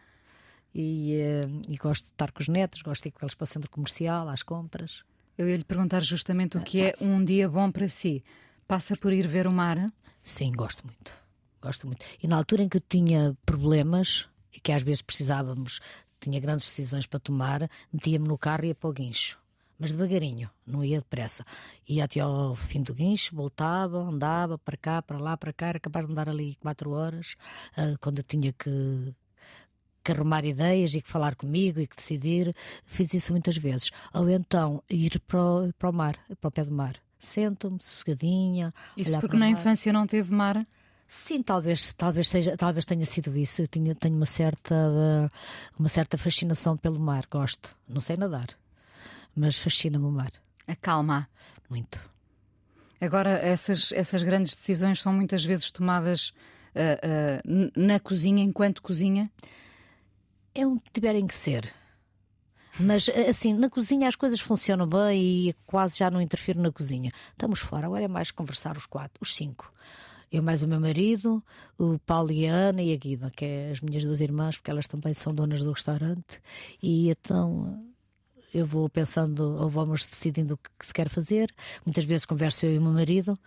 E, 0.76 1.20
uh, 1.46 1.62
e, 1.68 1.78
gosto 1.78 2.04
de 2.04 2.12
estar 2.12 2.32
com 2.32 2.42
os 2.42 2.48
netos, 2.48 2.82
gosto 2.82 3.04
de 3.04 3.10
ir 3.10 3.12
com 3.12 3.26
eles 3.26 3.34
para 3.34 3.44
o 3.46 3.48
centro 3.48 3.70
comercial, 3.70 4.30
às 4.30 4.44
compras. 4.44 5.04
Eu 5.38 5.50
ia 5.50 5.58
lhe 5.58 5.64
perguntar 5.64 6.04
justamente 6.04 6.58
o 6.58 6.62
que 6.62 6.82
é 6.82 6.96
um 7.02 7.24
dia 7.24 7.50
bom 7.50 7.72
para 7.72 7.88
si. 7.88 8.24
Passa 8.68 8.96
por 8.96 9.12
ir 9.14 9.28
ver 9.28 9.48
o 9.48 9.52
mar? 9.52 9.92
Sim, 10.24 10.52
gosto 10.52 10.86
muito. 10.86 11.12
Gosto 11.62 11.88
muito. 11.88 12.06
E 12.22 12.28
na 12.28 12.38
altura 12.38 12.64
em 12.64 12.70
que 12.70 12.78
eu 12.78 12.84
tinha 12.88 13.36
problemas, 13.46 14.28
e 14.54 14.60
que 14.60 14.72
às 14.72 14.84
vezes 14.84 15.02
precisávamos 15.02 15.80
tinha 16.20 16.40
grandes 16.40 16.68
decisões 16.68 17.06
para 17.06 17.20
tomar, 17.20 17.70
metia-me 17.92 18.28
no 18.28 18.38
carro 18.38 18.66
e 18.66 18.68
ia 18.70 18.76
para 18.76 18.90
o 18.90 18.94
guincho. 18.94 19.38
Mas 19.80 19.92
devagarinho, 19.92 20.50
não 20.66 20.84
ia 20.84 20.98
depressa. 20.98 21.46
Ia 21.88 22.06
até 22.06 22.20
ao 22.20 22.56
fim 22.56 22.82
do 22.82 22.96
guincho, 22.96 23.36
voltava, 23.36 24.00
andava 24.00 24.58
para 24.58 24.76
cá, 24.76 25.02
para 25.02 25.20
lá, 25.20 25.38
para 25.38 25.54
cá, 25.54 25.68
era 25.68 25.80
capaz 25.80 26.06
de 26.06 26.12
andar 26.12 26.28
ali 26.28 26.56
quatro 26.56 26.92
horas, 26.92 27.36
uh, 27.78 27.98
quando 28.02 28.20
eu 28.20 28.24
tinha 28.24 28.52
que, 28.52 29.14
que 30.04 30.12
arrumar 30.12 30.44
ideias 30.46 30.96
e 30.96 31.02
que 31.02 31.10
falar 31.10 31.36
comigo 31.36 31.80
e 31.80 31.86
que 31.86 31.96
decidir. 31.96 32.56
Fiz 32.86 33.14
isso 33.14 33.32
muitas 33.32 33.56
vezes. 33.56 33.92
Ou 34.14 34.28
então 34.30 34.84
ir 34.90 35.20
para 35.28 35.40
o, 35.40 35.74
para 35.74 35.90
o 35.90 35.94
mar, 35.94 36.18
para 36.42 36.48
o 36.48 36.52
pé 36.52 36.64
do 36.64 36.72
mar. 36.72 36.96
Sento-me, 37.20 37.78
sossegadinha. 37.82 38.74
Isso 38.96 39.20
porque 39.20 39.38
na 39.38 39.50
infância 39.50 39.94
não 39.94 40.08
teve 40.08 40.34
mar? 40.34 40.66
Sim, 41.08 41.42
talvez, 41.42 41.94
talvez 41.94 42.28
seja, 42.28 42.58
talvez 42.58 42.86
tenha 42.86 43.06
sido 43.06 43.36
isso. 43.38 43.62
Eu 43.62 43.68
tinha, 43.68 43.96
tenho 43.96 44.16
uma 44.16 44.26
certa, 44.26 45.32
uma 45.78 45.88
certa 45.88 46.18
fascinação 46.18 46.76
pelo 46.76 47.00
mar. 47.00 47.26
Gosto. 47.32 47.76
Não 47.88 48.02
sei 48.02 48.18
nadar, 48.18 48.48
mas 49.36 49.58
fascina-me 49.58 50.06
o 50.06 50.12
mar. 50.12 50.32
Acalma. 50.68 51.30
Muito. 51.70 52.00
Agora, 53.00 53.30
essas, 53.30 53.92
essas 53.92 54.24
grandes 54.24 54.56
decisões 54.56 55.02
são 55.02 55.14
muitas 55.14 55.46
vezes 55.46 55.72
tomadas 55.72 56.30
uh, 56.76 57.44
uh, 57.48 57.72
na 57.76 58.00
cozinha, 58.00 58.44
enquanto 58.44 58.82
cozinha? 58.82 59.32
É 60.54 60.66
onde 60.66 60.82
tiverem 60.92 61.28
que 61.28 61.36
ser. 61.36 61.72
Mas 62.80 63.10
assim, 63.10 63.54
na 63.54 63.70
cozinha 63.70 64.08
as 64.08 64.16
coisas 64.16 64.40
funcionam 64.40 64.88
bem 64.88 65.50
e 65.50 65.56
quase 65.66 65.98
já 65.98 66.12
não 66.12 66.22
interfiro 66.22 66.60
na 66.60 66.72
cozinha. 66.72 67.12
Estamos 67.32 67.60
fora, 67.60 67.88
agora 67.88 68.06
é 68.06 68.08
mais 68.08 68.30
conversar 68.30 68.78
os 68.78 68.86
quatro, 68.86 69.18
os 69.22 69.36
cinco. 69.36 69.72
Eu 70.32 70.44
mais 70.44 70.62
o 70.62 70.68
meu 70.68 70.80
marido, 70.80 71.44
o 71.78 71.98
Paulo 72.00 72.32
e 72.32 72.48
a 72.48 72.54
Ana 72.54 72.82
e 72.82 72.94
a 72.94 72.98
Guida, 72.98 73.32
que 73.32 73.46
é 73.46 73.72
as 73.72 73.82
minhas 73.82 74.04
duas 74.04 74.20
irmãs, 74.20 74.58
porque 74.58 74.72
elas 74.72 74.88
também 74.88 75.14
são 75.14 75.34
donas 75.34 75.64
do 75.64 75.72
restaurante. 75.72 76.42
E 76.82 77.10
então 77.10 77.84
eu 78.54 78.66
vou 78.66 78.90
pensando 78.90 79.56
ou 79.58 79.70
vamos 79.70 80.06
decidindo 80.06 80.56
o 80.56 80.58
que 80.58 80.86
se 80.86 80.94
quer 80.94 81.10
fazer. 81.10 81.54
Muitas 81.86 82.04
vezes 82.04 82.26
converso 82.26 82.66
eu 82.66 82.74
e 82.74 82.78
o 82.78 82.82
meu 82.82 82.92
marido 82.92 83.38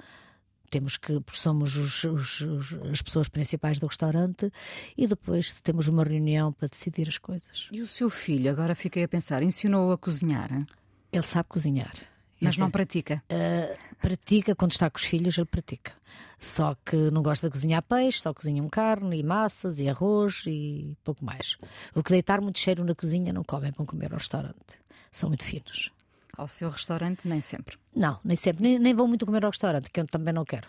temos 0.70 0.96
que, 0.96 1.20
porque 1.20 1.38
somos 1.38 1.76
os, 1.76 2.04
os, 2.04 2.40
os, 2.40 2.72
as 2.90 3.02
pessoas 3.02 3.28
principais 3.28 3.78
do 3.78 3.86
restaurante, 3.86 4.50
e 4.96 5.06
depois 5.06 5.52
temos 5.62 5.88
uma 5.88 6.04
reunião 6.04 6.52
para 6.52 6.68
decidir 6.68 7.08
as 7.08 7.18
coisas. 7.18 7.68
E 7.72 7.82
o 7.82 7.86
seu 7.86 8.08
filho, 8.08 8.50
agora 8.50 8.74
fiquei 8.74 9.02
a 9.02 9.08
pensar, 9.08 9.42
ensinou-o 9.42 9.92
a 9.92 9.98
cozinhar? 9.98 10.52
hein? 10.52 10.64
Ele 11.12 11.24
sabe 11.24 11.48
cozinhar. 11.48 11.92
Mas 12.40 12.57
não 12.57 12.70
pratica. 12.70 13.22
Uh, 13.31 13.79
pratica 14.00 14.55
quando 14.55 14.72
está 14.72 14.88
com 14.90 14.98
os 14.98 15.05
filhos, 15.05 15.37
ele 15.37 15.46
pratica. 15.46 15.92
Só 16.38 16.74
que 16.85 16.96
não 17.11 17.22
gosta 17.22 17.48
de 17.48 17.53
cozinhar 17.53 17.83
peixe, 17.83 18.20
só 18.20 18.33
cozinham 18.33 18.68
carne 18.68 19.18
e 19.18 19.22
massas 19.22 19.79
e 19.79 19.88
arroz 19.88 20.42
e 20.46 20.96
pouco 21.05 21.22
mais. 21.22 21.59
O 21.94 22.03
que 22.03 22.11
deitar 22.11 22.40
muito 22.40 22.58
cheiro 22.58 22.83
na 22.83 22.94
cozinha 22.94 23.33
não 23.33 23.44
comem 23.44 23.73
para 23.73 23.85
comer 23.85 24.12
ao 24.12 24.19
restaurante. 24.19 24.81
São 25.12 25.29
muito 25.29 25.44
finos. 25.44 25.90
Ao 26.37 26.48
seu 26.48 26.71
restaurante, 26.71 27.29
nem 27.29 27.42
sempre. 27.42 27.77
Não, 27.94 28.19
nem 28.25 28.37
sempre. 28.37 28.62
Nem, 28.62 28.79
nem 28.79 28.94
vou 28.94 29.06
muito 29.06 29.27
comer 29.27 29.44
ao 29.44 29.50
restaurante, 29.50 29.90
que 29.90 30.00
eu 30.00 30.06
também 30.06 30.33
não 30.33 30.44
quero. 30.44 30.67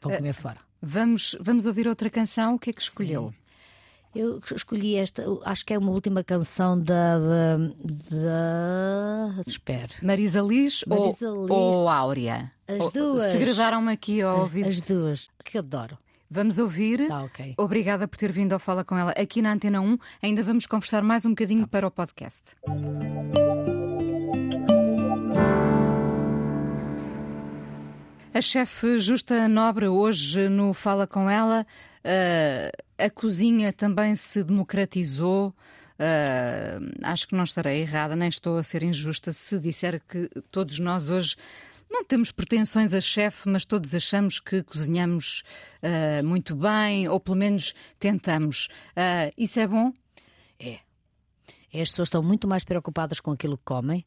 Vou 0.00 0.12
comer 0.12 0.32
fora. 0.32 0.58
Vamos, 0.80 1.36
vamos 1.38 1.66
ouvir 1.66 1.86
outra 1.86 2.08
canção. 2.08 2.54
O 2.54 2.58
que 2.58 2.70
é 2.70 2.72
que 2.72 2.80
escolheu? 2.80 3.34
Eu 4.14 4.40
escolhi 4.54 4.96
esta, 4.96 5.24
acho 5.46 5.64
que 5.64 5.72
é 5.72 5.78
uma 5.78 5.90
última 5.90 6.22
canção 6.22 6.78
da. 6.78 7.18
da. 8.10 9.40
Espera. 9.46 9.88
Marisa 10.02 10.40
Liz, 10.42 10.84
Marisa 10.86 11.30
ou, 11.30 11.42
Liz. 11.42 11.50
ou 11.50 11.88
Áurea? 11.88 12.52
As 12.68 12.90
duas. 12.90 13.32
Segredaram-me 13.32 13.90
aqui 13.92 14.20
ao 14.20 14.40
ouvido. 14.40 14.68
As 14.68 14.80
duas, 14.82 15.30
que 15.44 15.56
adoro. 15.56 15.96
Vamos 16.30 16.58
ouvir. 16.58 17.08
Tá, 17.08 17.22
ok. 17.24 17.54
Obrigada 17.58 18.06
por 18.08 18.16
ter 18.18 18.32
vindo 18.32 18.52
ao 18.52 18.58
Fala 18.58 18.84
com 18.84 18.96
ela 18.96 19.12
aqui 19.12 19.40
na 19.42 19.52
Antena 19.52 19.80
1. 19.80 19.98
Ainda 20.22 20.42
vamos 20.42 20.66
conversar 20.66 21.02
mais 21.02 21.24
um 21.24 21.30
Tá. 21.30 21.34
bocadinho 21.34 21.66
para 21.66 21.86
o 21.86 21.90
podcast. 21.90 22.42
A 28.34 28.40
chefe 28.40 28.98
Justa 28.98 29.46
Nobre, 29.46 29.88
hoje 29.88 30.48
no 30.48 30.72
Fala 30.72 31.06
com 31.06 31.28
ela, 31.28 31.66
eh, 32.02 32.72
a 33.04 33.10
cozinha 33.10 33.72
também 33.72 34.14
se 34.14 34.42
democratizou. 34.42 35.54
Eh, 35.98 36.78
acho 37.02 37.28
que 37.28 37.34
não 37.34 37.44
estarei 37.44 37.80
errada, 37.82 38.16
nem 38.16 38.28
estou 38.28 38.56
a 38.56 38.62
ser 38.62 38.82
injusta 38.82 39.32
se 39.32 39.58
disser 39.58 40.00
que 40.08 40.28
todos 40.50 40.78
nós 40.78 41.10
hoje 41.10 41.36
não 41.90 42.04
temos 42.04 42.32
pretensões 42.32 42.94
a 42.94 43.00
chefe, 43.00 43.48
mas 43.48 43.64
todos 43.64 43.94
achamos 43.94 44.40
que 44.40 44.62
cozinhamos 44.62 45.42
eh, 45.82 46.22
muito 46.22 46.56
bem, 46.56 47.08
ou 47.08 47.20
pelo 47.20 47.36
menos 47.36 47.74
tentamos. 47.98 48.68
Eh, 48.96 49.32
isso 49.36 49.60
é 49.60 49.66
bom? 49.66 49.92
As 51.74 51.88
pessoas 51.88 52.08
estão 52.08 52.22
muito 52.22 52.46
mais 52.46 52.64
preocupadas 52.64 53.18
com 53.18 53.30
aquilo 53.30 53.56
que 53.56 53.64
comem, 53.64 54.04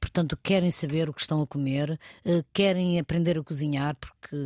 portanto, 0.00 0.36
querem 0.42 0.70
saber 0.70 1.08
o 1.08 1.12
que 1.12 1.20
estão 1.20 1.42
a 1.42 1.46
comer, 1.46 2.00
eh, 2.24 2.42
querem 2.52 2.98
aprender 2.98 3.38
a 3.38 3.42
cozinhar, 3.42 3.94
porque 3.96 4.36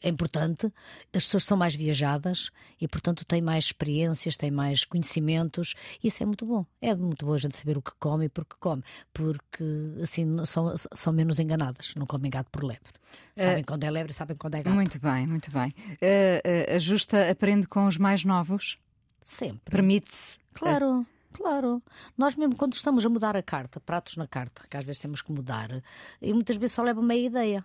é 0.00 0.08
importante. 0.08 0.72
As 1.12 1.24
pessoas 1.24 1.44
são 1.44 1.56
mais 1.56 1.74
viajadas 1.74 2.50
e, 2.80 2.86
portanto, 2.86 3.24
têm 3.24 3.42
mais 3.42 3.66
experiências, 3.66 4.36
têm 4.36 4.50
mais 4.50 4.84
conhecimentos. 4.84 5.74
Isso 6.02 6.22
é 6.22 6.26
muito 6.26 6.46
bom. 6.46 6.64
É 6.80 6.94
muito 6.94 7.26
bom 7.26 7.34
a 7.34 7.38
gente 7.38 7.56
saber 7.56 7.76
o 7.76 7.82
que 7.82 7.92
come 7.98 8.26
e 8.26 8.28
por 8.28 8.44
que 8.44 8.56
come, 8.60 8.82
porque 9.12 9.64
assim 10.02 10.44
são, 10.44 10.74
são 10.76 11.12
menos 11.12 11.38
enganadas, 11.38 11.92
não 11.96 12.06
comem 12.06 12.30
gato 12.30 12.50
por 12.50 12.62
lebre. 12.62 12.92
Sabem 13.36 13.64
quando 13.64 13.84
é 13.84 13.90
lebre 13.90 14.12
e 14.12 14.14
sabem 14.14 14.36
quando 14.36 14.54
é 14.54 14.62
gato. 14.62 14.74
Muito 14.74 14.98
bem, 15.00 15.26
muito 15.26 15.50
bem. 15.50 15.74
Eh, 16.00 16.40
eh, 16.44 16.76
a 16.76 16.78
Justa 16.78 17.30
aprende 17.30 17.66
com 17.66 17.86
os 17.86 17.98
mais 17.98 18.24
novos? 18.24 18.78
Sempre. 19.20 19.70
Permite-se? 19.70 20.38
Claro, 20.54 21.06
claro. 21.36 21.82
Nós 22.16 22.34
mesmo 22.34 22.56
quando 22.56 22.74
estamos 22.74 23.04
a 23.04 23.08
mudar 23.08 23.36
a 23.36 23.42
carta, 23.42 23.80
pratos 23.80 24.16
na 24.16 24.26
carta, 24.26 24.62
que 24.68 24.76
às 24.76 24.84
vezes 24.84 25.00
temos 25.00 25.22
que 25.22 25.32
mudar, 25.32 25.82
e 26.20 26.32
muitas 26.32 26.56
vezes 26.56 26.74
só 26.74 26.82
leva 26.82 27.02
meia 27.02 27.26
ideia. 27.26 27.64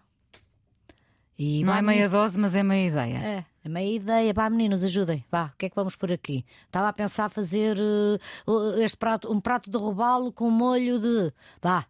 E 1.43 1.63
Não 1.63 1.73
é 1.73 1.81
meia 1.81 2.07
dose, 2.07 2.37
mas 2.37 2.53
é 2.53 2.61
meia 2.61 2.87
ideia. 2.87 3.17
É, 3.17 3.45
é 3.63 3.69
meia 3.69 3.95
ideia. 3.95 4.31
Vá, 4.31 4.47
meninos, 4.47 4.83
ajudem. 4.83 5.25
Vá, 5.31 5.45
o 5.45 5.57
que 5.57 5.65
é 5.65 5.69
que 5.69 5.75
vamos 5.75 5.95
por 5.95 6.11
aqui? 6.11 6.45
Estava 6.67 6.89
a 6.89 6.93
pensar 6.93 7.29
fazer 7.29 7.77
eh, 7.79 8.83
este 8.83 8.95
prato, 8.95 9.31
um 9.31 9.39
prato 9.39 9.71
de 9.71 9.75
robalo 9.75 10.31
com 10.31 10.51
molho 10.51 10.99
de. 10.99 11.33
Vá. 11.59 11.87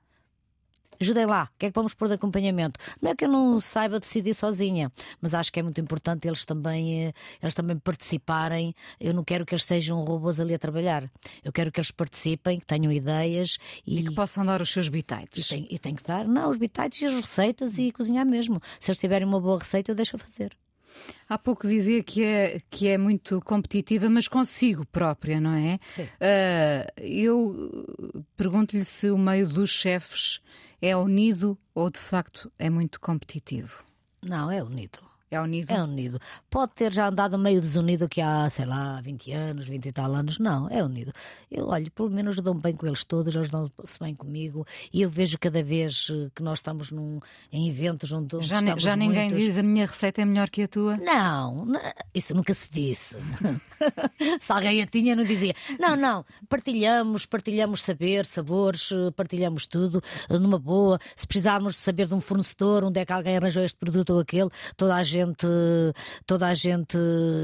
Ajudem 1.01 1.25
lá, 1.25 1.49
o 1.55 1.57
que 1.57 1.65
é 1.65 1.69
que 1.69 1.75
vamos 1.75 1.95
pôr 1.95 2.07
de 2.07 2.13
acompanhamento? 2.13 2.79
Não 3.01 3.09
é 3.09 3.15
que 3.15 3.25
eu 3.25 3.29
não 3.29 3.59
saiba 3.59 3.99
decidir 3.99 4.35
sozinha, 4.35 4.91
mas 5.19 5.33
acho 5.33 5.51
que 5.51 5.59
é 5.59 5.63
muito 5.63 5.81
importante 5.81 6.27
eles 6.27 6.45
também, 6.45 7.07
eh, 7.07 7.13
eles 7.41 7.55
também 7.55 7.75
participarem. 7.77 8.75
Eu 8.99 9.11
não 9.11 9.23
quero 9.23 9.43
que 9.43 9.55
eles 9.55 9.63
sejam 9.63 10.03
robôs 10.03 10.39
ali 10.39 10.53
a 10.53 10.59
trabalhar. 10.59 11.09
Eu 11.43 11.51
quero 11.51 11.71
que 11.71 11.79
eles 11.79 11.89
participem, 11.89 12.59
que 12.59 12.67
tenham 12.67 12.91
ideias 12.91 13.57
E 13.85 14.03
que 14.03 14.13
possam 14.13 14.45
dar 14.45 14.61
os 14.61 14.69
seus 14.69 14.87
e 14.87 14.91
bitites. 14.91 15.47
tem, 15.47 15.67
e 15.71 15.79
tem 15.79 15.95
que 15.95 16.03
dar, 16.03 16.27
não, 16.27 16.49
os 16.51 16.57
bitites 16.57 17.01
e 17.01 17.05
as 17.07 17.13
receitas 17.13 17.79
e 17.79 17.91
cozinhar 17.91 18.25
mesmo. 18.25 18.61
Se 18.79 18.91
eles 18.91 18.99
tiverem 18.99 19.27
uma 19.27 19.39
boa 19.41 19.57
receita, 19.57 19.91
eu 19.91 19.95
deixo 19.95 20.15
a 20.17 20.19
fazer. 20.19 20.55
Há 21.27 21.37
pouco 21.37 21.67
dizia 21.67 22.03
que 22.03 22.23
é, 22.23 22.61
que 22.69 22.87
é 22.87 22.97
muito 22.97 23.41
competitiva, 23.41 24.09
mas 24.09 24.27
consigo 24.27 24.85
própria, 24.85 25.39
não 25.39 25.53
é? 25.53 25.79
Sim. 25.83 26.07
Ah, 26.19 26.91
eu 26.97 27.39
uh, 27.49 28.25
pergunto-lhe 28.35 28.83
se 28.83 29.09
o 29.09 29.17
meio 29.17 29.47
dos 29.47 29.69
chefes 29.69 30.41
é 30.81 30.95
unido 30.95 31.57
ou 31.73 31.89
de 31.89 31.99
facto 31.99 32.51
é 32.57 32.69
muito 32.69 32.99
competitivo. 32.99 33.83
Não, 34.21 34.51
é 34.51 34.63
unido. 34.63 35.10
É 35.31 35.39
unido? 35.39 35.71
É 35.71 35.81
unido. 35.81 36.19
Pode 36.49 36.73
ter 36.73 36.91
já 36.91 37.07
andado 37.07 37.39
meio 37.39 37.61
desunido 37.61 38.03
aqui 38.03 38.19
há, 38.19 38.49
sei 38.49 38.65
lá, 38.65 38.99
20 38.99 39.31
anos, 39.31 39.65
20 39.65 39.85
e 39.85 39.91
tal 39.93 40.13
anos. 40.13 40.37
Não, 40.37 40.69
é 40.69 40.83
unido. 40.83 41.13
Eu, 41.49 41.67
olho, 41.69 41.89
pelo 41.91 42.09
menos 42.09 42.35
dou-me 42.35 42.61
bem 42.61 42.73
com 42.73 42.85
eles 42.85 43.05
todos, 43.05 43.33
eles 43.33 43.49
dão-se 43.49 43.97
bem 43.97 44.13
comigo. 44.13 44.67
E 44.91 45.01
eu 45.01 45.09
vejo 45.09 45.39
cada 45.39 45.63
vez 45.63 46.09
eh, 46.11 46.29
que 46.35 46.43
nós 46.43 46.57
estamos 46.59 46.91
num, 46.91 47.21
em 47.49 47.69
eventos 47.69 48.11
onde, 48.11 48.35
onde 48.35 48.45
Já, 48.45 48.59
estamos 48.59 48.83
já 48.83 48.93
ninguém 48.93 49.29
muitos. 49.29 49.39
diz 49.45 49.57
a 49.57 49.63
minha 49.63 49.85
receita 49.85 50.21
é 50.21 50.25
melhor 50.25 50.49
que 50.49 50.63
a 50.63 50.67
tua? 50.67 50.97
Não, 50.97 51.65
não, 51.65 51.79
isso 52.13 52.35
nunca 52.35 52.53
se 52.53 52.69
disse. 52.69 53.15
se 54.41 54.51
alguém 54.51 54.81
a 54.81 54.85
tinha, 54.85 55.15
não 55.15 55.23
dizia. 55.23 55.55
Não, 55.79 55.95
não, 55.95 56.25
partilhamos, 56.49 57.25
partilhamos 57.25 57.81
saber, 57.83 58.25
sabores, 58.25 58.91
eh, 58.91 59.11
partilhamos 59.11 59.65
tudo 59.65 60.03
eh, 60.29 60.37
numa 60.37 60.59
boa. 60.59 60.99
Se 61.15 61.25
precisarmos 61.25 61.75
de 61.75 61.79
saber 61.79 62.07
de 62.07 62.13
um 62.13 62.19
fornecedor, 62.19 62.83
onde 62.83 62.99
é 62.99 63.05
que 63.05 63.13
alguém 63.13 63.37
arranjou 63.37 63.63
este 63.63 63.77
produto 63.77 64.09
ou 64.11 64.19
aquele, 64.19 64.49
toda 64.75 64.93
a 64.95 65.03
gente, 65.03 65.20
toda 66.25 66.47
a 66.47 66.53
gente 66.53 66.97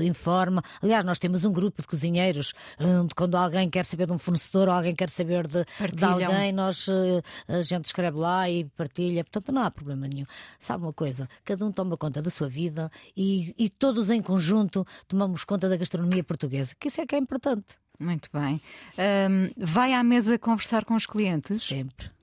informa. 0.06 0.64
Aliás, 0.82 1.06
nós 1.06 1.20
temos 1.20 1.46
um 1.46 1.52
grupo 1.52 1.82
de 1.82 1.88
cozinheiros, 1.88 2.54
onde 2.80 3.14
quando 3.16 3.36
alguém 3.36 3.70
quer 3.70 3.86
saber 3.86 4.08
de 4.08 4.14
um 4.14 4.18
fornecedor 4.18 4.68
ou 4.68 4.74
alguém 4.74 4.96
quer 4.96 5.10
saber 5.10 5.48
de, 5.48 5.66
de 5.94 6.06
alguém, 6.06 6.52
nós, 6.52 6.88
eh, 6.88 7.22
a 7.48 7.62
gente 7.62 7.86
escreve 7.86 8.18
lá 8.18 8.50
e 8.50 8.66
partilha. 8.66 9.24
Portanto, 9.24 9.52
não 9.52 9.62
há 9.62 9.72
problema 9.72 10.08
nenhum. 10.08 10.26
Sabe 10.60 10.84
uma 10.84 10.94
coisa? 10.94 11.28
Cada 11.44 11.66
um 11.66 11.72
toma 11.72 11.98
conta 11.98 12.22
da 12.22 12.30
sua 12.30 12.48
vida 12.48 12.92
e, 13.16 13.54
e 13.58 13.70
todos 13.70 14.10
em 14.10 14.22
conjunto 14.22 14.86
tomamos 15.08 15.44
conta 15.44 15.70
da 15.70 15.78
gastronomia 15.78 16.24
portuguesa, 16.24 16.76
que 16.80 16.88
isso 16.88 17.02
é 17.02 17.06
que 17.06 17.16
é 17.16 17.18
importante. 17.18 17.66
Muito 18.00 18.30
bem. 18.32 18.62
Ahm, 18.98 19.52
vai 19.58 19.94
à 19.94 20.04
mesa 20.04 20.38
conversar 20.38 20.86
com 20.86 20.94
os 20.94 21.06
clientes? 21.06 21.64
Sempre. 21.64 22.17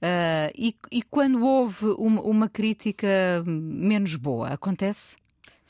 Ah, 0.00 0.50
e, 0.54 0.76
e 0.90 1.02
quando 1.02 1.44
houve 1.44 1.86
uma, 1.98 2.22
uma 2.22 2.48
crítica 2.48 3.42
menos 3.46 4.14
boa, 4.16 4.48
acontece? 4.48 5.16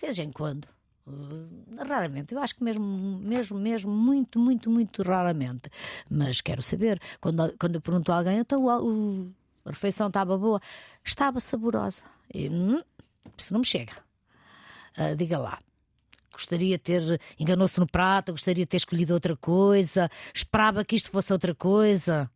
Vez 0.01 0.19
em 0.19 0.31
quando. 0.31 0.67
Uh, 1.07 1.49
raramente, 1.89 2.35
eu 2.35 2.41
acho 2.41 2.55
que 2.55 2.63
mesmo, 2.63 2.85
mesmo, 2.85 3.59
mesmo, 3.59 3.91
muito, 3.91 4.39
muito, 4.39 4.71
muito 4.71 5.03
raramente. 5.03 5.71
Mas 6.11 6.41
quero 6.41 6.61
saber, 6.61 7.01
quando, 7.21 7.57
quando 7.59 7.77
eu 7.77 7.81
pergunto 7.81 8.13
a 8.13 8.19
alguém, 8.19 8.39
então 8.39 8.69
a 8.69 9.71
refeição 9.71 10.09
estava 10.09 10.37
boa, 10.37 10.61
estava 11.03 11.41
saborosa. 11.41 12.03
E, 12.33 12.49
hum, 12.49 12.79
isso 13.39 13.53
não 13.53 13.61
me 13.61 13.67
chega. 13.67 13.95
Ah, 14.97 15.15
diga 15.15 15.39
lá. 15.39 15.59
Gostaria 16.31 16.77
de 16.77 16.83
ter. 16.83 17.21
Enganou-se 17.39 17.81
no 17.81 17.87
prato, 17.87 18.33
gostaria 18.33 18.65
de 18.65 18.69
ter 18.69 18.77
escolhido 18.77 19.15
outra 19.15 19.37
coisa, 19.37 20.11
esperava 20.33 20.85
que 20.85 20.95
isto 20.95 21.11
fosse 21.11 21.33
outra 21.33 21.55
coisa. 21.55 22.31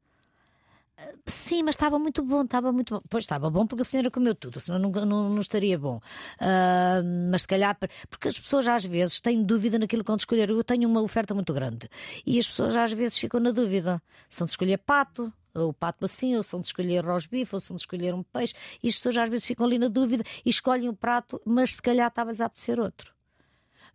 Sim, 1.26 1.62
mas 1.62 1.74
estava 1.74 1.98
muito 1.98 2.22
bom, 2.22 2.42
estava 2.42 2.72
muito 2.72 2.94
bom. 2.94 3.02
Pois 3.08 3.24
estava 3.24 3.48
bom 3.48 3.66
porque 3.66 3.82
a 3.82 3.84
senhora 3.84 4.10
comeu 4.10 4.34
tudo, 4.34 4.58
senão 4.60 4.78
não, 4.78 4.90
não, 5.06 5.30
não 5.30 5.40
estaria 5.40 5.78
bom. 5.78 6.00
Ah, 6.40 7.00
mas 7.30 7.42
se 7.42 7.48
calhar, 7.48 7.76
porque 8.10 8.28
as 8.28 8.38
pessoas 8.38 8.66
às 8.68 8.84
vezes 8.84 9.20
têm 9.20 9.42
dúvida 9.42 9.78
naquilo 9.78 10.02
que 10.02 10.08
vão 10.08 10.16
escolher. 10.16 10.50
Eu 10.50 10.64
tenho 10.64 10.88
uma 10.88 11.00
oferta 11.00 11.34
muito 11.34 11.52
grande 11.52 11.88
e 12.26 12.38
as 12.38 12.48
pessoas 12.48 12.76
às 12.76 12.92
vezes 12.92 13.18
ficam 13.18 13.40
na 13.40 13.50
dúvida. 13.50 14.02
São 14.28 14.46
de 14.46 14.52
escolher 14.52 14.78
pato, 14.78 15.32
ou 15.54 15.72
pato 15.72 16.04
assim, 16.04 16.36
ou 16.36 16.42
são 16.42 16.60
de 16.60 16.66
escolher 16.66 17.04
rosbife, 17.04 17.54
ou 17.54 17.60
são 17.60 17.76
de 17.76 17.82
escolher 17.82 18.14
um 18.14 18.22
peixe. 18.22 18.54
E 18.82 18.88
as 18.88 18.96
pessoas 18.96 19.18
às 19.18 19.28
vezes 19.28 19.46
ficam 19.46 19.66
ali 19.66 19.78
na 19.78 19.88
dúvida 19.88 20.24
e 20.44 20.50
escolhem 20.50 20.88
o 20.88 20.94
prato, 20.94 21.40
mas 21.44 21.74
se 21.74 21.82
calhar 21.82 22.08
estava-lhes 22.08 22.40
a 22.40 22.46
apetecer 22.46 22.80
outro. 22.80 23.12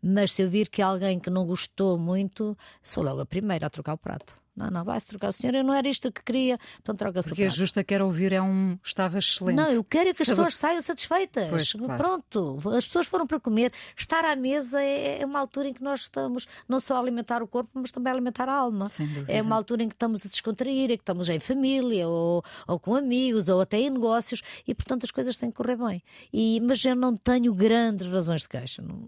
Mas 0.01 0.31
se 0.31 0.41
eu 0.43 0.49
vir 0.49 0.69
que 0.69 0.81
alguém 0.81 1.19
que 1.19 1.29
não 1.29 1.45
gostou 1.45 1.97
muito, 1.97 2.57
sou 2.83 3.03
logo 3.03 3.21
a 3.21 3.25
primeira 3.25 3.67
a 3.67 3.69
trocar 3.69 3.93
o 3.93 3.97
prato. 3.97 4.35
Não, 4.57 4.71
não, 4.71 4.83
vai-se 4.83 5.05
trocar. 5.05 5.29
O 5.29 5.31
senhor, 5.31 5.53
eu 5.53 5.63
não 5.63 5.73
era 5.73 5.87
isto 5.87 6.11
que 6.11 6.23
queria, 6.23 6.57
então 6.81 6.95
troca-se 6.95 7.29
Porque 7.29 7.43
a 7.43 7.49
justa 7.49 7.83
quer 7.83 8.01
ouvir 8.01 8.33
é 8.33 8.41
um 8.41 8.77
estava 8.83 9.19
excelente. 9.19 9.55
Não, 9.55 9.69
eu 9.69 9.83
quero 9.83 10.09
é 10.09 10.13
que 10.13 10.23
as 10.23 10.27
Sabe- 10.27 10.37
pessoas 10.37 10.55
saiam 10.55 10.81
satisfeitas. 10.81 11.47
Pois, 11.49 11.71
claro. 11.73 12.03
Pronto, 12.03 12.59
as 12.75 12.85
pessoas 12.85 13.05
foram 13.05 13.27
para 13.27 13.39
comer. 13.39 13.71
Estar 13.95 14.25
à 14.25 14.35
mesa 14.35 14.81
é 14.81 15.21
é 15.21 15.25
uma 15.25 15.39
altura 15.39 15.69
em 15.69 15.73
que 15.73 15.83
nós 15.83 16.01
estamos 16.01 16.47
não 16.67 16.79
só 16.79 16.95
a 16.97 16.99
alimentar 16.99 17.41
o 17.43 17.47
corpo, 17.47 17.69
mas 17.75 17.91
também 17.91 18.11
a 18.11 18.15
alimentar 18.15 18.49
a 18.49 18.53
alma. 18.53 18.87
É 19.27 19.41
uma 19.41 19.55
altura 19.55 19.83
em 19.83 19.87
que 19.87 19.95
estamos 19.95 20.25
a 20.25 20.29
descontrair, 20.29 20.89
em 20.91 20.97
que 20.97 21.01
estamos 21.03 21.29
em 21.29 21.39
família, 21.39 22.07
ou, 22.07 22.43
ou 22.67 22.79
com 22.79 22.95
amigos, 22.95 23.47
ou 23.47 23.61
até 23.61 23.77
em 23.79 23.89
negócios, 23.91 24.41
e 24.67 24.73
portanto 24.73 25.03
as 25.03 25.11
coisas 25.11 25.37
têm 25.37 25.51
que 25.51 25.57
correr 25.57 25.75
bem. 25.77 26.03
E, 26.33 26.59
mas 26.61 26.83
eu 26.83 26.95
não 26.95 27.15
tenho 27.15 27.53
grandes 27.53 28.07
razões 28.07 28.41
de 28.41 28.49
queixa. 28.49 28.81
Não, 28.81 29.07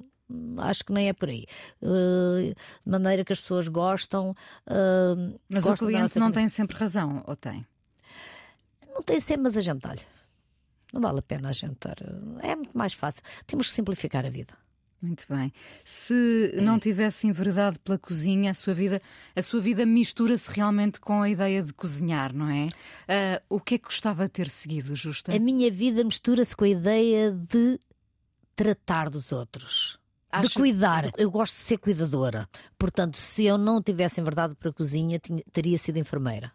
acho 0.58 0.84
que 0.84 0.94
nem 0.94 1.10
é 1.10 1.14
por 1.14 1.30
aí. 1.30 1.46
Uh, 1.82 2.54
de 2.86 2.92
maneira 2.92 3.24
que 3.26 3.34
as 3.34 3.40
pessoas 3.40 3.68
gostam. 3.68 4.32
uh, 4.68 5.40
Mas 5.50 5.64
gostam 5.64 5.88
o 5.88 5.92
cliente 5.92 6.20
não 6.20 6.32
tem 6.32 6.48
sempre 6.50 6.78
razão, 6.78 7.24
ou 7.26 7.36
tem? 7.36 7.66
Não 8.94 9.02
tem 9.02 9.20
sempre, 9.20 9.44
mas 9.44 9.58
a 9.58 9.62
gente 9.62 9.86
olha. 9.88 10.20
Não 10.92 11.02
vale 11.02 11.20
a 11.20 11.22
pena 11.22 11.50
a 11.50 11.52
gente 11.52 11.74
estar. 11.74 11.98
É 12.42 12.56
muito 12.56 12.78
mais 12.78 12.94
fácil. 12.94 13.22
Temos 13.46 13.68
que 13.68 13.74
simplificar 13.74 14.26
a 14.26 14.30
vida. 14.30 14.54
Muito 15.02 15.26
bem. 15.30 15.54
Se 15.86 16.60
não 16.62 16.78
tivesse 16.80 17.28
enveredado 17.28 17.80
pela 17.80 17.98
cozinha, 17.98 18.52
a 18.52 18.54
sua 18.54 18.74
vida, 18.74 19.02
a 19.36 19.42
sua 19.42 19.62
vida 19.62 19.86
mistura-se 19.86 20.52
realmente 20.52 21.00
com 21.00 21.22
a 21.22 21.30
ideia 21.30 21.64
de 21.64 21.72
cozinhar, 21.74 22.34
não 22.34 22.50
é? 22.50 22.70
Ah, 23.08 23.42
o 23.48 23.60
que 23.60 23.76
é 23.76 23.78
que 23.78 23.86
gostava 23.86 24.26
de 24.26 24.32
ter 24.32 24.50
seguido, 24.50 24.96
Justa? 24.96 25.34
A 25.34 25.40
minha 25.40 25.72
vida 25.72 26.04
mistura-se 26.04 26.56
com 26.56 26.66
a 26.66 26.70
ideia 26.70 27.32
de 27.32 27.80
tratar 28.56 29.10
dos 29.10 29.32
outros. 29.32 29.99
De 30.32 30.46
Acha- 30.46 30.60
cuidar. 30.60 31.10
Eu 31.18 31.32
gosto 31.32 31.56
de 31.56 31.62
ser 31.64 31.78
cuidadora. 31.78 32.48
Portanto, 32.78 33.18
se 33.18 33.46
eu 33.46 33.58
não 33.58 33.82
tivesse 33.82 34.22
enverdado 34.22 34.56
para 34.56 34.70
a 34.70 34.74
cozinha, 34.74 35.18
tinha- 35.18 35.44
teria 35.52 35.78
sido 35.78 35.98
enfermeira. 35.98 36.52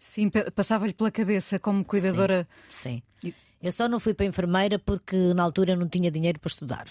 Sim, 0.00 0.28
pa- 0.28 0.50
passava-lhe 0.50 0.92
pela 0.92 1.10
cabeça 1.10 1.58
como 1.58 1.84
cuidadora. 1.84 2.46
Sim. 2.70 3.02
E- 3.24 3.34
Eu 3.62 3.72
só 3.72 3.88
não 3.88 3.98
fui 3.98 4.14
para 4.14 4.26
enfermeira 4.26 4.78
porque 4.78 5.16
na 5.34 5.42
altura 5.42 5.74
não 5.74 5.88
tinha 5.88 6.10
dinheiro 6.10 6.38
para 6.38 6.48
estudar. 6.48 6.86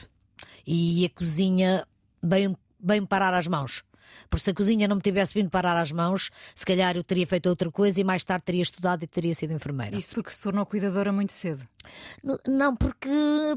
E 0.66 1.06
a 1.06 1.10
cozinha 1.10 1.88
veio 2.22 2.58
me 2.80 3.08
parar 3.08 3.34
às 3.34 3.48
mãos. 3.48 3.84
Porque 4.30 4.44
se 4.44 4.50
a 4.50 4.54
cozinha 4.54 4.88
não 4.88 4.96
me 4.98 5.02
tivesse 5.02 5.34
vindo 5.34 5.50
parar 5.50 5.78
às 5.78 5.92
mãos, 5.92 6.30
se 6.56 6.66
calhar 6.66 6.96
eu 6.98 7.04
teria 7.04 7.28
feito 7.28 7.48
outra 7.48 7.70
coisa 7.72 8.00
e 8.00 8.04
mais 8.04 8.24
tarde 8.26 8.44
teria 8.46 8.62
estudado 8.62 9.04
e 9.04 9.08
teria 9.08 9.34
sido 9.36 9.54
enfermeira. 9.54 9.96
Isto 9.98 10.16
porque 10.16 10.30
se 10.30 10.42
tornou 10.42 10.66
cuidadora 10.66 11.12
muito 11.12 11.32
cedo. 11.34 11.66
Não, 12.48 12.76
porque, 12.76 13.10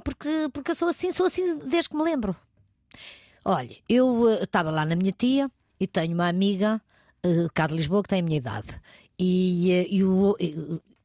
porque, 0.05 0.49
porque 0.53 0.71
eu 0.71 0.75
sou 0.75 0.89
assim, 0.89 1.13
sou 1.13 1.27
assim 1.27 1.59
desde 1.59 1.89
que 1.91 1.97
me 1.97 2.03
lembro. 2.03 2.35
Olha, 3.45 3.77
eu 3.89 4.29
eh, 4.29 4.45
estava 4.45 4.71
lá 4.71 4.85
na 4.85 4.97
minha 4.97 5.13
tia 5.13 5.51
e 5.79 5.87
tenho 5.87 6.15
uma 6.15 6.29
amiga 6.29 6.81
eh, 7.23 7.49
cá 7.55 7.67
de 7.67 7.75
Lisboa 7.75 8.03
que 8.03 8.09
tem 8.09 8.21
a 8.21 8.23
minha 8.23 8.37
idade. 8.39 8.69
E, 9.19 9.71
eh, 9.73 9.87
e, 9.91 10.05
o- 10.05 10.37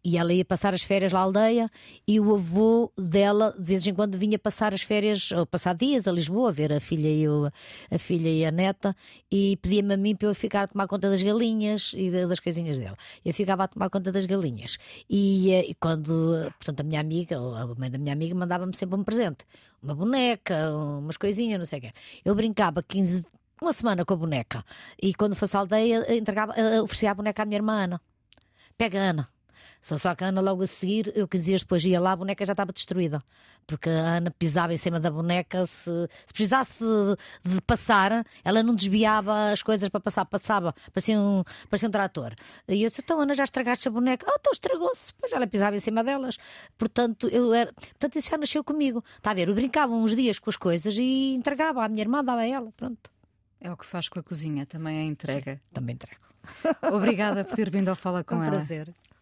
e- 0.06 0.18
ela 0.18 0.32
ia 0.32 0.46
passar 0.46 0.74
as 0.74 0.84
férias 0.84 1.12
lá 1.12 1.20
à 1.20 1.24
aldeia 1.24 1.70
e 2.08 2.20
o 2.20 2.36
avô 2.36 2.92
dela, 2.98 3.54
de 3.58 3.64
vez 3.66 3.86
em 3.88 3.94
quando, 3.94 4.18
vinha 4.18 4.38
passar 4.40 4.74
as 4.74 4.82
férias, 4.84 5.32
ou 5.32 5.46
passar 5.46 5.74
dias 5.76 6.08
a 6.08 6.12
Lisboa, 6.12 6.52
ver 6.52 6.72
a 6.72 6.80
filha 6.80 7.10
e, 7.10 7.28
o- 7.28 7.52
a, 7.92 7.98
filha 7.98 8.30
e 8.30 8.46
a 8.46 8.52
neta, 8.52 8.96
e 9.32 9.58
pedia-me 9.58 9.94
a 9.94 9.98
mim 9.98 10.16
para 10.16 10.28
eu 10.28 10.36
ficar 10.36 10.62
a 10.64 10.68
tomar 10.68 10.88
conta 10.88 11.10
das 11.10 11.22
galinhas 11.24 11.92
e 11.96 12.12
da- 12.12 12.28
das 12.28 12.40
coisinhas 12.40 12.78
dela. 12.78 12.96
Eu 13.26 13.34
ficava 13.34 13.64
a 13.64 13.68
tomar 13.68 13.90
conta 13.90 14.12
das 14.12 14.26
galinhas. 14.26 14.78
E, 15.10 15.52
eh, 15.52 15.66
e 15.72 15.74
quando, 15.76 16.52
portanto, 16.60 16.82
a 16.82 16.84
minha 16.84 17.02
amiga, 17.02 17.40
ou 17.42 17.56
a 17.56 17.66
mãe 17.76 17.90
da 17.90 17.98
minha 17.98 18.14
amiga, 18.14 18.36
mandava-me 18.36 18.76
sempre 18.78 18.96
um 18.96 19.04
presente. 19.04 19.44
Uma 19.82 19.96
boneca, 19.96 20.72
umas 20.76 21.18
coisinhas, 21.18 21.58
não 21.60 21.66
sei 21.66 21.80
o 21.80 21.82
quê. 21.82 21.92
Eu 22.24 22.36
brincava 22.36 22.84
15, 22.84 23.26
uma 23.62 23.74
semana 23.74 24.06
com 24.06 24.14
a 24.14 24.18
boneca. 24.18 24.64
E 25.02 25.14
quando 25.14 25.36
fosse 25.36 25.56
à 25.58 25.62
aldeia, 25.62 26.16
entregava, 26.16 26.54
eh, 26.54 26.82
oferecia 26.82 27.12
a 27.12 27.14
boneca 27.16 27.42
à 27.44 27.46
minha 27.46 27.58
irmã 27.58 27.84
Ana. 27.84 28.02
Pega 28.78 29.00
Ana. 29.00 29.35
Só, 29.82 29.98
só 29.98 30.16
que 30.16 30.24
a 30.24 30.28
Ana 30.28 30.42
logo 30.42 30.64
a 30.64 30.68
seguir, 30.68 31.12
eu 31.16 31.28
15 31.28 31.46
dias 31.46 31.62
depois 31.62 31.84
ia 31.86 32.00
lá, 32.00 32.12
a 32.12 32.16
boneca 32.16 32.46
já 32.46 32.54
estava 32.54 32.72
destruída. 32.74 33.24
Porque 33.68 33.90
a 33.90 34.18
Ana 34.18 34.32
pisava 34.32 34.74
em 34.74 34.78
cima 34.78 35.00
da 35.00 35.10
boneca, 35.10 35.66
se, 35.66 35.90
se 36.26 36.34
precisasse 36.34 36.76
de, 36.80 37.54
de 37.56 37.62
passar, 37.62 38.24
ela 38.44 38.62
não 38.62 38.76
desviava 38.76 39.52
as 39.52 39.64
coisas 39.64 39.90
para 39.90 40.00
passar, 40.00 40.24
passava, 40.26 40.74
parecia 40.94 41.20
um, 41.20 41.44
parecia 41.70 41.88
um 41.90 41.92
trator. 41.92 42.34
E 42.68 42.84
eu 42.84 42.90
disse: 42.90 43.02
Então, 43.04 43.20
Ana, 43.20 43.34
já 43.34 43.44
estragaste 43.44 43.88
a 43.88 43.92
boneca? 43.92 44.26
Ah, 44.30 44.36
então 44.40 44.52
estragou-se. 44.52 45.14
Pois 45.20 45.32
ela 45.34 45.48
pisava 45.48 45.76
em 45.76 45.80
cima 45.80 46.04
delas. 46.04 46.38
Portanto, 46.78 47.28
eu 47.30 47.54
era, 47.54 47.74
portanto, 47.74 48.16
isso 48.18 48.30
já 48.30 48.38
nasceu 48.38 48.64
comigo. 48.64 49.04
Está 49.18 49.32
a 49.32 49.34
ver? 49.34 49.48
Eu 49.50 49.56
brincava 49.56 49.94
uns 49.94 50.16
dias 50.16 50.38
com 50.38 50.50
as 50.50 50.56
coisas 50.56 50.96
e 50.98 51.34
entregava 51.34 51.84
à 51.84 51.90
minha 51.90 52.02
irmã, 52.04 52.24
dava 52.24 52.42
a 52.42 52.48
ela. 52.48 52.72
Pronto, 52.78 53.10
É 53.60 53.72
o 53.72 53.78
que 53.78 53.86
faz 53.86 54.08
com 54.08 54.20
a 54.20 54.24
cozinha, 54.24 54.66
também 54.68 55.00
a 55.00 55.04
entrega. 55.04 55.60
também 55.74 55.96
entrego. 55.96 56.22
Obrigada 56.94 57.44
por 57.44 57.56
ter 57.56 57.72
vindo 57.72 57.90
ao 57.90 57.96
Fala 57.96 58.22
com 58.24 58.36
um 58.36 58.44
ela. 58.44 58.52
prazer. 58.58 58.94